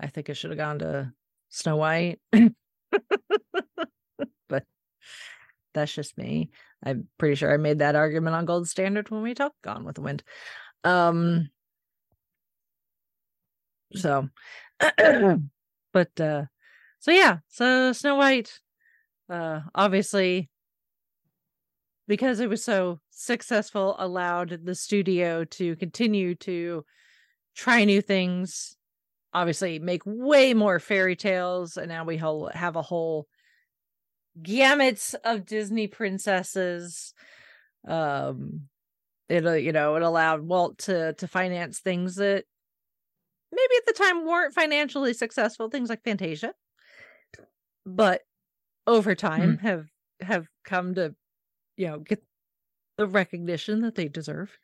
I 0.00 0.06
think 0.06 0.28
it 0.28 0.34
should 0.34 0.50
have 0.50 0.58
gone 0.58 0.78
to 0.80 1.12
Snow 1.48 1.76
White. 1.76 2.20
but 4.48 4.64
that's 5.74 5.92
just 5.92 6.18
me. 6.18 6.50
I'm 6.84 7.08
pretty 7.18 7.34
sure 7.34 7.52
I 7.52 7.56
made 7.56 7.80
that 7.80 7.96
argument 7.96 8.36
on 8.36 8.44
Gold 8.44 8.68
Standard 8.68 9.10
when 9.10 9.22
we 9.22 9.34
talked 9.34 9.60
Gone 9.62 9.84
with 9.84 9.96
the 9.96 10.02
Wind. 10.02 10.22
Um 10.84 11.50
so 13.94 14.28
but 15.92 16.20
uh 16.20 16.44
so 17.00 17.10
yeah, 17.10 17.38
so 17.48 17.92
Snow 17.92 18.16
White 18.16 18.58
uh 19.30 19.60
obviously 19.74 20.48
because 22.06 22.40
it 22.40 22.48
was 22.48 22.64
so 22.64 23.00
successful 23.10 23.94
allowed 23.98 24.60
the 24.64 24.74
studio 24.74 25.44
to 25.44 25.76
continue 25.76 26.34
to 26.34 26.84
try 27.54 27.84
new 27.84 28.00
things 28.00 28.76
obviously 29.34 29.78
make 29.78 30.02
way 30.04 30.54
more 30.54 30.78
fairy 30.78 31.14
tales 31.14 31.76
and 31.76 31.88
now 31.88 32.04
we 32.04 32.16
have 32.16 32.76
a 32.76 32.82
whole 32.82 33.26
gamut 34.42 35.14
of 35.24 35.44
disney 35.44 35.86
princesses 35.86 37.14
um 37.86 38.68
it 39.28 39.46
uh, 39.46 39.52
you 39.52 39.72
know 39.72 39.96
it 39.96 40.02
allowed 40.02 40.42
walt 40.42 40.78
to 40.78 41.14
to 41.14 41.28
finance 41.28 41.80
things 41.80 42.16
that 42.16 42.46
maybe 43.50 43.74
at 43.76 43.86
the 43.86 43.92
time 43.92 44.24
weren't 44.24 44.54
financially 44.54 45.12
successful 45.12 45.68
things 45.68 45.88
like 45.88 46.02
fantasia 46.04 46.54
but 47.84 48.22
over 48.86 49.14
time 49.14 49.58
have 49.58 49.88
have 50.20 50.48
come 50.64 50.94
to 50.94 51.14
you 51.76 51.86
know 51.88 52.00
get 52.00 52.24
the 52.98 53.06
recognition 53.08 53.82
that 53.82 53.96
they 53.96 54.08
deserve 54.08 54.58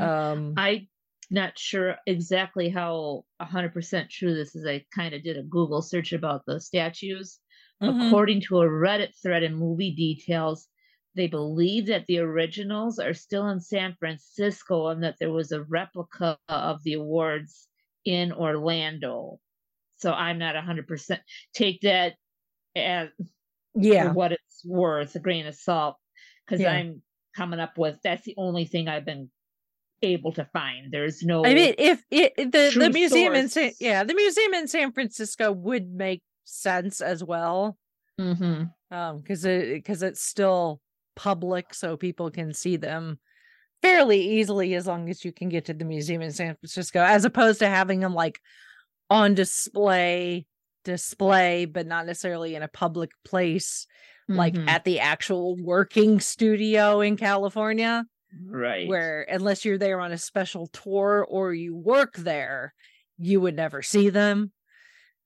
um 0.00 0.56
I'm 0.56 0.88
not 1.30 1.58
sure 1.58 1.96
exactly 2.06 2.68
how 2.68 3.24
100% 3.38 4.10
true 4.10 4.34
this 4.34 4.54
is. 4.54 4.66
I 4.66 4.84
kind 4.94 5.14
of 5.14 5.22
did 5.22 5.38
a 5.38 5.42
Google 5.42 5.82
search 5.82 6.12
about 6.12 6.44
the 6.46 6.60
statues. 6.60 7.40
Mhm. 7.82 8.06
According 8.08 8.42
to 8.42 8.60
a 8.60 8.66
Reddit 8.68 9.10
thread 9.20 9.42
in 9.42 9.54
movie 9.54 9.94
details, 9.94 10.68
they 11.14 11.26
believe 11.26 11.86
that 11.86 12.06
the 12.06 12.18
originals 12.18 12.98
are 12.98 13.14
still 13.14 13.48
in 13.48 13.60
San 13.60 13.94
Francisco 13.98 14.88
and 14.88 15.02
that 15.02 15.16
there 15.18 15.32
was 15.32 15.52
a 15.52 15.62
replica 15.64 16.38
of 16.48 16.82
the 16.84 16.94
awards 16.94 17.68
in 18.04 18.32
Orlando. 18.32 19.38
So 19.96 20.12
I'm 20.12 20.38
not 20.38 20.54
100%. 20.54 21.18
Take 21.54 21.80
that 21.82 22.14
as 22.74 23.08
yeah 23.74 24.12
what 24.12 24.32
it's 24.32 24.64
worth, 24.64 25.14
a 25.14 25.18
grain 25.20 25.46
of 25.46 25.54
salt, 25.54 25.96
because 26.46 26.60
Yeah. 26.60 26.72
I'm 26.72 27.02
coming 27.36 27.60
up 27.60 27.78
with 27.78 27.96
that's 28.02 28.24
the 28.24 28.34
only 28.36 28.64
thing 28.64 28.88
I've 28.88 29.04
been 29.04 29.30
able 30.02 30.32
to 30.32 30.44
find. 30.52 30.92
There's 30.92 31.22
no. 31.22 31.44
I 31.44 31.54
mean, 31.54 31.74
if 31.78 32.02
it 32.10 32.34
the 32.36 32.72
the 32.76 32.90
museum 32.90 33.34
in 33.34 33.48
San, 33.48 33.72
yeah 33.80 34.04
the 34.04 34.14
museum 34.14 34.54
in 34.54 34.68
San 34.68 34.92
Francisco 34.92 35.52
would 35.52 35.88
make 35.92 36.22
sense 36.44 37.00
as 37.00 37.22
well, 37.24 37.78
Mhm. 38.20 38.72
um, 38.90 39.18
because 39.20 39.44
it 39.44 39.74
because 39.74 40.02
it's 40.02 40.22
still 40.22 40.80
public, 41.16 41.74
so 41.74 41.96
people 41.96 42.30
can 42.30 42.52
see 42.54 42.76
them 42.76 43.18
fairly 43.82 44.20
easily 44.20 44.74
as 44.74 44.86
long 44.86 45.08
as 45.10 45.24
you 45.24 45.32
can 45.32 45.48
get 45.48 45.64
to 45.66 45.74
the 45.74 45.84
museum 45.84 46.22
in 46.22 46.32
San 46.32 46.54
Francisco, 46.56 47.00
as 47.02 47.24
opposed 47.24 47.58
to 47.60 47.68
having 47.68 48.00
them 48.00 48.14
like 48.14 48.40
on 49.10 49.34
display 49.34 50.46
display 50.84 51.64
but 51.64 51.86
not 51.86 52.06
necessarily 52.06 52.54
in 52.56 52.62
a 52.62 52.68
public 52.68 53.10
place 53.24 53.86
like 54.28 54.54
Mhm. 54.54 54.68
at 54.68 54.84
the 54.84 54.98
actual 55.00 55.56
working 55.62 56.18
studio 56.20 57.00
in 57.00 57.16
California 57.16 58.04
right. 58.46 58.88
where 58.88 59.22
unless 59.22 59.64
you're 59.64 59.78
there 59.78 60.00
on 60.00 60.10
a 60.12 60.18
special 60.18 60.66
tour 60.68 61.24
or 61.28 61.52
you 61.54 61.76
work 61.76 62.14
there, 62.16 62.74
you 63.18 63.40
would 63.40 63.54
never 63.54 63.82
see 63.82 64.08
them. 64.10 64.52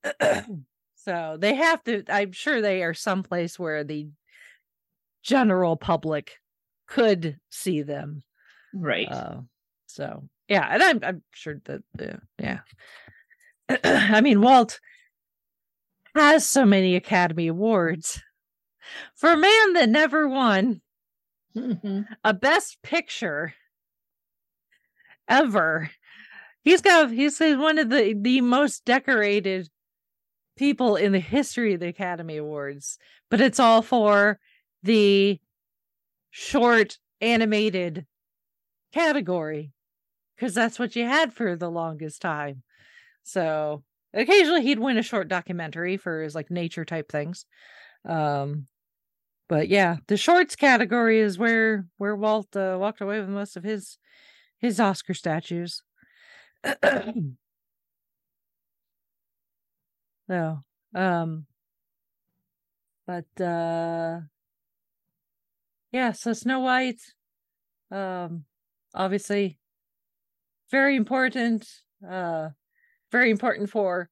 so 1.06 1.36
they 1.38 1.54
have 1.54 1.84
to, 1.84 2.02
I'm 2.08 2.32
sure 2.32 2.60
they 2.60 2.82
are 2.82 2.92
someplace 2.92 3.58
where 3.60 3.84
the 3.84 4.08
general 5.22 5.76
public 5.76 6.32
could 6.88 7.38
see 7.48 7.82
them. 7.82 8.24
right. 8.74 9.08
Uh, 9.10 9.40
so 9.86 10.28
yeah, 10.48 10.66
and 10.68 10.82
I'm 10.82 11.00
I'm 11.02 11.22
sure 11.32 11.60
that 11.64 11.82
uh, 12.00 12.16
yeah. 12.40 12.58
I 13.84 14.20
mean, 14.20 14.40
Walt 14.40 14.80
has 16.16 16.44
so 16.44 16.64
many 16.66 16.96
Academy 16.96 17.46
Awards 17.46 18.20
for 19.14 19.30
a 19.30 19.36
man 19.36 19.72
that 19.74 19.88
never 19.88 20.28
won 20.28 20.80
Mhm. 21.54 22.06
a 22.24 22.34
best 22.34 22.82
picture 22.82 23.54
ever. 25.28 25.88
He's 26.64 26.82
got 26.82 27.10
he's 27.12 27.38
one 27.40 27.78
of 27.78 27.90
the 27.90 28.12
the 28.20 28.40
most 28.40 28.84
decorated 28.84 29.68
people 30.56 30.96
in 30.96 31.12
the 31.12 31.20
history 31.20 31.74
of 31.74 31.80
the 31.80 31.88
Academy 31.88 32.36
Awards, 32.38 32.98
but 33.30 33.40
it's 33.40 33.60
all 33.60 33.82
for 33.82 34.38
the 34.82 35.38
short 36.30 36.98
animated 37.20 38.06
category 38.92 39.72
because 40.34 40.54
that's 40.54 40.78
what 40.78 40.96
you 40.96 41.04
had 41.04 41.32
for 41.32 41.56
the 41.56 41.70
longest 41.70 42.20
time. 42.20 42.62
So 43.22 43.82
occasionally 44.12 44.62
he'd 44.62 44.78
win 44.78 44.98
a 44.98 45.02
short 45.02 45.28
documentary 45.28 45.96
for 45.96 46.22
his 46.22 46.34
like 46.34 46.50
nature 46.50 46.84
type 46.84 47.10
things. 47.10 47.46
Um 48.06 48.66
but 49.48 49.68
yeah, 49.68 49.96
the 50.08 50.16
shorts 50.16 50.56
category 50.56 51.20
is 51.20 51.38
where 51.38 51.86
where 51.98 52.16
Walt 52.16 52.54
uh, 52.56 52.76
walked 52.80 53.00
away 53.00 53.20
with 53.20 53.28
most 53.28 53.56
of 53.56 53.62
his 53.62 53.98
his 54.58 54.80
Oscar 54.80 55.14
statues. 55.14 55.82
so, 60.28 60.60
um, 60.94 61.46
but 63.06 63.40
uh, 63.40 64.20
yeah, 65.92 66.12
so 66.12 66.32
Snow 66.32 66.60
White, 66.60 67.00
um, 67.90 68.44
obviously, 68.94 69.58
very 70.70 70.96
important. 70.96 71.68
Uh, 72.06 72.50
very 73.12 73.30
important 73.30 73.70
for 73.70 74.10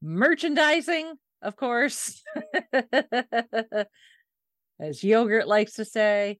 merchandising, 0.00 1.14
of 1.42 1.56
course. 1.56 2.22
as 4.80 5.04
yogurt 5.04 5.46
likes 5.46 5.74
to 5.74 5.84
say, 5.84 6.38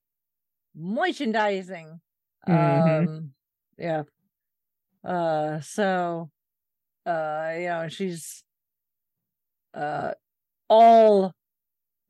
merchandising. 0.74 2.00
Mhm. 2.48 3.08
Um, 3.08 3.30
yeah. 3.78 4.02
Uh, 5.04 5.60
so, 5.60 6.30
uh, 7.06 7.52
you 7.54 7.66
know, 7.66 7.88
she's, 7.88 8.42
uh, 9.74 10.12
all 10.68 11.34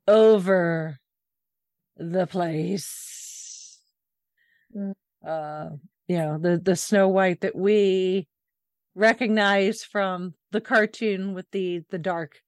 over 0.07 0.99
the 1.97 2.27
place. 2.27 3.79
Mm. 4.75 4.93
Uh, 5.25 5.69
you 6.07 6.17
know, 6.17 6.37
the, 6.37 6.57
the 6.57 6.75
Snow 6.75 7.07
White 7.07 7.41
that 7.41 7.55
we 7.55 8.27
recognize 8.95 9.83
from 9.83 10.33
the 10.51 10.61
cartoon 10.61 11.33
with 11.33 11.49
the, 11.51 11.81
the 11.89 11.97
dark 11.97 12.41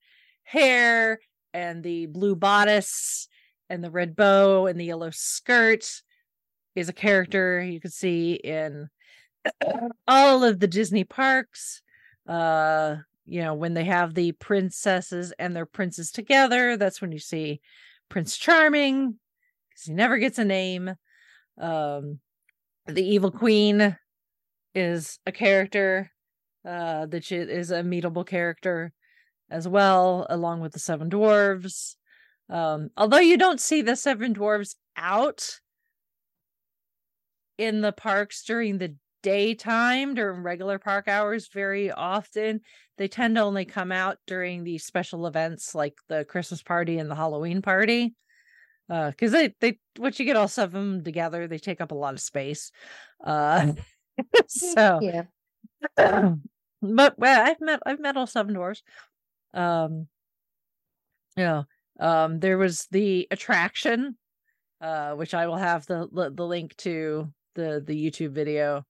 hair 0.44 1.18
and 1.54 1.82
the 1.82 2.06
blue 2.06 2.36
bodice 2.36 3.28
and 3.70 3.82
the 3.82 3.90
red 3.90 4.14
bow 4.14 4.66
and 4.66 4.78
the 4.78 4.84
yellow 4.84 5.10
skirt 5.10 6.02
is 6.74 6.88
a 6.88 6.92
character 6.92 7.62
you 7.62 7.80
can 7.80 7.90
see 7.90 8.34
in 8.34 8.88
all 10.06 10.44
of 10.44 10.60
the 10.60 10.68
Disney 10.68 11.04
parks. 11.04 11.80
Uh, 12.28 12.96
you 13.26 13.42
know, 13.42 13.54
when 13.54 13.74
they 13.74 13.84
have 13.84 14.14
the 14.14 14.32
princesses 14.32 15.32
and 15.38 15.54
their 15.54 15.66
princes 15.66 16.10
together, 16.10 16.76
that's 16.76 17.00
when 17.00 17.12
you 17.12 17.18
see 17.18 17.60
Prince 18.08 18.36
Charming 18.36 19.18
because 19.68 19.84
he 19.84 19.92
never 19.92 20.18
gets 20.18 20.38
a 20.38 20.44
name. 20.44 20.94
Um, 21.60 22.20
the 22.86 23.02
Evil 23.02 23.32
Queen 23.32 23.96
is 24.74 25.18
a 25.26 25.32
character 25.32 26.10
uh, 26.64 27.06
that 27.06 27.24
she 27.24 27.36
is 27.36 27.70
a 27.70 27.82
meetable 27.82 28.26
character 28.26 28.92
as 29.50 29.66
well, 29.66 30.26
along 30.30 30.60
with 30.60 30.72
the 30.72 30.78
Seven 30.78 31.10
Dwarves. 31.10 31.96
Um, 32.48 32.90
although 32.96 33.18
you 33.18 33.36
don't 33.36 33.60
see 33.60 33.82
the 33.82 33.96
Seven 33.96 34.34
Dwarves 34.34 34.76
out 34.96 35.60
in 37.58 37.80
the 37.80 37.92
parks 37.92 38.44
during 38.44 38.78
the 38.78 38.94
daytime 39.26 40.14
during 40.14 40.42
regular 40.42 40.78
park 40.78 41.08
hours 41.08 41.48
very 41.52 41.90
often 41.90 42.60
they 42.96 43.08
tend 43.08 43.34
to 43.34 43.42
only 43.42 43.64
come 43.64 43.90
out 43.90 44.18
during 44.26 44.62
the 44.62 44.78
special 44.78 45.26
events 45.26 45.74
like 45.74 45.94
the 46.08 46.24
christmas 46.24 46.62
party 46.62 46.98
and 46.98 47.10
the 47.10 47.14
halloween 47.14 47.60
party 47.60 48.14
Uh, 48.88 49.10
because 49.10 49.32
they 49.32 49.52
they 49.60 49.78
once 49.98 50.18
you 50.20 50.24
get 50.24 50.36
all 50.36 50.46
seven 50.48 50.76
of 50.80 50.86
them 50.92 51.04
together, 51.04 51.48
they 51.48 51.58
take 51.58 51.80
up 51.80 51.90
a 51.90 51.94
lot 52.04 52.14
of 52.14 52.20
space. 52.20 52.70
Uh, 53.24 53.72
so 54.46 55.00
Yeah. 55.02 55.24
but 55.96 57.18
well, 57.18 57.46
I've 57.48 57.60
met 57.60 57.80
I've 57.84 57.98
met 57.98 58.16
all 58.16 58.28
seven 58.28 58.54
dwarfs. 58.54 58.82
Um, 59.54 60.06
yeah. 61.36 61.64
Um, 61.98 62.38
there 62.38 62.58
was 62.58 62.86
the 62.92 63.26
attraction, 63.30 64.16
uh, 64.80 65.12
which 65.18 65.34
I 65.34 65.48
will 65.48 65.58
have 65.58 65.86
the 65.86 66.06
the 66.12 66.30
the 66.30 66.46
link 66.46 66.76
to 66.86 67.32
the 67.56 67.82
the 67.84 67.96
YouTube 68.10 68.32
video, 68.32 68.84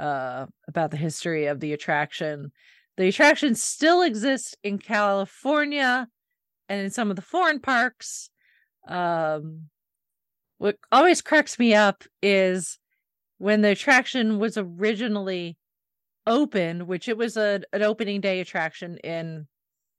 uh, 0.00 0.46
about 0.66 0.90
the 0.90 0.96
history 0.96 1.46
of 1.46 1.60
the 1.60 1.72
attraction. 1.72 2.50
The 2.96 3.08
attraction 3.08 3.54
still 3.54 4.02
exists 4.02 4.56
in 4.64 4.78
California 4.78 6.08
and 6.68 6.80
in 6.80 6.90
some 6.90 7.10
of 7.10 7.16
the 7.16 7.22
foreign 7.22 7.60
parks. 7.60 8.30
Um, 8.88 9.68
what 10.58 10.76
always 10.90 11.20
cracks 11.20 11.58
me 11.58 11.74
up 11.74 12.04
is 12.22 12.78
when 13.38 13.60
the 13.60 13.70
attraction 13.70 14.38
was 14.38 14.56
originally 14.56 15.56
opened, 16.26 16.86
which 16.86 17.08
it 17.08 17.16
was 17.16 17.36
a, 17.36 17.60
an 17.72 17.82
opening 17.82 18.20
day 18.20 18.40
attraction 18.40 18.96
in 18.98 19.46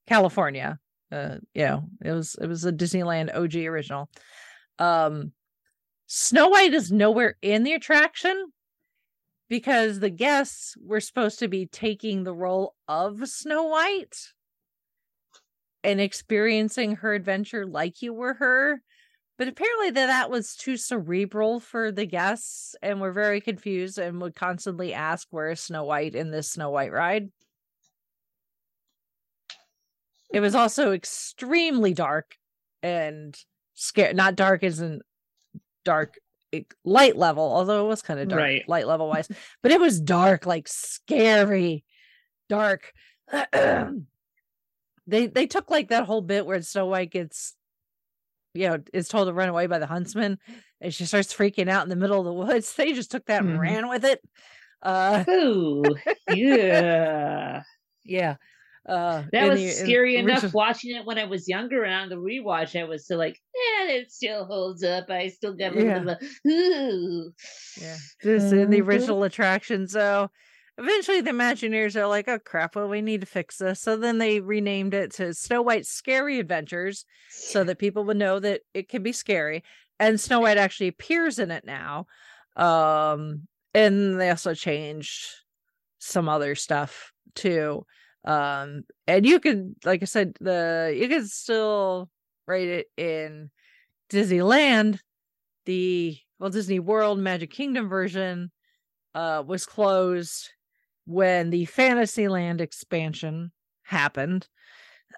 California. 0.07 0.79
Uh, 1.11 1.37
you 1.53 1.65
know, 1.65 1.83
it 2.03 2.11
was 2.11 2.35
it 2.41 2.47
was 2.47 2.63
a 2.65 2.71
Disneyland 2.71 3.35
OG 3.35 3.55
original. 3.55 4.09
Um, 4.79 5.33
Snow 6.07 6.49
White 6.49 6.73
is 6.73 6.91
nowhere 6.91 7.37
in 7.41 7.63
the 7.63 7.73
attraction 7.73 8.51
because 9.51 9.99
the 9.99 10.09
guests 10.09 10.77
were 10.81 11.01
supposed 11.01 11.37
to 11.37 11.49
be 11.49 11.65
taking 11.65 12.23
the 12.23 12.33
role 12.33 12.73
of 12.87 13.27
Snow 13.27 13.65
White 13.65 14.29
and 15.83 15.99
experiencing 15.99 16.95
her 16.95 17.13
adventure 17.13 17.65
like 17.65 18.01
you 18.01 18.13
were 18.13 18.35
her. 18.35 18.81
But 19.37 19.49
apparently 19.49 19.89
that 19.89 20.07
that 20.07 20.29
was 20.29 20.55
too 20.55 20.77
cerebral 20.77 21.59
for 21.59 21.91
the 21.91 22.05
guests 22.05 22.77
and 22.81 23.01
were 23.01 23.11
very 23.11 23.41
confused 23.41 23.97
and 23.97 24.21
would 24.21 24.35
constantly 24.35 24.93
ask 24.93 25.27
where 25.31 25.51
is 25.51 25.59
Snow 25.59 25.83
White 25.83 26.15
in 26.15 26.31
this 26.31 26.51
Snow 26.51 26.69
White 26.69 26.93
ride. 26.93 27.27
It 30.33 30.39
was 30.39 30.55
also 30.55 30.93
extremely 30.93 31.93
dark 31.93 32.37
and 32.81 33.37
scare 33.73 34.13
not 34.13 34.37
dark 34.37 34.63
isn't 34.63 35.01
dark 35.83 36.13
light 36.83 37.15
level, 37.17 37.43
although 37.43 37.85
it 37.85 37.89
was 37.89 38.01
kind 38.01 38.19
of 38.19 38.27
dark 38.27 38.39
Right. 38.39 38.63
light 38.67 38.87
level 38.87 39.07
wise, 39.09 39.27
but 39.63 39.71
it 39.71 39.79
was 39.79 39.99
dark, 40.01 40.45
like 40.45 40.67
scary, 40.67 41.83
dark. 42.49 42.93
they 45.07 45.27
they 45.27 45.47
took 45.47 45.69
like 45.69 45.89
that 45.89 46.05
whole 46.05 46.21
bit 46.21 46.45
where 46.45 46.61
Snow 46.61 46.85
White 46.87 47.11
gets, 47.11 47.55
you 48.53 48.69
know, 48.69 48.79
is 48.93 49.07
told 49.07 49.27
to 49.27 49.33
run 49.33 49.49
away 49.49 49.67
by 49.67 49.79
the 49.79 49.87
huntsman, 49.87 50.37
and 50.81 50.93
she 50.93 51.05
starts 51.05 51.33
freaking 51.33 51.69
out 51.69 51.83
in 51.83 51.89
the 51.89 51.95
middle 51.95 52.19
of 52.19 52.25
the 52.25 52.33
woods. 52.33 52.73
They 52.77 52.93
just 52.93 53.11
took 53.11 53.25
that 53.25 53.43
and 53.43 53.53
Mhm. 53.55 53.59
ran 53.59 53.89
with 53.89 54.03
it. 54.05 54.21
Uh, 54.81 55.25
Ooh, 55.29 55.95
yeah. 56.27 57.63
yeah. 58.03 58.35
Uh, 58.87 59.23
That 59.31 59.47
was 59.49 59.59
the- 59.59 59.67
in 59.67 59.73
scary 59.73 60.15
enough 60.15 60.37
original- 60.43 60.51
watching 60.53 60.95
it 60.95 61.05
when 61.05 61.19
I 61.19 61.25
was 61.25 61.47
younger 61.47 61.83
and 61.83 61.93
on 61.93 62.09
the 62.09 62.15
rewatch 62.15 62.79
I 62.79 62.83
was 62.85 63.05
still 63.05 63.19
like, 63.19 63.39
yeah, 63.53 63.89
it 63.91 64.11
still 64.11 64.45
holds 64.45 64.83
up. 64.83 65.09
I 65.09 65.27
still 65.27 65.53
got 65.53 65.75
a 65.75 65.83
Yeah. 65.83 65.99
little 65.99 66.15
bit 66.15 66.17
of 66.17 66.21
a, 66.45 66.49
ooh. 66.51 67.33
Yeah, 67.79 67.97
just 68.23 68.51
in 68.53 68.69
the 68.71 68.79
Mhm. 68.81 68.87
original 68.87 69.23
attraction. 69.23 69.87
So 69.87 70.31
eventually 70.79 71.21
the 71.21 71.29
Imagineers 71.29 71.95
are 71.95 72.07
like, 72.07 72.27
oh 72.27 72.39
crap, 72.39 72.75
well, 72.75 72.89
we 72.89 73.01
need 73.01 73.21
to 73.21 73.27
fix 73.27 73.57
this. 73.57 73.79
So 73.81 73.95
then 73.97 74.17
they 74.17 74.39
renamed 74.39 74.95
it 74.95 75.11
to 75.13 75.33
Snow 75.35 75.61
White's 75.61 75.89
Scary 75.89 76.39
Adventures 76.39 77.05
so 77.29 77.63
that 77.63 77.77
people 77.77 78.03
would 78.05 78.17
know 78.17 78.39
that 78.39 78.61
it 78.73 78.89
can 78.89 79.03
be 79.03 79.11
scary. 79.11 79.63
And 79.99 80.19
Snow 80.19 80.39
White 80.39 80.57
actually 80.57 80.87
appears 80.87 81.37
in 81.37 81.51
it 81.51 81.65
now. 81.65 82.07
Um, 82.55 83.47
and 83.75 84.19
they 84.19 84.31
also 84.31 84.55
changed 84.55 85.27
some 85.99 86.27
other 86.27 86.55
stuff 86.55 87.13
too. 87.35 87.85
Um, 88.23 88.83
and 89.07 89.25
you 89.25 89.39
can 89.39 89.75
like 89.83 90.01
I 90.01 90.05
said, 90.05 90.37
the 90.39 90.95
you 90.97 91.07
can 91.07 91.27
still 91.27 92.09
write 92.47 92.67
it 92.67 92.87
in 92.97 93.49
Disneyland 94.11 94.99
the 95.65 96.17
well 96.39 96.49
Disney 96.49 96.79
World 96.79 97.19
Magic 97.19 97.51
Kingdom 97.51 97.87
version 97.89 98.51
uh 99.13 99.43
was 99.45 99.65
closed 99.65 100.49
when 101.05 101.49
the 101.49 101.65
Fantasyland 101.65 102.61
expansion 102.61 103.51
happened. 103.83 104.47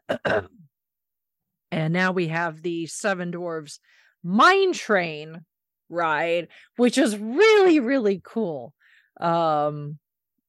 and 0.25 1.93
now 1.93 2.11
we 2.11 2.27
have 2.27 2.61
the 2.61 2.85
Seven 2.87 3.31
Dwarves 3.31 3.79
Mine 4.23 4.73
Train 4.73 5.45
ride, 5.89 6.47
which 6.77 6.97
is 6.97 7.17
really 7.17 7.79
really 7.79 8.21
cool. 8.23 8.73
Um 9.19 9.99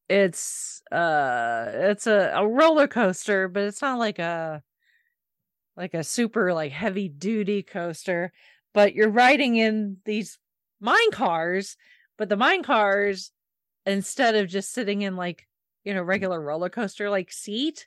it's 0.09 0.83
uh 0.93 1.67
it's 1.73 2.07
a, 2.07 2.33
a 2.35 2.47
roller 2.47 2.89
coaster, 2.89 3.49
but 3.49 3.65
it's 3.65 3.83
not 3.83 3.99
like 3.99 4.19
a 4.19 4.63
like 5.77 5.95
a 5.95 6.05
super 6.05 6.53
like 6.53 6.73
heavy 6.73 7.09
duty 7.09 7.63
coaster 7.63 8.33
but 8.73 8.95
you're 8.95 9.11
riding 9.11 9.57
in 9.57 9.97
these 10.05 10.39
mine 10.81 11.11
cars 11.11 11.77
but 12.17 12.29
the 12.29 12.37
mine 12.37 12.63
cars 12.63 13.33
instead 13.85 14.37
of 14.37 14.49
just 14.49 14.73
sitting 14.73 15.03
in 15.03 15.17
like 15.17 15.49
you 15.83 15.93
know 15.93 16.03
regular 16.03 16.41
roller 16.41 16.69
coaster 16.69 17.11
like 17.11 17.33
seat 17.33 17.87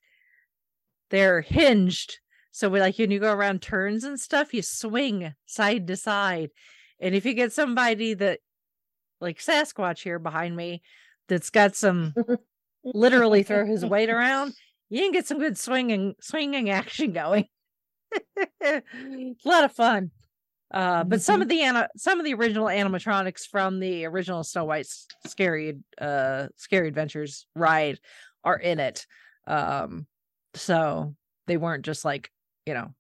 they're 1.10 1.42
hinged. 1.42 2.20
So 2.52 2.70
we 2.70 2.80
like 2.80 2.98
when 2.98 3.12
you 3.12 3.20
go 3.20 3.34
around 3.34 3.62
turns 3.62 4.04
and 4.04 4.20
stuff 4.20 4.54
you 4.54 4.62
swing 4.62 5.34
side 5.46 5.88
to 5.88 5.96
side. 5.96 6.50
And 7.00 7.14
if 7.14 7.26
you 7.26 7.34
get 7.34 7.54
somebody 7.54 8.14
that 8.16 8.40
like 9.22 9.40
sasquatch 9.40 10.02
here 10.02 10.20
behind 10.20 10.56
me 10.56 10.82
that's 11.28 11.50
got 11.50 11.76
some 11.76 12.14
literally 12.84 13.44
throw 13.44 13.66
his 13.66 13.86
weight 13.86 14.10
around 14.10 14.54
you 14.90 15.02
can 15.02 15.12
get 15.12 15.28
some 15.28 15.40
good 15.40 15.58
swinging 15.58 16.16
swinging 16.22 16.70
action 16.70 17.12
going 17.12 17.46
a 18.64 18.82
lot 19.46 19.64
of 19.64 19.72
fun 19.74 20.12
uh, 20.72 21.04
but 21.04 21.22
some 21.22 21.42
of 21.42 21.48
the 21.48 21.62
ana- 21.62 21.90
some 21.96 22.20
of 22.20 22.26
the 22.26 22.34
original 22.34 22.66
animatronics 22.66 23.48
from 23.48 23.80
the 23.80 24.06
original 24.06 24.44
Snow 24.44 24.66
White's 24.66 25.08
scary 25.26 25.78
uh 26.00 26.48
scary 26.58 26.90
adventures 26.90 27.46
ride 27.56 28.00
are 28.44 28.58
in 28.58 28.80
it. 28.80 29.06
Um, 29.46 30.08
so 30.56 31.16
they 31.48 31.56
weren't 31.56 31.86
just 31.86 32.04
like 32.04 32.32
you 32.66 32.74
know 32.74 32.94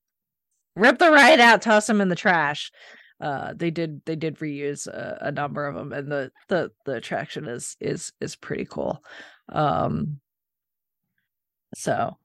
rip 0.77 0.97
the 0.97 1.11
ride 1.11 1.41
out, 1.41 1.61
toss 1.61 1.87
them 1.87 1.99
in 1.99 2.07
the 2.07 2.15
trash. 2.15 2.71
Uh, 3.19 3.53
they 3.55 3.71
did 3.71 4.01
they 4.05 4.15
did 4.15 4.37
reuse 4.39 4.87
a, 4.87 5.17
a 5.21 5.31
number 5.31 5.65
of 5.67 5.75
them, 5.75 5.91
and 5.91 6.11
the 6.11 6.31
the 6.49 6.71
the 6.85 6.93
attraction 6.95 7.47
is 7.47 7.75
is 7.79 8.13
is 8.21 8.35
pretty 8.35 8.65
cool. 8.65 9.03
Um, 9.49 10.19
so, 11.75 12.17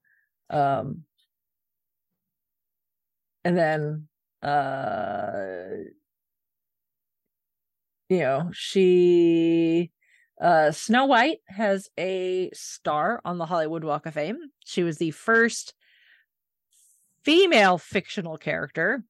um, 0.50 1.04
and 3.44 3.56
then 3.56 4.08
uh 4.42 5.84
you 8.08 8.18
know 8.18 8.50
she 8.52 9.90
uh 10.40 10.70
snow 10.72 11.06
white 11.06 11.38
has 11.46 11.88
a 11.98 12.50
star 12.52 13.20
on 13.24 13.38
the 13.38 13.46
hollywood 13.46 13.84
walk 13.84 14.06
of 14.06 14.14
fame 14.14 14.36
she 14.64 14.82
was 14.82 14.98
the 14.98 15.12
first 15.12 15.74
female 17.24 17.78
fictional 17.78 18.36
character 18.36 19.04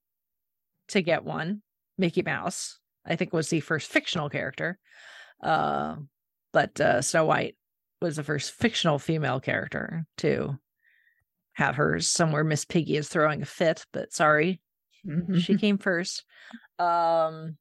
to 0.89 1.01
get 1.01 1.25
one 1.25 1.63
mickey 1.99 2.23
mouse 2.23 2.79
i 3.07 3.17
think 3.17 3.33
was 3.33 3.49
the 3.49 3.61
first 3.61 3.91
fictional 3.91 4.29
character. 4.29 4.79
Uh 5.43 5.97
but 6.53 6.81
uh 6.81 7.03
snow 7.03 7.25
white 7.25 7.57
was 8.01 8.17
the 8.17 8.23
first 8.23 8.53
fictional 8.53 8.99
female 8.99 9.41
character 9.41 10.05
to 10.19 10.57
have 11.55 11.77
hers 11.77 12.07
somewhere. 12.09 12.45
Miss 12.45 12.65
piggy 12.65 12.97
is 12.97 13.09
throwing 13.09 13.43
a 13.43 13.47
fit 13.47 13.85
but 13.93 14.13
sorry 14.13 14.61
she 15.39 15.57
came 15.57 15.79
first. 15.79 16.25
Um 16.79 17.57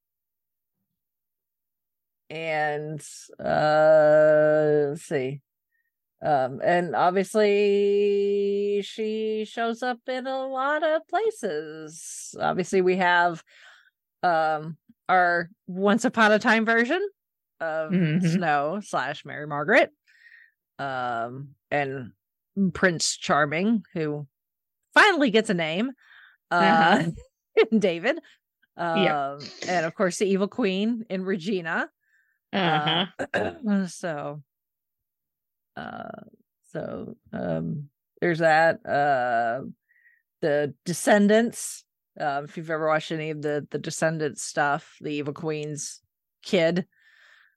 and 2.30 3.02
uh 3.40 4.90
let's 4.90 5.04
see. 5.04 5.42
Um 6.24 6.62
and 6.64 6.96
obviously 6.96 8.82
she 8.84 9.46
shows 9.46 9.82
up 9.82 10.00
in 10.08 10.28
a 10.28 10.46
lot 10.48 10.84
of 10.84 11.08
places. 11.08 12.36
Obviously 12.40 12.82
we 12.82 12.98
have 12.98 13.44
um 14.24 14.78
our 15.10 15.50
once 15.68 16.06
upon 16.06 16.32
a 16.32 16.40
time 16.40 16.66
version 16.66 17.02
of 17.60 17.92
Mhm. 17.92 18.22
snow 18.22 18.80
slash 18.84 19.26
mary 19.26 19.48
margaret 19.48 19.92
um 20.80 21.56
and 21.70 22.12
prince 22.74 23.18
charming 23.18 23.84
who 23.94 24.28
finally 24.94 25.30
gets 25.32 25.50
a 25.50 25.54
name 25.54 25.92
uh 26.52 27.04
David. 27.78 28.20
Um, 28.78 28.98
Yep. 28.98 29.52
and 29.68 29.86
of 29.86 29.94
course 29.94 30.18
the 30.18 30.26
evil 30.26 30.48
queen 30.48 31.06
in 31.10 31.24
Regina. 31.24 31.90
Uh-huh. 32.54 33.06
Uh, 33.34 33.86
so 33.88 34.42
uh 35.76 36.22
so 36.72 37.16
um 37.34 37.90
there's 38.22 38.40
that. 38.40 38.86
Uh 38.86 39.64
the 40.42 40.74
descendants 40.86 41.84
Um, 42.20 42.44
if 42.44 42.58
you've 42.58 42.70
ever 42.70 42.88
watched 42.88 43.12
any 43.12 43.30
of 43.30 43.42
the 43.42 43.66
the 43.72 43.80
Descendants 43.80 44.44
stuff, 44.44 44.98
the 45.02 45.12
Evil 45.14 45.34
Queen's 45.34 46.02
kid, 46.44 46.86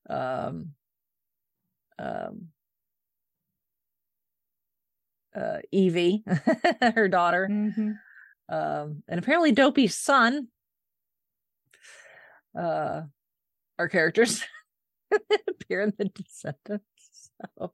um, 0.09 0.75
um, 1.99 2.49
uh, 5.35 5.59
Evie, 5.73 6.23
her 6.83 7.09
daughter, 7.09 7.49
Mhm. 7.51 7.99
um, 8.49 9.03
and 9.09 9.19
apparently 9.19 9.51
Dopey's 9.53 9.97
son, 9.97 10.49
uh, 12.57 13.03
are 13.79 13.89
characters 13.89 14.45
appear 15.49 15.81
in 15.83 15.93
the 15.99 16.05
Descendants. 16.05 17.31
So, 17.57 17.73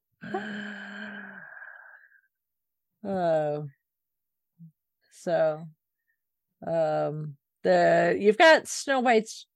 oh, 3.05 3.69
so, 5.13 5.69
um, 6.67 7.37
the 7.63 8.17
you've 8.19 8.39
got 8.39 8.69
Snow 8.69 9.01
White's 9.01 9.47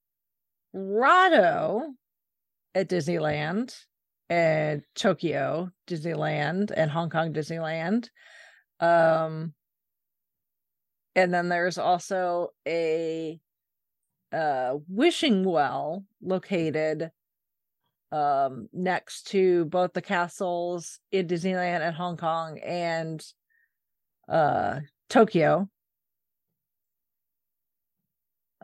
grotto 0.75 1.95
at 2.75 2.89
Disneyland 2.89 3.75
and 4.29 4.83
Tokyo 4.95 5.71
Disneyland 5.87 6.73
and 6.75 6.91
Hong 6.91 7.11
Kong 7.11 7.33
Disneyland. 7.33 8.09
Um 8.81 9.55
and 11.15 11.33
then 11.33 11.49
there's 11.49 11.79
also 11.79 12.49
a 12.67 13.39
uh 14.33 14.75
wishing 14.89 15.45
well 15.45 16.05
located 16.21 17.11
um 18.11 18.69
next 18.73 19.29
to 19.29 19.67
both 19.67 19.93
the 19.93 20.03
castles 20.03 20.99
in 21.13 21.29
Disneyland 21.29 21.81
and 21.81 21.95
Hong 21.95 22.17
Kong 22.17 22.59
and 22.59 23.25
uh 24.29 24.81
Tokyo. 25.09 25.69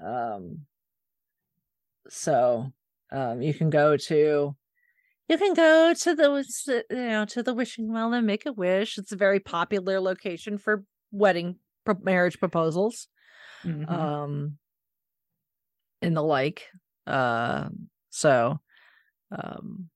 Um 0.03 0.67
so 2.09 2.73
um 3.13 3.43
you 3.43 3.53
can 3.55 3.71
go 3.71 3.97
to 3.97 4.55
you 5.29 5.39
can 5.39 5.55
go 5.55 5.95
to 5.95 6.15
the 6.15 6.85
you 6.91 6.97
know 6.97 7.25
to 7.27 7.43
the 7.43 7.55
wishing 7.55 7.93
well 7.93 8.13
and 8.15 8.27
make 8.27 8.47
a 8.47 8.53
wish. 8.53 8.99
It's 8.99 9.13
a 9.13 9.17
very 9.17 9.41
popular 9.41 10.01
location 10.01 10.59
for 10.59 10.85
wedding 11.13 11.57
pro- 11.85 11.99
marriage 12.03 12.39
proposals 12.39 13.09
Mhm. 13.65 13.89
um 13.91 14.59
and 16.03 16.17
the 16.17 16.23
like. 16.23 16.67
Uh 17.07 17.69
so 18.11 18.59
um 19.33 19.89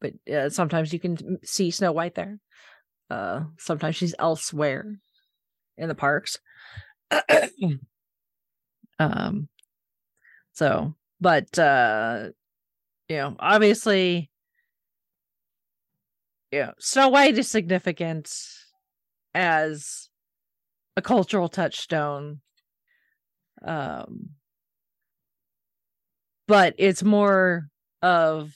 but 0.00 0.14
uh, 0.32 0.48
sometimes 0.50 0.92
you 0.92 1.00
can 1.00 1.38
see 1.44 1.70
snow 1.70 1.92
white 1.92 2.14
there. 2.14 2.38
Uh 3.10 3.44
sometimes 3.58 3.96
she's 3.96 4.14
elsewhere 4.18 4.96
in 5.78 5.88
the 5.88 5.94
parks 5.94 6.38
um 9.00 9.48
so 10.52 10.94
but 11.20 11.58
uh 11.58 12.28
you 13.08 13.16
know 13.16 13.34
obviously 13.40 14.30
know 16.52 16.72
snow 16.78 17.08
white 17.08 17.36
is 17.38 17.48
significant 17.48 18.30
as 19.34 20.08
a 20.96 21.02
cultural 21.02 21.48
touchstone. 21.48 22.40
Um 23.64 24.30
but 26.46 26.74
it's 26.78 27.02
more 27.02 27.68
of 28.02 28.52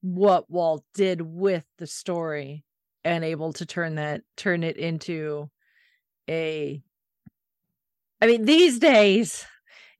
what 0.00 0.50
Walt 0.50 0.84
did 0.94 1.20
with 1.20 1.64
the 1.78 1.86
story 1.86 2.64
and 3.04 3.24
able 3.24 3.52
to 3.54 3.64
turn 3.64 3.94
that 3.94 4.22
turn 4.36 4.62
it 4.62 4.76
into 4.76 5.48
a 6.28 6.82
I 8.24 8.26
mean 8.26 8.46
these 8.46 8.78
days 8.78 9.44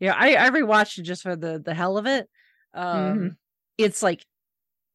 you 0.00 0.08
know 0.08 0.14
I 0.16 0.46
I 0.46 0.50
rewatched 0.50 0.98
it 0.98 1.02
just 1.02 1.22
for 1.22 1.36
the 1.36 1.58
the 1.62 1.74
hell 1.74 1.98
of 1.98 2.06
it 2.06 2.26
um 2.72 3.32
Mhm. 3.32 3.36
it's 3.76 4.02
like 4.02 4.24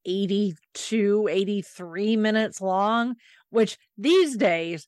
82 0.05 1.27
83 1.30 2.17
minutes 2.17 2.59
long 2.61 3.15
which 3.51 3.77
these 3.99 4.36
days 4.36 4.88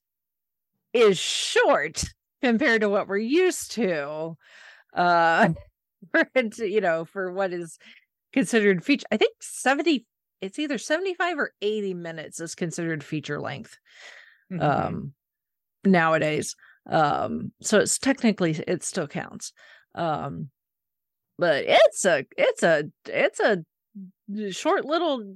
is 0.94 1.20
short 1.20 2.04
compared 2.44 2.82
to 2.82 2.90
what 2.90 3.08
we're 3.08 3.18
used 3.18 3.72
to 3.74 4.36
uh 4.96 5.50
for 6.12 6.28
you 6.66 6.82
know 6.82 7.06
for 7.06 7.32
what 7.32 7.54
is 7.54 7.78
considered 8.34 8.84
feature 8.84 9.08
i 9.12 9.18
think 9.18 9.36
70 9.42 10.06
it's 10.42 10.60
either 10.60 10.78
75 10.80 11.40
or 11.40 11.54
80 11.62 11.94
minutes 11.94 12.40
is 12.40 12.56
considered 12.56 13.04
feature 13.04 13.40
length 13.42 13.78
Mhm. 14.50 14.64
um 14.64 15.14
nowadays 15.86 16.56
um 16.88 17.52
so 17.62 17.80
it's 17.80 17.98
technically 18.00 18.52
it 18.68 18.84
still 18.84 19.08
counts. 19.08 19.54
Um 19.96 20.50
but 21.38 21.64
it's 21.68 22.06
a 22.06 22.26
it's 22.38 22.64
a 22.64 22.86
it's 23.08 23.40
a 23.40 23.64
short 24.52 24.86
little 24.86 25.36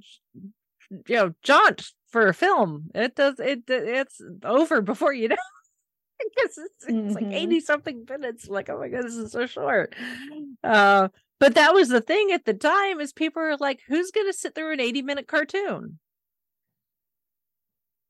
you 1.08 1.16
know 1.16 1.34
jaunt 1.43 1.91
for 2.10 2.28
a 2.28 2.34
film. 2.34 2.89
It 2.96 3.16
does 3.16 3.39
it 3.39 3.64
it's 3.68 4.22
over 4.43 4.82
before 4.82 5.14
you 5.14 5.30
know 5.30 5.36
because 6.36 6.58
it's, 6.58 6.86
it's 6.88 7.16
like 7.16 7.26
Mhm. 7.26 7.36
80 7.36 7.60
something 7.60 8.06
minutes. 8.10 8.48
Like 8.48 8.70
oh 8.70 8.80
my 8.80 8.89
god 8.89 9.04
this 9.06 9.16
is 9.16 9.32
so 9.32 9.46
short. 9.46 9.96
Uh 10.64 11.10
but 11.39 11.56
that 11.56 11.74
was 11.74 11.89
the 11.89 12.02
thing 12.02 12.32
at 12.32 12.46
the 12.46 12.54
time 12.54 13.00
is 13.02 13.12
people 13.12 13.41
are 13.41 13.58
like 13.58 13.82
who's 13.88 14.12
gonna 14.12 14.34
sit 14.34 14.56
through 14.56 14.74
an 14.74 14.80
80 14.80 15.02
minute 15.02 15.28
cartoon 15.28 16.00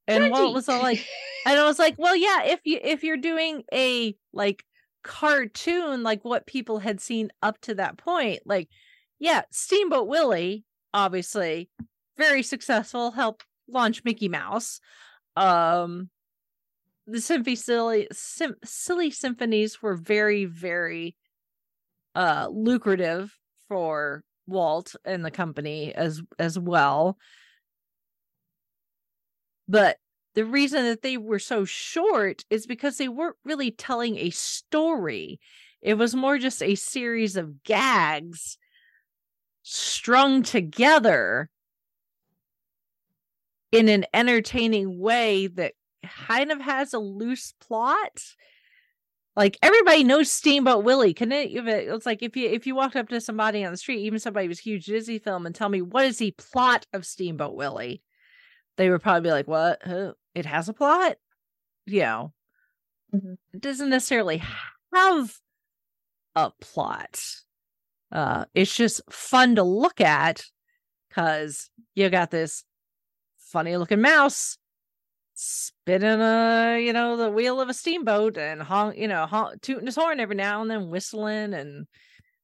and 0.08 0.32
Walt 0.32 0.54
was 0.54 0.70
all 0.70 0.82
like 0.82 1.06
and 1.46 1.60
I 1.60 1.66
was 1.66 1.80
like, 1.80 1.96
well, 1.98 2.16
yeah, 2.16 2.44
if 2.46 2.62
you 2.64 2.80
if 2.82 3.04
you're 3.04 3.18
doing 3.18 3.64
a 3.74 4.16
like 4.34 4.64
cartoon 5.04 6.02
like 6.02 6.26
what 6.26 6.48
people 6.48 6.80
had 6.80 7.00
seen 7.00 7.30
up 7.42 7.60
to 7.62 7.76
that 7.76 7.98
point, 7.98 8.42
like 8.46 8.70
yeah, 9.20 9.44
Steamboat 9.52 10.08
Willie, 10.08 10.64
obviously, 10.94 11.70
very 12.18 12.44
successful, 12.44 13.12
helped 13.12 13.46
launch 13.68 14.04
Mickey 14.04 14.28
Mouse. 14.30 14.80
Um 15.36 16.10
the 17.08 17.22
Symphony 17.22 17.56
Silly 17.56 18.08
Sim- 18.12 18.56
Silly 18.64 19.12
Symphonies 19.12 19.82
were 19.82 19.96
very, 19.96 20.46
very 20.46 21.16
uh 22.16 22.48
lucrative 22.52 23.38
for 23.68 24.24
Walt 24.48 24.96
and 25.06 25.24
the 25.24 25.32
company 25.32 25.94
as 25.94 26.22
as 26.40 26.58
well. 26.58 27.18
But 29.68 29.98
the 30.36 30.46
reason 30.46 30.84
that 30.84 31.02
they 31.02 31.18
were 31.18 31.40
so 31.40 31.66
short 31.66 32.44
is 32.50 32.68
because 32.68 32.98
they 32.98 33.08
weren't 33.08 33.38
really 33.46 33.72
telling 33.72 34.18
a 34.18 34.30
story. 34.30 35.40
It 35.82 35.96
was 35.96 36.16
more 36.16 36.38
just 36.38 36.62
a 36.62 36.76
series 36.76 37.36
of 37.36 37.64
gags 37.64 38.58
strung 39.64 40.44
together 40.44 41.50
in 43.72 43.90
an 43.90 44.06
entertaining 44.14 45.00
way 45.00 45.48
that 45.48 45.74
kind 46.28 46.52
of 46.52 46.62
has 46.62 46.94
a 46.94 47.00
loose 47.00 47.54
plot. 47.60 48.22
Like 49.36 49.58
everybody 49.62 50.04
knows 50.04 50.32
Steamboat 50.32 50.84
Willie. 50.84 51.14
Can 51.14 51.32
it, 51.32 51.52
it's 51.52 52.06
like 52.06 52.24
if 52.24 52.38
you 52.38 52.48
if 52.50 52.66
you 52.66 52.76
walked 52.76 52.96
up 52.96 53.10
to 53.10 53.20
somebody 53.20 53.66
on 53.66 53.72
the 53.72 53.78
street, 53.78 54.06
even 54.06 54.20
somebody 54.20 54.48
who's 54.48 54.60
huge 54.60 54.86
Disney 54.86 55.20
film, 55.20 55.46
and 55.46 55.54
tell 55.54 55.68
me 55.68 55.82
what 55.82 56.06
is 56.06 56.20
the 56.20 56.34
plot 56.38 56.86
of 56.94 57.06
Steamboat 57.06 57.56
Willie, 57.56 58.02
they 58.78 58.90
would 58.90 59.02
probably 59.02 59.22
be 59.30 59.32
like, 59.32 59.48
"What? 59.48 59.82
It 60.36 60.46
has 60.46 60.70
a 60.70 60.74
plot." 60.74 61.18
You 61.88 62.02
know, 62.02 62.34
Mhm. 63.14 63.38
it 63.54 63.62
doesn't 63.62 63.90
necessarily 63.90 64.42
have 64.94 65.40
a 66.36 66.52
plot. 66.62 67.22
Uh, 68.12 68.46
it's 68.56 68.76
just 68.76 69.02
fun 69.12 69.56
to 69.56 69.64
look 69.64 70.02
at 70.02 70.46
because 71.10 71.70
you 71.96 72.10
got 72.10 72.32
this 72.32 72.64
funny 73.38 73.78
looking 73.78 74.02
mouse 74.02 74.58
spinning 75.36 76.22
a 76.22 76.80
you 76.84 76.94
know 76.94 77.18
the 77.18 77.30
wheel 77.32 77.62
of 77.62 77.70
a 77.70 77.74
steamboat 77.76 78.38
and 78.38 78.64
honk 78.64 78.98
you 78.98 79.08
know 79.08 79.26
honk, 79.28 79.62
tooting 79.62 79.88
his 79.88 79.96
horn 79.96 80.20
every 80.20 80.36
now 80.36 80.62
and 80.62 80.72
then 80.72 80.90
whistling 80.90 81.54
and 81.54 81.88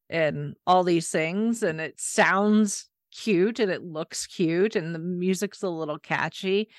and 0.10 0.56
all 0.68 0.84
these 0.86 1.10
things 1.12 1.64
and 1.64 1.82
it 1.82 2.00
sounds 2.00 2.91
cute 3.12 3.60
and 3.60 3.72
it 3.72 3.84
looks 3.84 4.28
cute 4.28 4.76
and 4.76 4.96
the 4.96 5.00
music's 5.00 5.62
a 5.64 5.70
little 5.70 6.00
catchy 6.00 6.70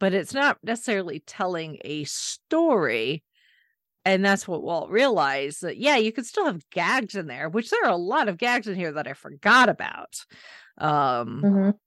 but 0.00 0.14
it's 0.14 0.34
not 0.34 0.58
necessarily 0.62 1.20
telling 1.20 1.78
a 1.84 2.04
story 2.04 3.22
and 4.04 4.24
that's 4.24 4.46
what 4.48 4.62
Walt 4.62 4.90
realized 4.90 5.62
that 5.62 5.76
yeah 5.76 5.96
you 5.96 6.12
could 6.12 6.26
still 6.26 6.46
have 6.46 6.68
gags 6.70 7.14
in 7.14 7.26
there 7.26 7.48
which 7.48 7.70
there 7.70 7.84
are 7.84 7.90
a 7.90 7.96
lot 7.96 8.28
of 8.28 8.38
gags 8.38 8.66
in 8.68 8.74
here 8.74 8.92
that 8.92 9.06
I 9.06 9.12
forgot 9.14 9.68
about 9.68 10.24
um 10.78 11.42
Mhm. 11.42 11.78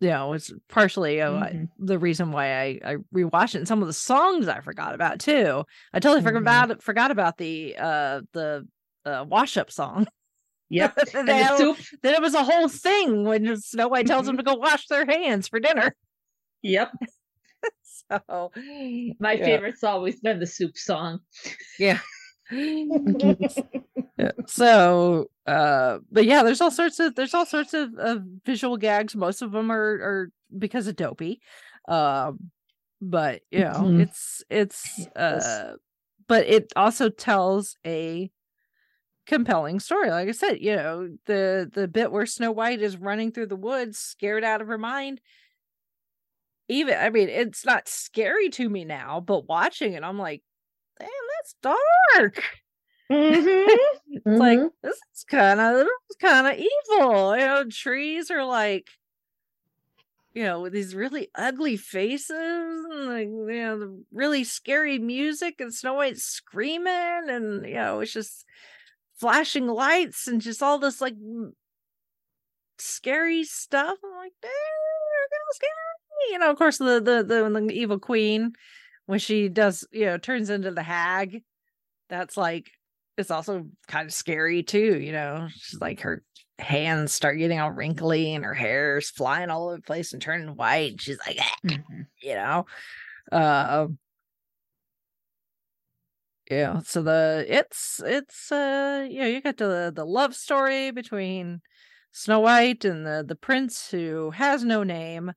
you 0.00 0.08
know 0.08 0.32
it's 0.32 0.52
partially 0.68 1.20
uh, 1.20 1.28
Mhm. 1.30 1.68
the 1.78 1.98
reason 1.98 2.32
why 2.32 2.60
I 2.60 2.80
I 2.84 2.96
rewatched 3.14 3.54
it 3.54 3.58
and 3.58 3.68
some 3.68 3.82
of 3.82 3.88
the 3.88 3.92
songs 3.92 4.48
I 4.48 4.60
forgot 4.60 4.94
about 4.94 5.20
too 5.20 5.64
I 5.92 6.00
totally 6.00 6.22
forgot 6.22 6.40
Mhm. 6.40 6.70
about 6.70 6.82
forgot 6.82 7.10
about 7.10 7.36
the 7.38 7.76
uh 7.78 8.22
the 8.32 8.66
uh 9.04 9.24
wash 9.28 9.56
up 9.56 9.70
song 9.70 10.06
Yep. 10.70 10.94
They 11.12 11.22
the 11.24 11.76
that 12.02 12.14
it 12.14 12.22
was 12.22 12.34
a 12.34 12.44
whole 12.44 12.68
thing 12.68 13.24
when 13.24 13.56
Snow 13.60 13.88
White 13.88 14.06
tells 14.06 14.26
them 14.26 14.36
to 14.36 14.42
go 14.42 14.54
wash 14.54 14.86
their 14.86 15.04
hands 15.06 15.48
for 15.48 15.60
dinner 15.60 15.94
Yep. 16.62 16.92
so 17.82 18.50
My 19.18 19.32
yeah. 19.32 19.44
favorite's 19.44 19.82
always 19.84 20.20
been 20.20 20.38
the 20.40 20.46
soup 20.46 20.76
song. 20.78 21.20
yeah 21.78 21.98
so 24.46 25.26
uh 25.46 25.98
but 26.10 26.24
yeah 26.24 26.42
there's 26.42 26.60
all 26.60 26.70
sorts 26.70 26.98
of 26.98 27.14
there's 27.14 27.32
all 27.34 27.46
sorts 27.46 27.74
of, 27.74 27.94
of 27.98 28.22
visual 28.44 28.76
gags 28.76 29.14
most 29.14 29.40
of 29.42 29.52
them 29.52 29.70
are 29.70 29.78
are 29.78 30.30
because 30.58 30.86
of 30.88 30.96
dopey 30.96 31.40
um 31.88 32.50
but 33.00 33.42
you 33.50 33.60
know 33.60 33.70
Mhm. 33.84 34.00
it's 34.02 34.42
it's 34.50 35.06
uh 35.16 35.74
but 36.26 36.46
it 36.46 36.72
also 36.76 37.08
tells 37.08 37.76
a 37.86 38.30
compelling 39.30 39.78
story 39.78 40.10
like 40.10 40.28
i 40.28 40.32
said 40.32 40.60
you 40.60 40.74
know 40.74 41.08
the 41.26 41.70
the 41.72 41.86
bit 41.86 42.10
where 42.10 42.26
snow 42.26 42.50
white 42.50 42.82
is 42.82 42.96
running 42.96 43.30
through 43.30 43.46
the 43.46 43.54
woods 43.54 43.96
scared 43.96 44.42
out 44.42 44.60
of 44.60 44.66
her 44.66 44.78
mind 44.78 45.20
even 46.68 46.96
i 46.98 47.08
mean 47.10 47.28
it's 47.28 47.64
not 47.64 47.88
scary 47.88 48.48
to 48.48 48.68
me 48.68 48.84
now 48.84 49.20
but 49.20 49.48
watching 49.48 49.92
it 49.92 50.02
i'm 50.02 50.18
like 50.18 50.42
damn 50.98 51.08
that's 51.38 51.54
dark 51.62 52.42
Mm-hmm. 53.10 53.70
it's 54.08 54.26
like 54.26 54.60
this 54.82 54.98
is 55.14 55.24
kind 55.24 55.60
of 55.60 55.86
kind 56.20 56.46
of 56.46 56.54
evil. 56.54 57.36
You 57.36 57.44
know, 57.44 57.64
trees 57.68 58.30
are 58.30 58.44
like, 58.44 58.88
you 60.32 60.44
know, 60.44 60.60
with 60.60 60.72
these 60.72 60.94
really 60.94 61.28
ugly 61.34 61.76
faces, 61.76 62.30
and 62.30 63.06
like 63.06 63.26
you 63.26 63.62
know, 63.62 63.78
the 63.80 64.04
really 64.12 64.44
scary 64.44 64.98
music, 65.00 65.56
and 65.58 65.74
Snow 65.74 65.94
White 65.94 66.18
screaming, 66.18 67.28
and 67.28 67.66
you 67.66 67.74
know, 67.74 67.98
it's 68.00 68.12
just 68.12 68.46
flashing 69.20 69.66
lights 69.68 70.26
and 70.26 70.40
just 70.40 70.62
all 70.62 70.78
this 70.78 71.00
like 71.00 71.14
scary 72.78 73.44
stuff. 73.44 73.98
I'm 74.04 74.16
like, 74.16 74.32
they're 74.42 74.50
kind 74.50 75.42
of 75.50 75.54
scary. 75.56 76.32
You 76.32 76.38
know, 76.38 76.50
of 76.50 76.58
course, 76.58 76.78
the 76.78 77.00
the 77.00 77.24
the, 77.26 77.66
the 77.66 77.72
evil 77.74 77.98
queen 77.98 78.52
when 79.06 79.18
she 79.18 79.48
does, 79.48 79.86
you 79.92 80.06
know, 80.06 80.18
turns 80.18 80.50
into 80.50 80.70
the 80.70 80.82
hag. 80.82 81.42
That's 82.08 82.36
like 82.36 82.70
it's 83.18 83.30
also 83.30 83.66
kind 83.88 84.06
of 84.06 84.14
scary 84.14 84.62
too, 84.62 85.00
you 85.00 85.12
know. 85.12 85.48
She's 85.54 85.80
like 85.80 86.00
her 86.00 86.22
hands 86.58 87.12
start 87.12 87.38
getting 87.38 87.60
all 87.60 87.70
wrinkly 87.70 88.34
and 88.34 88.44
her 88.44 88.54
hair's 88.54 89.10
flying 89.10 89.50
all 89.50 89.66
over 89.68 89.76
the 89.76 89.82
place 89.82 90.12
and 90.12 90.22
turning 90.22 90.56
white. 90.56 91.00
She's 91.00 91.18
like, 91.26 91.38
"Ah," 91.40 91.56
Mhm. 91.66 92.06
you 92.22 92.34
know. 92.34 92.66
Uh 93.32 93.88
yeah, 96.50 96.80
so 96.80 97.02
the 97.02 97.44
it's 97.48 98.00
it's 98.04 98.50
uh 98.52 99.06
you 99.08 99.20
know, 99.20 99.26
you 99.26 99.40
got 99.40 99.56
the 99.58 99.92
the 99.94 100.04
love 100.04 100.34
story 100.34 100.90
between 100.90 101.60
Snow 102.12 102.40
White 102.40 102.84
and 102.84 103.06
the 103.06 103.24
the 103.26 103.36
prince 103.36 103.90
who 103.90 104.30
has 104.32 104.64
no 104.64 104.82
name. 104.82 105.32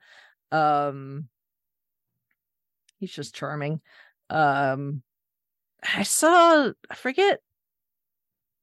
Um 0.51 1.30
he's 2.97 3.14
just 3.14 3.36
charming. 3.36 3.82
Um 4.30 5.03
I 5.84 6.03
saw 6.03 6.72
I 6.89 6.95
forget 6.95 7.41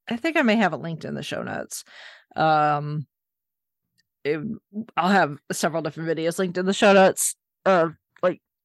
I 0.09 0.17
think 0.17 0.37
I 0.37 0.43
may 0.43 0.57
have 0.57 0.73
it 0.73 0.79
linked 0.79 1.05
in 1.05 1.15
the 1.15 1.23
show 1.23 1.43
notes. 1.43 1.85
Um, 2.37 3.07
it- 4.25 4.41
I'll 4.97 5.09
have 5.09 5.39
several 5.53 5.83
different 5.83 6.09
videos 6.09 6.39
linked 6.39 6.59
in 6.59 6.67
the 6.67 6.73
show 6.75 6.93
notes 6.93 7.37
like 7.67 7.93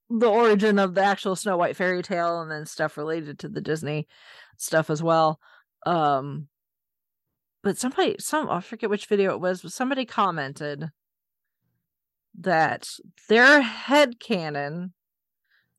the 0.10 0.30
origin 0.30 0.80
of 0.80 0.94
the 0.94 1.04
actual 1.04 1.36
Snow 1.36 1.58
White 1.58 1.76
fairy 1.76 2.02
tale 2.02 2.42
and 2.42 2.52
then 2.52 2.66
stuff 2.66 2.98
related 2.98 3.40
to 3.40 3.50
the 3.50 3.62
Disney 3.62 4.08
stuff 4.58 4.90
as 4.90 5.02
well. 5.02 5.40
Um, 5.86 6.48
but 7.64 7.78
somebody, 7.78 8.16
some 8.20 8.50
I 8.50 8.62
forget 8.62 8.90
which 8.90 9.08
video 9.08 9.34
it 9.34 9.42
was, 9.42 9.62
but 9.62 9.72
somebody 9.72 10.06
commented 10.06 10.90
that 12.40 12.90
their 13.30 13.62
head 13.62 14.20
canon, 14.20 14.94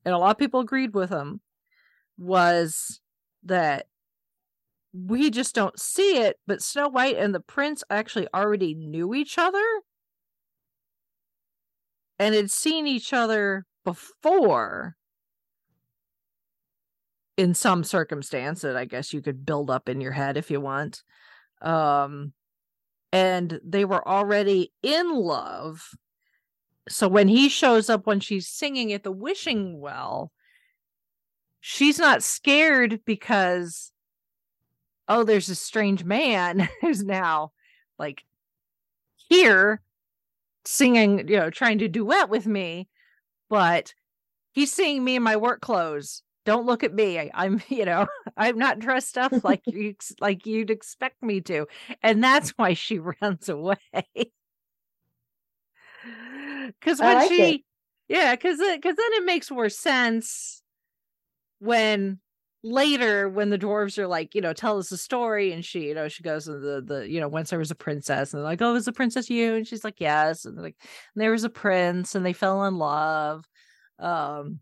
and 0.03 0.13
a 0.13 0.17
lot 0.17 0.31
of 0.31 0.37
people 0.37 0.59
agreed 0.59 0.93
with 0.93 1.09
them, 1.09 1.39
was 2.17 2.99
that 3.43 3.87
we 4.93 5.29
just 5.29 5.53
don't 5.53 5.79
see 5.79 6.17
it, 6.17 6.37
but 6.47 6.61
Snow 6.61 6.89
White 6.89 7.17
and 7.17 7.33
the 7.33 7.39
prince 7.39 7.83
actually 7.89 8.27
already 8.33 8.73
knew 8.73 9.13
each 9.13 9.37
other 9.37 9.63
and 12.19 12.33
had 12.33 12.49
seen 12.49 12.87
each 12.87 13.13
other 13.13 13.65
before 13.87 14.97
in 17.37 17.53
some 17.53 17.85
circumstance 17.85 18.59
that 18.61 18.75
I 18.75 18.83
guess 18.83 19.13
you 19.13 19.21
could 19.21 19.45
build 19.45 19.69
up 19.69 19.87
in 19.87 20.01
your 20.01 20.11
head 20.11 20.35
if 20.35 20.51
you 20.51 20.59
want. 20.59 21.03
Um 21.61 22.33
and 23.13 23.61
they 23.63 23.85
were 23.85 24.05
already 24.05 24.73
in 24.83 25.15
love. 25.15 25.89
So 26.89 27.07
when 27.07 27.29
he 27.29 27.47
shows 27.47 27.89
up 27.89 28.05
when 28.05 28.19
she's 28.19 28.49
singing 28.49 28.91
at 28.91 29.03
the 29.03 29.11
wishing 29.11 29.79
well, 29.79 30.33
she's 31.61 31.97
not 31.97 32.23
scared 32.23 32.99
because 33.05 33.93
oh, 35.07 35.23
there's 35.23 35.47
a 35.47 35.55
strange 35.55 36.03
man 36.03 36.67
who's 36.81 37.05
now 37.05 37.53
like 37.97 38.25
here 39.15 39.81
singing, 40.65 41.29
you 41.29 41.37
know, 41.37 41.49
trying 41.49 41.77
to 41.77 41.87
duet 41.87 42.27
with 42.29 42.47
me, 42.47 42.89
but 43.49 43.93
he's 44.51 44.71
seeing 44.71 45.03
me 45.03 45.15
in 45.15 45.23
my 45.23 45.35
work 45.35 45.61
clothes. 45.61 46.23
Don't 46.45 46.65
look 46.65 46.83
at 46.83 46.93
me. 46.93 47.19
I, 47.19 47.29
I'm, 47.33 47.61
you 47.69 47.85
know, 47.85 48.07
I'm 48.35 48.57
not 48.57 48.79
dressed 48.79 49.17
up 49.17 49.33
like 49.43 49.61
you 49.65 49.95
like 50.19 50.45
you'd 50.45 50.71
expect 50.71 51.21
me 51.21 51.41
to, 51.41 51.67
and 52.01 52.23
that's 52.23 52.51
why 52.51 52.73
she 52.73 52.99
runs 53.21 53.49
away. 53.49 53.77
Because 56.79 56.99
when 56.99 57.15
like 57.15 57.29
she, 57.29 57.41
it. 57.41 57.61
yeah, 58.07 58.35
because 58.35 58.59
because 58.59 58.95
then 58.95 59.13
it 59.13 59.25
makes 59.25 59.51
more 59.51 59.69
sense 59.69 60.61
when 61.59 62.19
later 62.63 63.29
when 63.29 63.49
the 63.49 63.57
dwarves 63.57 63.97
are 63.97 64.07
like 64.07 64.33
you 64.33 64.41
know 64.41 64.51
tell 64.51 64.77
us 64.79 64.91
a 64.91 64.97
story 64.97 65.53
and 65.53 65.63
she 65.63 65.81
you 65.87 65.93
know 65.93 66.07
she 66.07 66.23
goes 66.23 66.45
to 66.45 66.57
the 66.59 66.81
the 66.81 67.09
you 67.09 67.19
know 67.19 67.27
once 67.27 67.49
there 67.51 67.59
was 67.59 67.71
a 67.71 67.75
princess 67.75 68.33
and 68.33 68.39
they're 68.39 68.49
like 68.49 68.61
oh 68.61 68.75
is 68.75 68.85
the 68.85 68.91
princess 68.91 69.29
you? 69.29 69.55
And 69.55 69.67
she's 69.67 69.83
like 69.83 69.99
yes. 69.99 70.43
And 70.45 70.57
like 70.57 70.75
and 71.15 71.21
there 71.21 71.31
was 71.31 71.43
a 71.43 71.49
prince 71.49 72.15
and 72.15 72.25
they 72.25 72.33
fell 72.33 72.65
in 72.65 72.77
love. 72.77 73.45
Um 73.99 74.59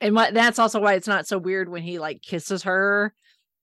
and 0.00 0.14
what 0.14 0.34
that's 0.34 0.58
also 0.58 0.80
why 0.80 0.94
it's 0.94 1.08
not 1.08 1.26
so 1.26 1.38
weird 1.38 1.68
when 1.68 1.82
he 1.82 1.98
like 1.98 2.22
kisses 2.22 2.64
her 2.64 3.14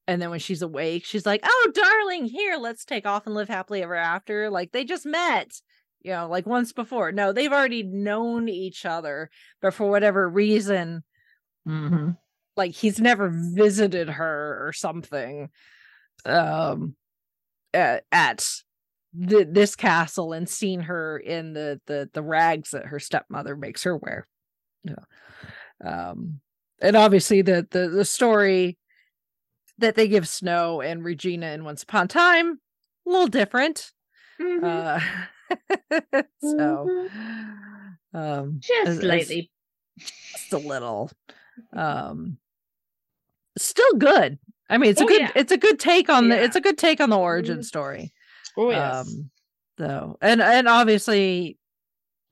and 0.08 0.22
then 0.22 0.30
when 0.30 0.40
she's 0.40 0.62
awake 0.62 1.04
she's 1.06 1.26
like 1.26 1.42
oh 1.44 1.72
darling 1.74 2.26
here 2.26 2.58
let's 2.58 2.86
take 2.86 3.06
off 3.06 3.26
and 3.26 3.36
live 3.36 3.50
happily 3.50 3.84
ever 3.84 3.96
after. 3.96 4.50
Like 4.50 4.72
they 4.72 4.86
just 4.86 5.06
met 5.06 5.52
you 6.02 6.12
know 6.12 6.28
like 6.30 6.46
once 6.46 6.72
before. 6.74 7.12
No 7.12 7.34
they've 7.34 7.52
already 7.52 7.84
known 7.84 8.48
each 8.48 8.86
other 8.86 9.30
but 9.62 9.74
for 9.74 9.90
whatever 9.90 10.30
reason 10.30 11.04
Mhm. 11.68 12.18
Like 12.58 12.72
he's 12.74 13.00
never 13.00 13.30
visited 13.34 14.10
her 14.10 14.66
or 14.68 14.74
something 14.74 15.50
um 16.26 16.96
at, 17.74 18.04
at 18.12 18.48
th- 19.28 19.48
this 19.52 19.76
castle 19.76 20.34
and 20.34 20.48
seen 20.50 20.82
her 20.82 21.18
in 21.18 21.54
the 21.54 21.80
the 21.88 22.10
the 22.14 22.22
rags 22.24 22.72
that 22.72 22.86
her 22.88 23.00
stepmother 23.00 23.56
makes 23.56 23.84
her 23.84 23.96
wear 23.98 24.28
yeah 24.84 24.96
um 25.84 26.40
and 26.82 26.96
obviously 26.96 27.42
the 27.42 27.68
the 27.72 27.90
the 27.90 28.06
story 28.06 28.78
that 29.78 29.96
they 29.96 30.08
give 30.08 30.28
snow 30.28 30.82
and 30.82 31.04
regina 31.04 31.48
in 31.48 31.64
once 31.66 31.84
upon 31.84 32.06
a 32.06 32.08
time 32.08 32.60
a 33.06 33.10
little 33.10 33.28
different 33.28 33.92
Mhm. 34.40 34.64
uh 34.64 35.00
so 36.42 36.88
Mm-hmm. 36.90 38.18
um 38.18 38.60
Just 38.60 38.88
as- 38.88 38.98
as- 38.98 39.02
slightly. 39.04 39.52
just 40.34 40.54
a 40.54 40.58
little 40.58 41.12
um 41.74 42.38
still 43.58 43.94
good 43.98 44.38
i 44.70 44.78
mean 44.78 44.90
it's 44.92 45.02
a 45.02 45.04
Oh, 45.04 45.08
good 45.08 45.22
yeah. 45.22 45.32
it's 45.36 45.52
a 45.52 45.58
good 45.58 45.80
take 45.80 46.10
on 46.10 46.30
the 46.30 46.42
it's 46.42 46.56
a 46.56 46.62
good 46.62 46.78
take 46.78 47.00
on 47.00 47.10
the 47.10 47.18
origin 47.18 47.60
Mhm. 47.60 47.66
story 47.66 48.14
Oh 48.58 48.72
yes. 48.72 49.08
um 49.08 49.30
though 49.78 50.18
and 50.22 50.42
and 50.42 50.68
obviously 50.68 51.58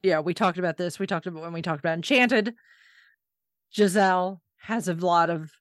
yeah 0.01 0.19
we 0.19 0.33
talked 0.33 0.57
about 0.57 0.77
this 0.77 0.99
we 0.99 1.07
talked 1.07 1.27
about 1.27 1.41
when 1.43 1.53
we 1.53 1.61
talked 1.61 1.79
about 1.79 1.93
enchanted 1.95 2.53
giselle 3.75 4.41
has 4.57 4.87
a 4.87 4.93
lot 4.93 5.29
of 5.29 5.51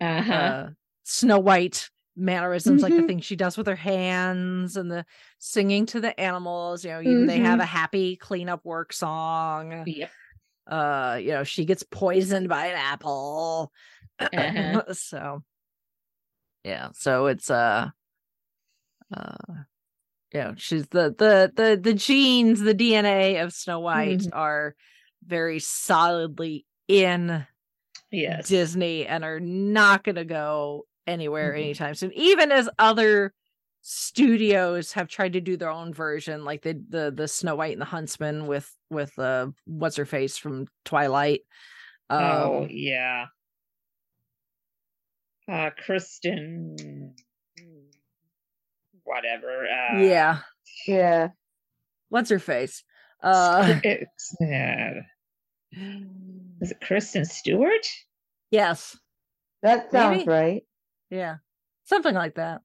uh-huh. 0.00 0.32
uh 0.32 0.68
snow 1.04 1.38
white 1.38 1.88
mannerisms 2.18 2.82
like 2.82 2.94
the 2.94 3.02
Mhm. 3.02 3.06
things 3.06 3.24
she 3.26 3.36
does 3.36 3.58
with 3.58 3.66
her 3.66 3.76
hands 3.76 4.76
and 4.78 4.90
the 4.90 5.04
singing 5.38 5.84
to 5.86 6.00
the 6.00 6.18
animals 6.18 6.84
you 6.84 6.90
know 6.90 7.00
even 7.02 7.26
they 7.26 7.38
have 7.38 7.60
a 7.60 7.66
happy 7.66 8.16
cleanup 8.16 8.64
work 8.64 8.92
song 8.94 9.84
yep. 9.86 10.10
uh 10.66 11.18
you 11.20 11.28
know 11.28 11.44
she 11.44 11.66
gets 11.66 11.82
poisoned 11.82 12.48
by 12.48 12.66
an 12.66 12.76
apple 12.76 13.70
Uh-huh. 14.20 14.82
so 14.92 15.42
yeah 16.64 16.88
so 16.94 17.26
it's 17.26 17.50
uh 17.50 17.90
uh 19.14 19.36
yeah, 20.32 20.54
she's 20.56 20.88
the 20.88 21.14
the 21.18 21.52
the 21.54 21.78
the 21.82 21.94
genes 21.94 22.60
the 22.60 22.74
dna 22.74 23.42
of 23.42 23.52
snow 23.52 23.80
white 23.80 24.26
Mhm. 24.26 24.30
are 24.32 24.74
very 25.26 25.58
solidly 25.58 26.66
in 26.88 27.46
Yes. 28.10 28.48
disney 28.48 29.06
and 29.06 29.24
are 29.24 29.40
not 29.40 30.04
gonna 30.04 30.24
go 30.24 30.86
anywhere 31.06 31.52
Mhm. 31.52 31.56
anytime 31.56 31.94
soon 31.94 32.12
even 32.12 32.52
as 32.52 32.68
other 32.78 33.32
studios 33.82 34.92
have 34.92 35.08
tried 35.08 35.32
to 35.34 35.40
do 35.40 35.56
their 35.56 35.70
own 35.70 35.92
version 35.94 36.44
like 36.44 36.62
the 36.62 36.74
the 36.88 37.12
the 37.14 37.28
snow 37.28 37.54
white 37.56 37.72
and 37.72 37.80
the 37.80 37.86
huntsman 37.86 38.46
with 38.46 38.74
with 38.90 39.16
uh 39.18 39.46
what's 39.66 39.96
her 39.96 40.06
face 40.06 40.36
from 40.36 40.66
twilight 40.84 41.42
oh 42.18 42.66
um 42.66 42.68
yeah. 42.68 43.26
Uh, 45.50 45.70
Kristen, 45.84 47.14
whatever. 49.04 49.64
Uh, 49.66 49.98
yeah. 50.00 50.38
Yeah. 50.86 51.28
What's 52.08 52.30
her 52.30 52.38
face? 52.38 52.82
Uh 53.22 53.80
it's, 53.82 54.36
uh, 54.40 55.00
is 56.60 56.70
it 56.70 56.80
Kristen 56.82 57.24
Stewart? 57.24 57.86
yes. 58.50 58.96
That 59.62 59.90
sounds 59.90 60.18
Maybe? 60.18 60.30
right. 60.30 60.62
Yeah. 61.10 61.36
Something 61.84 62.14
like 62.14 62.34
that. 62.36 62.60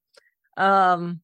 Um 0.57 1.21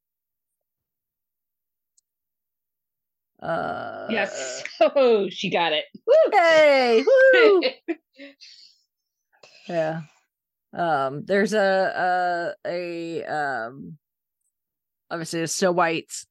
uh 3.42 4.08
yes. 4.10 4.64
Oh, 4.82 5.28
she 5.30 5.50
got 5.52 5.74
it. 5.74 5.86
Hey, 6.32 7.04
woo! 7.06 7.62
Woo! 7.62 7.96
yeah. 9.68 10.02
Um 10.74 11.24
there's 11.26 11.54
a 11.54 12.54
a 12.68 13.24
a 13.24 13.24
um 13.26 13.98
obviously 15.10 15.42
a 15.42 15.48
Snow 15.48 15.72
White's 15.72 16.26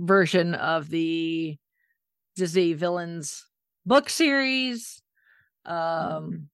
version 0.00 0.54
of 0.54 0.88
the 0.88 1.56
Disney 2.36 2.72
villains 2.72 3.46
book 3.84 4.08
series. 4.08 5.02
Um 5.66 6.48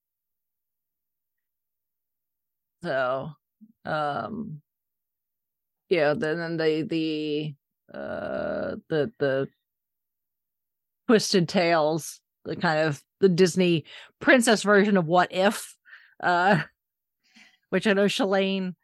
so 2.83 3.31
um 3.85 4.61
yeah, 5.89 6.15
then 6.15 6.39
then 6.39 6.57
the 6.57 6.83
the 6.83 7.55
uh 7.97 8.77
the 8.89 9.13
the 9.19 9.49
twisted 11.07 11.49
tales, 11.49 12.21
the 12.45 12.57
kind 12.57 12.81
of 12.81 13.03
the 13.21 13.29
Disney 13.29 13.85
princess 14.21 14.63
version 14.63 14.97
of 14.97 15.07
what 15.07 15.33
if 15.33 15.75
uh 16.23 16.63
which 17.71 17.87
I 17.87 17.93
know 17.93 18.07
Shalane 18.07 18.75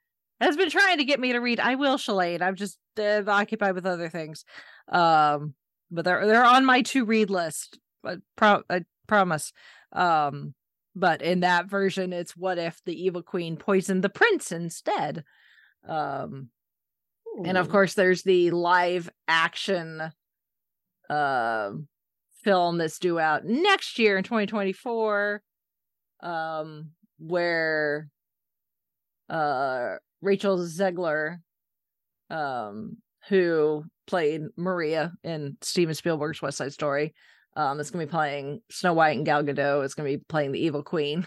has 0.41 0.57
been 0.57 0.71
trying 0.71 0.99
to 0.99 1.05
get 1.05 1.21
me 1.21 1.33
to 1.33 1.39
read. 1.39 1.61
I 1.61 1.75
will, 1.75 1.97
Shalane. 1.97 2.43
I'm 2.43 2.57
just 2.57 2.79
uh, 2.99 3.23
occupied 3.27 3.75
with 3.75 3.87
other 3.87 4.09
things. 4.09 4.45
Um, 4.89 5.55
but 5.91 6.05
they're 6.05 6.27
they're 6.27 6.45
on 6.45 6.65
my 6.65 6.83
to 6.83 7.05
read 7.05 7.31
list. 7.31 7.79
I, 8.05 8.17
pro- 8.37 8.65
I 8.69 8.83
promise. 9.07 9.53
Um, 9.93 10.55
but 10.97 11.23
in 11.23 11.41
that 11.41 11.67
version, 11.67 12.13
it's 12.13 12.37
what 12.37 12.59
if 12.59 12.81
the 12.85 13.01
evil 13.01 13.23
queen 13.23 13.57
poisoned 13.57 14.03
the 14.03 14.09
prince 14.09 14.53
instead. 14.53 15.25
Um, 15.89 16.51
and 17.45 17.59
of 17.59 17.69
course, 17.69 17.95
there's 17.95 18.23
the 18.23 18.53
live 18.53 19.11
action 19.27 20.01
uh, 21.11 21.71
film 22.45 22.79
that's 22.79 22.99
due 22.99 23.19
out 23.19 23.45
next 23.45 23.99
year 23.99 24.17
in 24.17 24.23
2024, 24.23 25.43
um, 26.21 26.91
where 27.19 28.09
uh, 29.29 29.97
Rachel 30.21 30.59
Zegler, 30.59 31.39
um, 32.31 32.99
who 33.29 33.85
played 34.07 34.43
Maria 34.57 35.13
in 35.23 35.57
Steven 35.61 35.95
Spielberg's 35.95 36.43
West 36.43 36.59
Side 36.59 36.73
Story, 36.73 37.15
um, 37.57 37.81
is 37.81 37.91
going 37.91 38.07
to 38.07 38.11
be 38.11 38.11
playing 38.11 38.61
Snow 38.71 38.95
White 38.95 39.17
and 39.17 39.27
Gal 39.27 39.43
Gadot. 39.43 39.85
is 39.85 39.95
going 39.95 40.11
to 40.11 40.19
be 40.19 40.25
playing 40.29 40.53
the 40.53 40.65
evil 40.65 40.83
queen. 40.83 41.27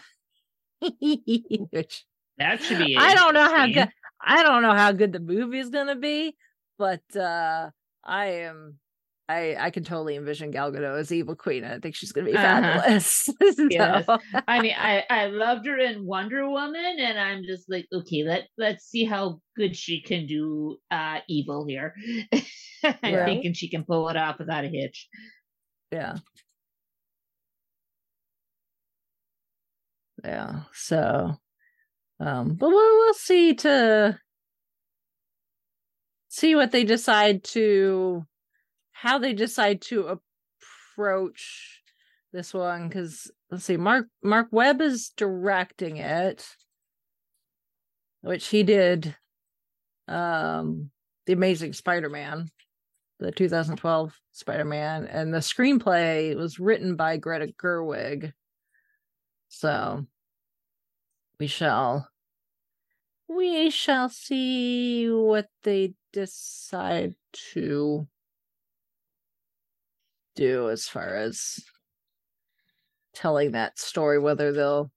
Which 1.02 2.06
That 2.38 2.62
should 2.62 2.80
be. 2.80 2.98
I 2.98 3.16
don't 3.16 3.34
know 3.34 3.56
how 3.56 3.68
good 3.68 3.90
I 4.22 4.44
don't 4.44 4.62
know 4.62 4.74
how 4.74 4.92
good 4.92 5.14
the 5.14 5.20
movie 5.20 5.60
is 5.60 5.70
gonna 5.70 5.96
be, 5.96 6.36
but 6.78 7.02
uh 7.16 7.70
I 8.04 8.26
am 8.26 8.78
I 9.30 9.56
I 9.60 9.72
can 9.72 9.84
totally 9.84 10.16
envision 10.16 10.52
Gal 10.52 10.72
Gadot 10.72 10.98
as 11.00 11.12
evil 11.12 11.36
queen. 11.36 11.64
I 11.66 11.80
think 11.80 11.96
she's 11.96 12.12
gonna 12.12 12.28
be 12.28 12.38
Uh-huh. 12.38 12.82
fabulous. 12.82 13.30
Yes. 13.70 14.06
So, 14.08 14.20
I 14.48 14.62
mean, 14.62 14.76
I 14.78 15.04
I 15.10 15.26
loved 15.28 15.66
her 15.66 15.78
in 15.78 16.06
Wonder 16.06 16.50
Woman, 16.50 16.98
and 17.00 17.20
I'm 17.20 17.44
just 17.44 17.70
like, 17.70 17.86
okay, 17.94 18.24
let 18.24 18.48
let's 18.58 18.86
see 18.86 19.04
how 19.04 19.42
good 19.58 19.76
she 19.76 20.02
can 20.02 20.26
do 20.26 20.78
uh 20.92 21.20
evil 21.28 21.66
here. 21.68 21.94
I'm 22.84 22.94
Right. 23.04 23.26
thinking 23.26 23.54
she 23.54 23.70
can 23.70 23.84
pull 23.84 24.08
it 24.10 24.16
off 24.18 24.40
without 24.40 24.64
a 24.64 24.70
hitch. 24.70 25.10
yeah. 25.92 26.18
Yeah. 30.24 30.64
So 30.74 31.36
um 32.20 32.56
but 32.56 32.70
we'll 32.70 32.98
we'll 33.00 33.14
see 33.16 33.56
to 33.56 34.20
see 36.30 36.56
what 36.56 36.72
they 36.72 36.84
decide 36.84 37.44
to 37.44 38.26
how 39.02 39.18
they 39.18 39.34
decide 39.34 39.82
to 39.82 40.20
approach 40.96 41.82
this 42.34 42.54
one 42.54 42.88
because 42.88 43.32
let's 43.50 43.64
see 43.64 43.78
marc 43.78 44.08
marc 44.24 44.48
webb 44.52 44.82
is 44.82 45.10
directing 45.16 45.98
it 45.98 46.46
which 48.22 48.48
he 48.48 48.64
did 48.64 49.16
um 50.08 50.90
the 51.26 51.34
amazing 51.34 51.74
spider-man 51.74 52.50
the 53.20 53.32
2012 53.32 54.20
spider-man 54.32 55.06
and 55.06 55.34
the 55.34 55.40
screenplay 55.40 56.36
was 56.36 56.60
written 56.60 56.96
by 56.96 57.18
greta 57.18 57.52
gerwig. 57.60 58.32
So 59.50 60.06
we 61.40 61.48
shall 61.48 62.10
we 63.28 63.70
shall 63.70 64.10
see 64.10 65.10
what 65.10 65.48
they 65.64 65.94
decide 66.14 67.16
to 67.54 68.08
do 70.38 70.70
as 70.70 70.88
far 70.88 71.16
as 71.16 71.60
telling 73.14 73.52
that 73.52 73.78
story 73.80 74.20
whether 74.20 74.54
they'll 74.54 74.92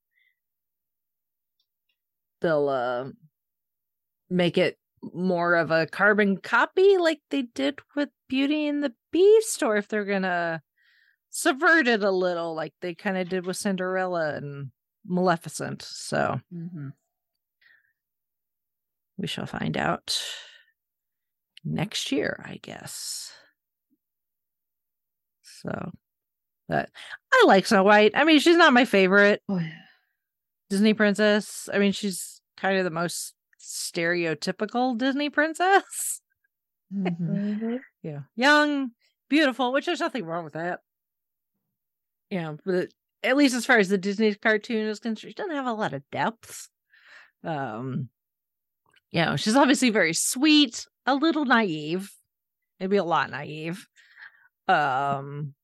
they'll 2.41 2.69
uh 2.69 3.09
make 4.29 4.59
it 4.59 4.79
more 5.15 5.55
of 5.55 5.71
a 5.71 5.87
carbon 5.87 6.37
copy 6.37 6.99
like 6.99 7.21
they 7.31 7.43
did 7.43 7.79
with 7.97 8.11
beauty 8.29 8.69
and 8.69 8.85
the 8.85 8.93
beast 9.11 9.63
or 9.63 9.77
if 9.77 9.89
they're 9.89 10.05
gonna 10.05 10.63
subvert 11.31 11.89
it 11.89 12.05
a 12.05 12.11
little 12.11 12.55
like 12.55 12.75
they 12.83 12.95
kind 12.95 13.17
of 13.17 13.29
did 13.29 13.47
with 13.47 13.57
cinderella 13.57 14.35
and 14.35 14.71
maleficent. 15.07 15.81
So 15.83 16.41
we 19.17 19.27
shall 19.27 19.47
find 19.47 19.77
out 19.77 20.21
next 21.63 22.11
year 22.11 22.43
i 22.49 22.59
guess 22.63 23.33
so 25.63 25.93
that 26.69 26.91
i 27.33 27.45
like 27.47 27.67
snow 27.67 27.83
white. 27.83 28.13
I 28.15 28.25
mean 28.25 28.39
she's 28.41 28.57
not 28.57 28.73
my 28.73 28.85
favorite 28.85 29.43
Oh 29.49 29.59
yeah. 29.59 29.71
disney 30.69 30.95
princess. 30.95 31.69
I 31.73 31.79
mean 31.79 31.93
she's 31.93 32.41
kind 32.57 32.79
of 32.79 32.85
the 32.85 32.91
most 32.91 33.35
stereotypical 33.61 34.97
disney 34.97 35.31
princess. 35.31 36.21
Mhm. 36.95 37.79
yeah. 38.03 38.21
Young 38.37 38.91
beautiful 39.29 39.73
which 39.73 39.87
there's 39.87 40.01
nothing 40.01 40.25
wrong 40.25 40.45
with 40.45 40.55
that. 40.55 40.81
Yeah 42.31 42.55
but 42.65 42.89
at 43.23 43.37
least 43.37 43.55
as 43.55 43.67
far 43.67 43.79
as 43.79 43.89
the 43.89 43.99
disney 43.99 44.35
cartoon 44.35 44.87
is 44.87 44.99
concerned 45.01 45.31
she 45.31 45.35
doesn't 45.35 45.55
have 45.55 45.67
a 45.67 45.73
lot 45.73 45.93
of 45.93 46.03
depth. 46.11 46.69
Um 47.45 48.09
you 49.11 49.25
know 49.25 49.37
she's 49.37 49.57
obviously 49.57 49.91
very 49.91 50.13
sweet 50.15 50.87
a 51.07 51.15
little 51.15 51.45
naive 51.45 52.11
maybe 52.79 52.97
a 52.97 53.05
lot 53.05 53.31
naive 53.31 53.87
um 54.71 55.55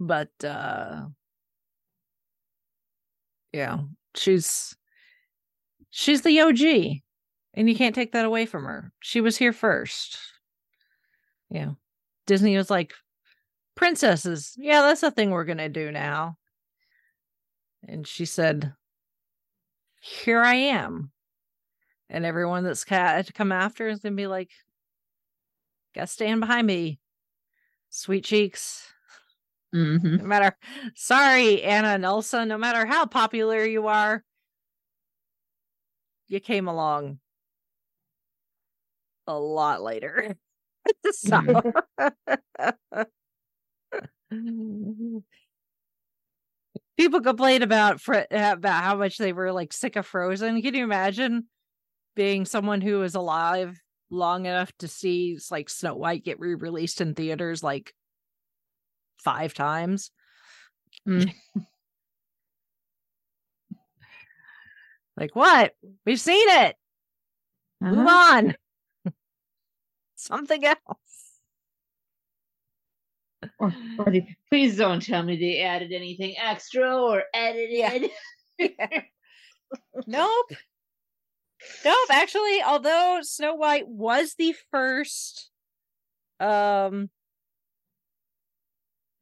but 0.00 0.30
uh 0.44 1.02
yeah 3.52 3.78
she's 4.14 4.76
she's 5.90 6.22
the 6.22 6.40
og 6.40 6.58
and 7.58 7.68
you 7.68 7.74
can't 7.74 7.94
take 7.94 8.12
that 8.12 8.24
away 8.24 8.46
from 8.46 8.64
her. 8.66 8.92
She 9.00 9.20
was 9.20 9.36
here 9.36 9.52
first. 9.52 10.16
Yeah. 11.50 11.72
Disney 12.24 12.56
was 12.56 12.70
like, 12.70 12.94
princesses, 13.74 14.54
yeah, 14.56 14.82
that's 14.82 15.00
the 15.00 15.10
thing 15.10 15.30
we're 15.30 15.44
gonna 15.44 15.68
do 15.68 15.90
now. 15.90 16.36
And 17.86 18.06
she 18.06 18.26
said, 18.26 18.72
Here 20.00 20.40
I 20.40 20.54
am. 20.54 21.10
And 22.08 22.24
everyone 22.24 22.62
that's 22.62 22.84
come 22.84 23.50
after 23.50 23.88
is 23.88 23.98
gonna 23.98 24.14
be 24.14 24.28
like, 24.28 24.50
Gotta 25.96 26.06
stand 26.06 26.38
behind 26.38 26.64
me. 26.64 27.00
Sweet 27.90 28.24
cheeks. 28.24 28.92
Mhm. 29.74 30.18
No 30.20 30.24
matter 30.24 30.56
sorry, 30.94 31.62
Anna 31.62 31.88
and 31.88 32.04
Elsa, 32.04 32.46
no 32.46 32.56
matter 32.58 32.86
how 32.86 33.06
popular 33.06 33.64
you 33.64 33.86
are, 33.88 34.24
you 36.28 36.40
came 36.40 36.68
along 36.68 37.20
a 39.26 39.38
lot 39.38 39.82
later. 39.82 40.36
so 41.12 41.40
people 46.96 47.20
complain 47.20 47.62
about 47.62 48.00
Fro- 48.00 48.24
about 48.30 48.82
how 48.82 48.96
much 48.96 49.18
they 49.18 49.32
were 49.32 49.52
like 49.52 49.72
sick 49.72 49.96
of 49.96 50.06
Frozen. 50.06 50.62
Can 50.62 50.74
you 50.74 50.84
imagine 50.84 51.46
being 52.16 52.44
someone 52.44 52.80
who 52.80 53.02
is 53.02 53.14
alive 53.14 53.80
long 54.10 54.46
enough 54.46 54.72
to 54.78 54.88
see 54.88 55.38
like 55.50 55.68
Snow 55.68 55.94
White 55.94 56.24
get 56.24 56.40
re-released 56.40 57.00
in 57.00 57.14
theaters 57.14 57.62
like 57.62 57.92
five 59.22 59.54
times? 59.54 60.10
Mm. 61.06 61.32
Like 65.16 65.34
what? 65.34 65.72
We've 66.06 66.20
seen 66.20 66.48
it. 66.48 66.76
Move 67.80 67.98
Uh-huh. 68.06 68.36
on. 68.36 68.54
Something 70.14 70.64
else. 70.64 70.78
Or, 73.58 73.74
or 73.98 74.12
they- 74.12 74.36
please 74.48 74.76
don't 74.76 75.04
tell 75.04 75.24
me 75.24 75.36
they 75.36 75.60
added 75.60 75.90
anything 75.92 76.36
extra 76.38 76.96
or 76.96 77.24
edited. 77.34 78.10
Nope. 80.06 80.46
Nope. 81.84 81.96
Actually, 82.10 82.62
although 82.62 83.18
Snow 83.22 83.54
White 83.54 83.88
was 83.88 84.34
the 84.34 84.54
first, 84.70 85.50
um, 86.40 87.10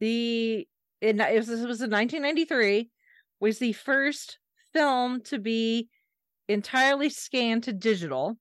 the 0.00 0.66
in 1.00 1.20
it 1.20 1.36
was, 1.36 1.48
it 1.48 1.66
was 1.66 1.80
in 1.82 1.90
1993 1.90 2.90
was 3.40 3.58
the 3.58 3.72
first 3.72 4.38
film 4.72 5.22
to 5.22 5.38
be 5.38 5.88
entirely 6.48 7.08
scanned 7.08 7.64
to 7.64 7.72
digital, 7.72 8.36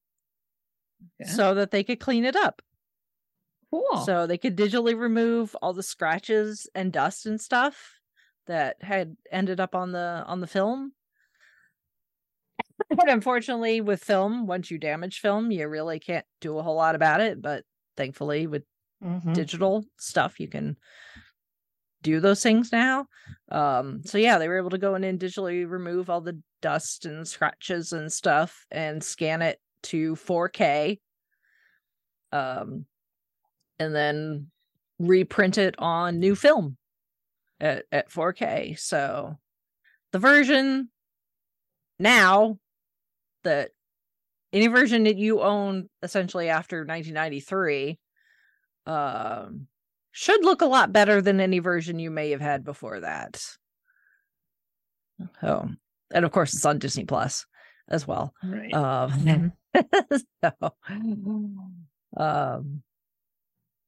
Okay. 1.22 1.30
so 1.30 1.54
that 1.56 1.72
they 1.72 1.84
could 1.84 2.00
clean 2.00 2.26
it 2.26 2.36
up. 2.36 2.62
Cool. 3.72 4.06
So 4.06 4.28
they 4.28 4.38
could 4.38 4.56
digitally 4.56 4.98
remove 4.98 5.56
all 5.62 5.74
the 5.74 5.84
scratches 5.84 6.68
and 6.76 6.92
dust 6.94 7.26
and 7.26 7.40
stuff 7.40 8.00
that 8.48 8.82
had 8.82 9.18
ended 9.32 9.60
up 9.60 9.76
on 9.76 9.92
the 9.92 10.24
on 10.28 10.40
the 10.40 10.48
film. 10.48 10.94
But 12.90 13.10
unfortunately, 13.10 13.82
with 13.82 14.04
film, 14.04 14.48
once 14.48 14.70
you 14.70 14.78
damage 14.78 15.20
film, 15.20 15.52
you 15.52 15.68
really 15.68 16.00
can't 16.00 16.26
do 16.42 16.58
a 16.58 16.64
whole 16.64 16.76
lot 16.76 16.96
about 16.96 17.22
it. 17.22 17.42
But 17.42 17.64
thankfully, 17.96 18.48
with 18.48 18.64
Mhm. 19.04 19.34
digital 19.34 19.86
stuff, 19.98 20.40
you 20.40 20.48
can 20.48 20.78
do 22.02 22.20
those 22.20 22.44
things 22.44 22.72
now. 22.72 23.08
Um, 23.50 24.04
so 24.04 24.18
yeah, 24.18 24.38
they 24.38 24.48
were 24.48 24.58
able 24.58 24.70
to 24.70 24.78
go 24.78 24.96
in 24.96 25.04
and 25.04 25.20
digitally 25.20 25.70
remove 25.70 26.10
all 26.10 26.22
the 26.22 26.42
dust 26.62 27.06
and 27.06 27.28
scratches 27.28 27.92
and 27.92 28.12
stuff 28.12 28.66
and 28.72 29.04
scan 29.04 29.42
it 29.42 29.60
to 29.84 30.16
4K. 30.16 31.00
Um, 32.32 32.86
and 33.80 33.96
then 33.96 34.52
reprint 35.00 35.58
it 35.58 35.76
on 35.80 36.20
new 36.20 36.36
film 36.36 36.78
at, 37.60 37.86
at 37.92 38.12
4K. 38.12 38.76
So 38.76 39.38
the 40.12 40.20
version 40.20 40.90
now 42.00 42.60
that 43.46 43.72
any 44.54 44.68
version 44.68 45.06
that 45.06 45.18
you 45.18 45.42
own 45.42 45.90
essentially 46.04 46.50
after 46.50 46.86
1993 46.86 47.98
um 48.86 49.68
should 50.12 50.46
look 50.46 50.62
a 50.62 50.66
lot 50.66 50.94
better 50.94 51.22
than 51.22 51.42
any 51.42 51.60
version 51.60 52.00
you 52.00 52.10
may 52.10 52.30
have 52.32 52.40
had 52.42 52.64
before 52.64 53.02
that. 53.02 53.44
Oh, 55.44 55.70
and 56.14 56.26
of 56.26 56.32
course 56.32 56.54
it's 56.54 56.66
on 56.66 56.80
Disney 56.80 57.04
Plus 57.06 57.46
as 57.90 58.08
well. 58.08 58.34
Right. 58.44 58.74
Um, 58.74 59.52
so, 60.44 60.74
um, 62.16 62.84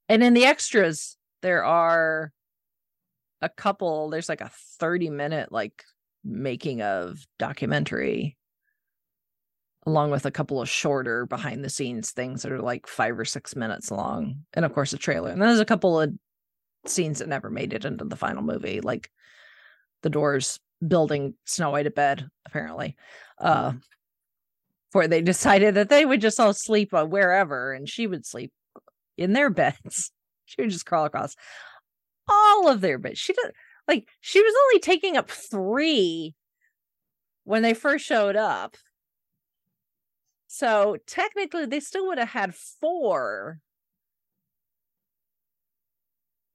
and 0.08 0.22
in 0.22 0.34
the 0.34 0.44
extras, 0.44 1.16
there 1.42 1.64
are 1.64 2.32
a 3.40 3.48
couple. 3.48 4.10
There's 4.10 4.28
like 4.28 4.40
a 4.40 4.50
30 4.78 5.10
minute 5.10 5.52
like 5.52 5.84
making 6.24 6.82
of 6.82 7.26
documentary, 7.38 8.36
along 9.88 10.10
with 10.10 10.26
a 10.26 10.30
couple 10.30 10.60
of 10.60 10.68
shorter 10.68 11.24
behind 11.24 11.64
the 11.64 11.70
scenes 11.70 12.10
things 12.10 12.42
that 12.42 12.52
are 12.52 12.60
like 12.60 12.86
five 12.86 13.18
or 13.18 13.24
six 13.24 13.56
minutes 13.56 13.90
long, 13.90 14.44
and 14.52 14.64
of 14.66 14.74
course 14.74 14.92
a 14.92 14.98
trailer. 14.98 15.30
And 15.30 15.40
then 15.40 15.48
there's 15.48 15.60
a 15.60 15.64
couple 15.64 15.98
of 15.98 16.12
scenes 16.84 17.18
that 17.18 17.28
never 17.28 17.48
made 17.48 17.72
it 17.72 17.86
into 17.86 18.04
the 18.04 18.16
final 18.16 18.42
movie, 18.42 18.82
like 18.82 19.10
the 20.02 20.10
doors 20.10 20.60
building 20.86 21.34
Snow 21.46 21.70
White 21.70 21.86
a 21.86 21.90
bed, 21.90 22.28
apparently. 22.46 22.96
Uh, 23.38 23.72
where 24.92 25.08
they 25.08 25.22
decided 25.22 25.74
that 25.74 25.88
they 25.88 26.04
would 26.04 26.20
just 26.20 26.38
all 26.38 26.52
sleep 26.52 26.92
uh, 26.92 27.06
wherever 27.06 27.72
and 27.72 27.88
she 27.88 28.06
would 28.06 28.26
sleep 28.26 28.52
in 29.16 29.32
their 29.32 29.50
beds. 29.50 30.12
She 30.50 30.62
would 30.62 30.70
just 30.70 30.86
crawl 30.86 31.04
across 31.04 31.36
all 32.26 32.68
of 32.70 32.80
their 32.80 32.96
beds. 32.96 33.18
She 33.18 33.34
did 33.34 33.52
like 33.86 34.08
she 34.22 34.40
was 34.40 34.54
only 34.64 34.80
taking 34.80 35.18
up 35.18 35.30
three 35.30 36.34
when 37.44 37.60
they 37.60 37.74
first 37.74 38.06
showed 38.06 38.34
up. 38.34 38.74
So 40.48 40.96
technically 41.06 41.66
they 41.66 41.80
still 41.80 42.06
would 42.08 42.18
have 42.18 42.30
had 42.30 42.54
four 42.54 43.60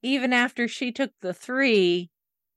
even 0.03 0.34
after 0.34 0.68
she 0.68 0.91
took 0.91 1.11
the 1.22 1.34
three 1.34 2.11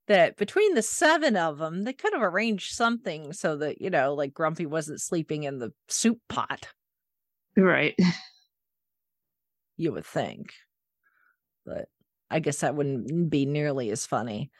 that 0.08 0.36
between 0.36 0.74
the 0.74 0.82
seven 0.82 1.36
of 1.36 1.58
them, 1.58 1.84
they 1.84 1.92
could 1.92 2.12
have 2.12 2.22
arranged 2.22 2.74
something 2.74 3.32
so 3.32 3.56
that, 3.56 3.80
you 3.80 3.88
know, 3.88 4.14
like 4.14 4.34
Grumpy 4.34 4.66
wasn't 4.66 5.00
sleeping 5.00 5.44
in 5.44 5.58
the 5.58 5.72
soup 5.88 6.18
pot, 6.28 6.68
right. 7.56 7.94
you 9.76 9.92
would 9.92 10.04
think. 10.04 10.52
But 11.64 11.88
I 12.30 12.40
guess 12.40 12.58
that 12.58 12.74
wouldn't 12.74 13.30
be 13.30 13.46
nearly 13.46 13.90
as 13.90 14.06
funny 14.06 14.50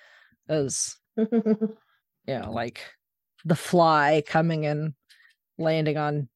as, 0.48 0.97
you 1.16 1.77
know, 2.27 2.51
like 2.51 2.82
the 3.44 3.57
fly 3.57 4.23
coming 4.27 4.66
and 4.66 4.94
landing 5.59 5.97
on 5.97 6.28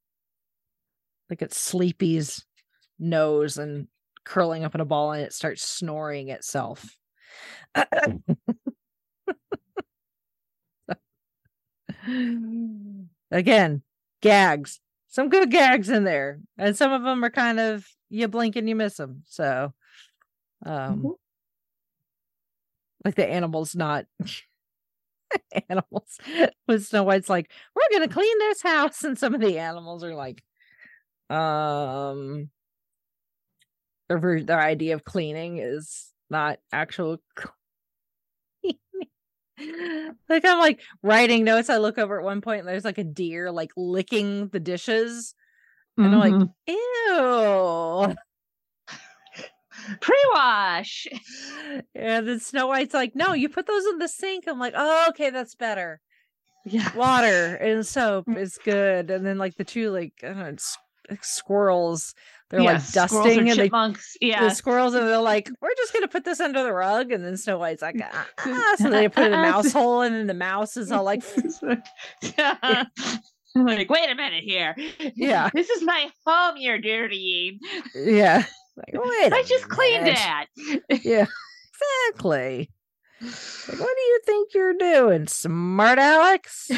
like 1.31 1.43
it's 1.43 1.59
Sleepy's 1.59 2.45
nose 2.99 3.57
and 3.57 3.87
curling 4.25 4.65
up 4.65 4.75
in 4.75 4.81
a 4.81 4.85
ball 4.85 5.13
and 5.13 5.23
it 5.23 5.33
starts 5.33 5.63
snoring 5.63 6.29
itself. 6.29 6.97
Again, 13.31 13.83
gags. 14.21 14.81
Some 15.09 15.29
good 15.29 15.51
gags 15.51 15.89
in 15.89 16.05
there. 16.05 16.41
And 16.59 16.77
some 16.77 16.93
of 16.93 17.03
them 17.03 17.25
are 17.25 17.31
kind 17.31 17.59
of 17.61 17.87
you 18.09 18.29
blink 18.29 18.57
and 18.57 18.69
you 18.69 18.77
miss 18.77 18.97
them. 18.97 19.23
So 19.27 19.73
um 20.67 21.03
Mhm. 21.03 21.15
like 23.05 23.15
the 23.15 23.29
animals 23.29 23.75
not 23.75 24.07
animals 25.69 26.19
with 26.69 26.87
Snow 26.87 27.05
White's 27.05 27.29
like, 27.29 27.51
we're 27.75 27.99
gonna 27.99 28.13
clean 28.13 28.39
this 28.39 28.63
house, 28.63 29.05
and 29.05 29.19
some 29.19 29.35
of 29.35 29.41
the 29.41 29.59
animals 29.59 30.05
are 30.05 30.15
like, 30.15 30.43
um 31.31 32.51
their 34.09 34.19
ver- 34.19 34.43
their 34.43 34.61
idea 34.61 34.95
of 34.95 35.05
cleaning 35.05 35.59
is 35.59 36.13
not 36.29 36.59
actual 36.73 37.19
cleaning. 38.63 38.79
like 40.29 40.45
I'm 40.45 40.59
like 40.59 40.81
writing 41.03 41.45
notes. 41.45 41.71
I 41.71 41.77
look 41.79 41.99
over 41.99 42.19
at 42.19 42.25
one 42.25 42.41
point 42.41 42.61
and 42.61 42.69
there's 42.69 42.85
like 42.85 42.99
a 42.99 43.05
deer 43.05 43.51
like 43.53 43.71
licking 43.77 44.49
the 44.49 44.61
dishes. 44.61 45.35
And 45.97 46.15
I'm 46.15 46.19
like, 46.21 46.33
Mhm. 46.33 46.53
Ew. 46.67 48.15
pre-wash. 50.01 51.07
And 51.95 52.27
then 52.27 52.41
Snow 52.41 52.69
White's 52.69 52.95
like, 52.95 53.15
no, 53.15 53.33
you 53.35 53.49
put 53.49 53.67
those 53.67 53.85
in 53.87 53.99
the 53.99 54.09
sink. 54.09 54.45
I'm 54.47 54.59
like, 54.59 54.75
oh, 54.77 55.07
okay, 55.11 55.31
that's 55.31 55.55
better. 55.55 56.01
Yeah. 56.65 56.95
Water 56.97 57.55
and 57.57 57.87
soap 57.87 58.29
is 58.37 58.59
good. 58.65 59.11
And 59.11 59.25
then 59.27 59.37
like 59.39 59.57
the 59.57 59.65
two 59.65 59.91
like 59.91 60.15
I 60.23 60.29
don't 60.29 60.39
know, 60.39 60.57
squirrels, 61.23 62.15
they're 62.51 62.63
like 62.63 62.91
dusting 62.91 63.39
and 63.49 63.51
they 63.51 63.65
chipmunks. 63.65 64.17
Yeah. 64.21 64.45
the 64.49 64.55
squirrels 64.55 64.95
and 64.95 65.07
they're 65.07 65.19
like, 65.19 65.49
we're 65.61 65.75
just 65.77 65.93
gonna 65.93 66.09
put 66.09 66.25
this 66.25 66.41
under 66.41 66.63
the 66.65 66.73
rug. 66.73 67.13
And 67.13 67.25
then 67.25 67.37
Snow 67.37 67.59
White's 67.59 67.83
like, 67.83 67.97
ah, 68.03 68.27
ah. 68.39 68.75
so 68.79 68.91
they 68.91 69.09
put 69.09 69.25
it 69.25 69.27
in 69.27 69.33
the 69.33 69.39
mouse 69.39 69.73
hole, 69.73 70.03
and 70.03 70.15
then 70.15 70.27
the 70.27 70.35
mouse 70.35 70.77
is 70.77 70.91
all 70.91 71.05
like, 71.05 71.23
yeah. 72.39 72.85
Like, 73.57 73.91
wait 73.91 74.09
a 74.09 74.15
minute 74.15 74.45
here. 74.45 74.77
Yeah. 75.17 75.51
This 75.53 75.69
is 75.71 75.83
my 75.83 76.09
home 76.25 76.57
you're 76.57 76.79
dirtying. 76.79 77.59
yeah. 77.97 78.45
Like, 78.77 78.93
wait, 78.95 79.33
I 79.33 79.41
a 79.41 79.45
just 79.45 79.69
cleaned 79.69 80.05
minute." 80.05 80.19
that. 80.19 80.47
Yeah, 81.03 81.27
exactly. 82.07 82.71
Like, 83.21 83.81
what 83.81 83.97
do 83.97 84.03
you 84.03 84.21
think 84.25 84.55
you're 84.55 84.75
doing, 84.75 85.27
smart 85.27 85.99
Alex? 85.99 86.71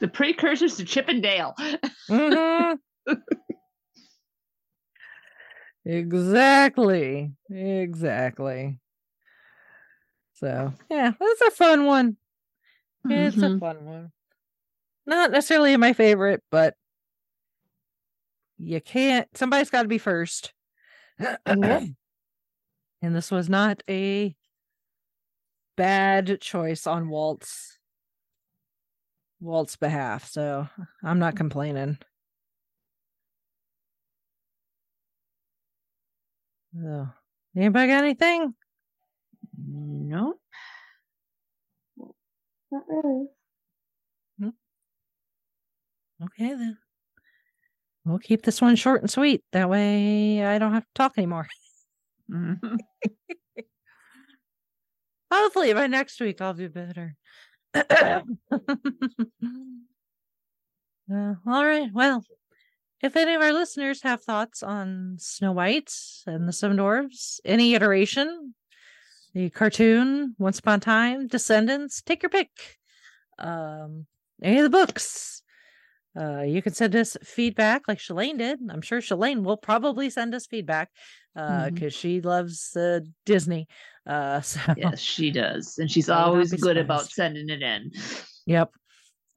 The 0.00 0.08
precursors 0.08 0.76
to 0.76 0.84
Chip 0.84 1.08
and 1.08 1.22
Dale. 1.22 1.54
Mhm. 2.10 2.78
exactly. 5.84 7.32
Exactly. 7.50 8.78
So 10.34 10.72
yeah, 10.90 11.12
that's 11.18 11.40
a 11.42 11.50
fun 11.50 11.84
one. 11.86 12.16
It's 13.08 13.36
a 13.42 13.50
Mhm. 13.50 13.60
fun 13.60 13.84
one. 13.84 14.12
Not 15.06 15.30
necessarily 15.30 15.76
my 15.76 15.92
favorite, 15.92 16.42
but 16.50 16.74
you 18.58 18.80
can't 18.80 19.28
somebody's 19.36 19.70
gotta 19.70 19.88
be 19.88 19.98
first. 19.98 20.52
and 21.46 21.94
this 23.00 23.30
was 23.30 23.48
not 23.48 23.82
a 23.88 24.34
bad 25.76 26.40
choice 26.40 26.86
on 26.86 27.08
Walt's 27.08 27.75
Walt's 29.40 29.76
behalf, 29.76 30.28
so 30.28 30.68
I'm 31.02 31.18
not 31.18 31.36
complaining. 31.36 31.98
So, 36.74 37.08
anybody 37.56 37.88
got 37.88 38.04
anything? 38.04 38.54
No. 39.58 40.38
Not 42.70 42.84
really. 42.88 43.28
Okay 46.22 46.54
then. 46.54 46.78
We'll 48.04 48.18
keep 48.18 48.42
this 48.42 48.60
one 48.60 48.76
short 48.76 49.02
and 49.02 49.10
sweet. 49.10 49.42
That 49.52 49.68
way 49.68 50.44
I 50.44 50.58
don't 50.58 50.72
have 50.72 50.84
to 50.84 50.90
talk 50.94 51.12
anymore. 51.18 51.48
Mhm. 52.28 52.78
Hopefully 55.32 55.72
by 55.74 55.86
next 55.86 56.20
week 56.20 56.40
I'll 56.40 56.54
be 56.54 56.66
better. 56.66 57.14
Uh, 61.12 61.34
all 61.46 61.64
right. 61.64 61.88
Well, 61.92 62.24
if 63.02 63.16
any 63.16 63.34
of 63.34 63.42
our 63.42 63.52
listeners 63.52 64.02
have 64.02 64.22
thoughts 64.22 64.62
on 64.62 65.16
Snow 65.18 65.52
White 65.52 65.92
and 66.26 66.48
the 66.48 66.52
Seven 66.52 66.76
Dwarfs, 66.78 67.40
any 67.44 67.74
iteration, 67.74 68.54
the 69.34 69.50
cartoon, 69.50 70.34
Once 70.38 70.58
Upon 70.58 70.78
a 70.78 70.80
Time, 70.80 71.28
Descendants, 71.28 72.02
take 72.02 72.22
your 72.22 72.30
pick. 72.30 72.50
Um, 73.38 74.06
any 74.42 74.58
of 74.58 74.64
the 74.64 74.70
books. 74.70 75.42
Uh, 76.18 76.40
you 76.40 76.62
can 76.62 76.72
send 76.72 76.96
us 76.96 77.16
feedback 77.22 77.82
like 77.86 77.98
Shalane 77.98 78.38
did. 78.38 78.58
I'm 78.70 78.80
sure 78.80 79.00
Shalane 79.00 79.44
will 79.44 79.58
probably 79.58 80.08
send 80.08 80.34
us 80.34 80.46
feedback 80.46 80.88
uh, 81.36 81.66
Mhm. 81.66 81.74
because 81.74 81.94
she 81.94 82.22
loves 82.22 82.74
uh, 82.74 83.00
Disney. 83.26 83.68
Uh, 84.06 84.40
so 84.52 84.60
yes, 84.76 85.00
she 85.00 85.30
does, 85.30 85.78
and 85.78 85.90
she's 85.90 86.08
I 86.08 86.16
would 86.16 86.20
not 86.20 86.28
always 86.28 86.52
good 86.52 86.76
about 86.76 87.10
sending 87.10 87.48
it 87.48 87.62
in. 87.62 87.90
Yep. 88.46 88.72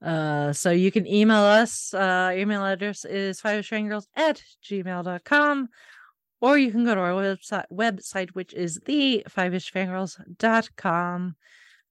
Uh, 0.02 0.52
so 0.52 0.70
you 0.70 0.90
can 0.90 1.06
email 1.06 1.42
us. 1.42 1.92
Uh, 1.92 2.32
email 2.34 2.64
address 2.64 3.04
is 3.04 3.40
fiveishfangirls 3.40 4.06
at 4.16 4.42
gmail.com. 4.64 5.68
Or 6.40 6.56
you 6.56 6.70
can 6.70 6.86
go 6.86 6.94
to 6.94 7.00
our 7.00 7.12
website, 7.12 7.66
website 7.70 8.30
which 8.30 8.54
is 8.54 8.80
the 8.86 9.26
fiveishfangirls.com, 9.28 11.36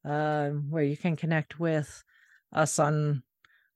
um, 0.05 0.65
where 0.71 0.83
you 0.83 0.97
can 0.97 1.15
connect 1.15 1.59
with 1.59 2.03
us 2.51 2.79
on 2.79 3.21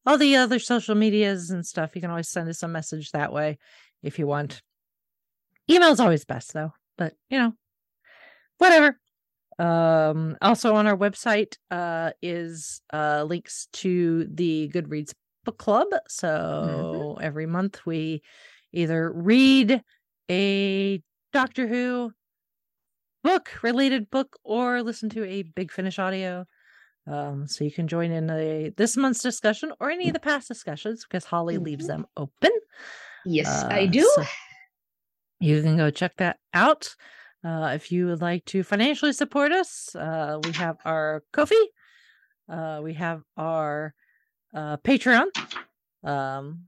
all 0.06 0.18
the 0.18 0.36
other 0.36 0.58
social 0.58 0.96
medias 0.96 1.52
and 1.52 1.64
stuff. 1.64 1.96
You 1.96 2.02
can 2.02 2.10
always 2.10 2.30
send 2.30 2.50
us 2.50 2.64
a 2.64 2.68
message 2.68 3.12
that 3.12 3.32
way 3.32 3.60
if 4.02 4.18
you 4.18 4.26
want. 4.26 4.64
Email's 5.70 6.00
always 6.00 6.26
best 6.26 6.54
though, 6.54 6.74
but 6.98 7.14
you 7.30 7.38
know, 7.38 7.54
whatever. 8.64 8.98
Um, 9.60 10.38
also 10.42 10.74
on 10.76 10.88
our 10.88 10.98
website 10.98 11.58
uh, 11.70 12.12
is 12.22 12.82
uh, 12.92 13.24
links 13.28 13.68
to 13.74 14.26
the 14.34 14.70
Goodreads 14.74 15.14
book 15.44 15.58
club. 15.58 15.88
So 16.08 17.18
every 17.22 17.46
month 17.46 17.86
we 17.86 18.24
either 18.72 19.12
read 19.12 19.84
a 20.32 21.02
Doctor 21.34 21.68
Who 21.68 22.14
book 23.24 23.50
related 23.62 24.10
book 24.10 24.38
or 24.44 24.82
listen 24.82 25.10
to 25.10 25.24
a 25.26 25.44
Big 25.44 25.72
Finish 25.72 26.00
audio. 26.00 26.46
Um, 27.06 27.48
so 27.48 27.66
you 27.66 27.72
can 27.72 27.88
join 27.90 28.12
in 28.12 28.30
a, 28.30 28.70
this 28.78 28.96
month's 28.96 29.22
discussion 29.22 29.74
or 29.82 29.92
any 29.92 30.08
of 30.08 30.14
the 30.14 30.20
past 30.22 30.48
discussions 30.48 31.04
because 31.04 31.26
Holly 31.26 31.58
leaves 31.58 31.84
Mhm. 31.86 31.88
them 31.90 32.06
open. 32.16 32.52
Yes, 33.26 33.48
I 33.70 33.84
Uh, 33.84 33.92
do. 33.92 34.12
so 34.16 34.24
you 35.42 35.62
can 35.62 35.76
go 35.78 35.90
check 35.92 36.16
that 36.18 36.38
out. 36.54 36.96
Uh, 37.44 37.72
if 37.76 37.92
you 37.92 38.08
would 38.08 38.22
like 38.22 38.46
to 38.46 38.64
financially 38.64 39.12
support 39.12 39.52
us, 39.52 39.94
uh, 39.96 40.40
we 40.44 40.52
have 40.54 40.78
our 40.86 41.24
Ko-fi, 41.34 41.56
uh, 42.50 42.80
we 42.82 42.94
have 42.94 43.22
our 43.36 43.94
uh, 44.54 44.78
Patreon, 44.78 45.28
um, 46.04 46.66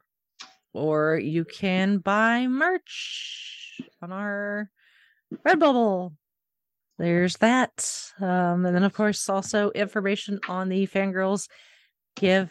or 0.74 1.18
you 1.18 1.46
can 1.46 2.00
buy 2.00 2.48
merch 2.48 3.82
on 4.02 4.12
our 4.12 4.70
Redbubble. 5.46 6.14
There's 6.98 7.38
that. 7.38 7.90
Um, 8.20 8.66
and 8.66 8.76
then, 8.76 8.84
of 8.84 8.94
course, 8.94 9.30
also 9.30 9.72
information 9.72 10.40
on 10.48 10.70
the 10.70 10.88
Fangirls 10.88 11.48
Give 12.16 12.50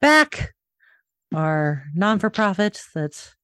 Back, 0.00 0.54
our 1.34 1.84
non 1.94 2.18
for 2.18 2.28
profit 2.30 2.82
that's 2.94 3.34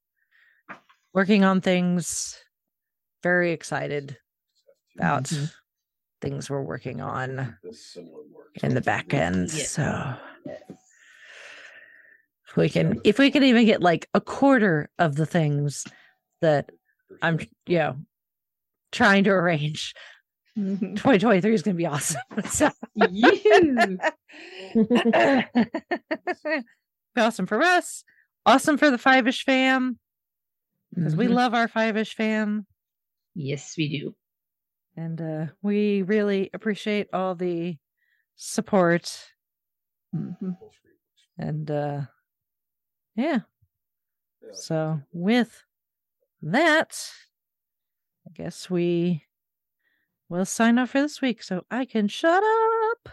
working 1.14 1.42
on 1.42 1.60
things. 1.60 2.38
Very 3.22 3.52
excited 3.52 4.16
about 4.96 5.24
Mhm. 5.24 5.52
things 6.20 6.48
we're 6.50 6.62
working 6.62 7.00
on 7.00 7.56
in 8.62 8.74
the 8.74 8.80
back 8.80 9.12
end. 9.14 9.52
Yeah. 9.52 9.64
So 9.64 10.16
if 12.48 12.56
we 12.56 12.68
can 12.68 13.00
if 13.04 13.18
we 13.18 13.30
can 13.30 13.42
even 13.44 13.66
get 13.66 13.80
like 13.82 14.08
a 14.14 14.20
quarter 14.20 14.88
of 14.98 15.14
the 15.16 15.26
things 15.26 15.86
that 16.40 16.70
I'm 17.22 17.38
you 17.66 17.78
know 17.78 17.96
trying 18.92 19.24
to 19.24 19.30
arrange, 19.30 19.94
Mhm. 20.56 20.96
2023 20.96 21.54
is 21.54 21.62
gonna 21.62 21.76
be 21.76 21.86
awesome. 21.86 22.20
So 22.50 22.70
Yoo-hoo. 22.94 23.98
awesome 27.16 27.46
for 27.46 27.62
us, 27.62 28.04
awesome 28.46 28.78
for 28.78 28.90
the 28.90 28.98
five 28.98 29.26
ish 29.28 29.44
fam, 29.44 29.98
because 30.94 31.14
we 31.16 31.26
Mhm. 31.26 31.34
love 31.34 31.54
our 31.54 31.68
five 31.68 31.96
ish 31.96 32.14
fam. 32.14 32.66
Yes, 33.34 33.74
we 33.76 33.88
do. 33.98 34.14
And 34.96 35.20
uh 35.20 35.46
we 35.62 36.02
really 36.02 36.50
appreciate 36.52 37.08
all 37.12 37.34
the 37.34 37.76
support 38.36 39.32
Mhm. 40.14 40.56
and 41.38 41.70
uh 41.70 42.00
yeah. 43.14 43.40
So 44.52 45.00
with 45.12 45.62
that, 46.42 47.10
I 48.26 48.30
guess 48.34 48.68
we 48.68 49.24
will 50.28 50.44
sign 50.44 50.78
off 50.78 50.90
for 50.90 51.02
this 51.02 51.20
week 51.20 51.42
so 51.42 51.64
I 51.70 51.84
can 51.84 52.08
shut 52.08 52.42
up. 52.42 53.08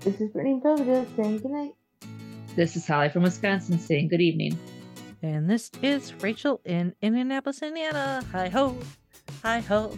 This 0.00 0.20
is 0.20 0.30
Brittany 0.32 0.60
Belvedere 0.62 1.06
saying 1.16 1.38
goodnight. 1.38 1.72
This 2.56 2.76
is 2.76 2.86
Holly 2.86 3.08
from 3.08 3.22
Wisconsin 3.22 3.78
saying 3.78 4.08
good 4.08 4.20
evening. 4.20 4.58
And 5.24 5.48
this 5.48 5.70
is 5.80 6.12
Rachel 6.22 6.60
in 6.66 6.94
Indianapolis, 7.00 7.62
Indiana. 7.62 8.22
Hi 8.30 8.50
ho, 8.50 8.76
hi 9.42 9.60
ho. 9.60 9.96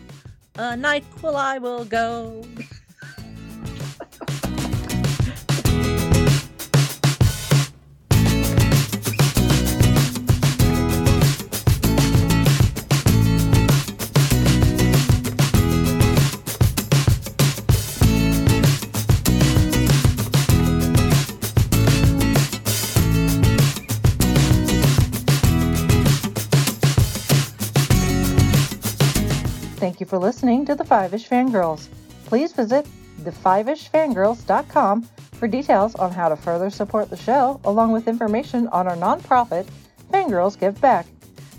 A 0.55 0.77
night 0.77 1.05
will 1.21 1.35
I 1.35 1.59
will 1.59 1.85
go. 1.85 2.45
you 30.07 30.11
for 30.11 30.19
listening 30.19 30.65
to 30.67 30.75
the 30.75 30.85
Five 30.85 31.15
Ish 31.15 31.29
Fangirls. 31.29 31.89
Please 32.27 32.53
visit 32.53 32.87
thefivishfangirls.com 33.23 35.03
for 35.33 35.49
details 35.49 35.95
on 35.97 36.13
how 36.13 36.29
to 36.29 36.37
further 36.37 36.71
support 36.71 37.11
the 37.11 37.17
show, 37.17 37.61
along 37.65 37.93
with 37.93 38.09
information 38.09 38.69
on 38.69 38.87
our 38.87 38.97
nonprofit, 38.97 39.67
Fangirls 40.13 40.59
Give 40.59 40.81
Back. 40.81 41.07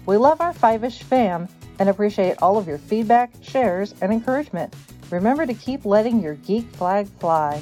We 0.05 0.17
love 0.17 0.41
our 0.41 0.53
Five 0.53 0.83
Ish 0.83 1.03
fam 1.03 1.47
and 1.79 1.89
appreciate 1.89 2.37
all 2.41 2.57
of 2.57 2.67
your 2.67 2.77
feedback, 2.77 3.31
shares, 3.41 3.93
and 4.01 4.11
encouragement. 4.11 4.73
Remember 5.11 5.45
to 5.45 5.53
keep 5.53 5.85
letting 5.85 6.21
your 6.21 6.35
geek 6.35 6.65
flag 6.71 7.07
fly. 7.19 7.61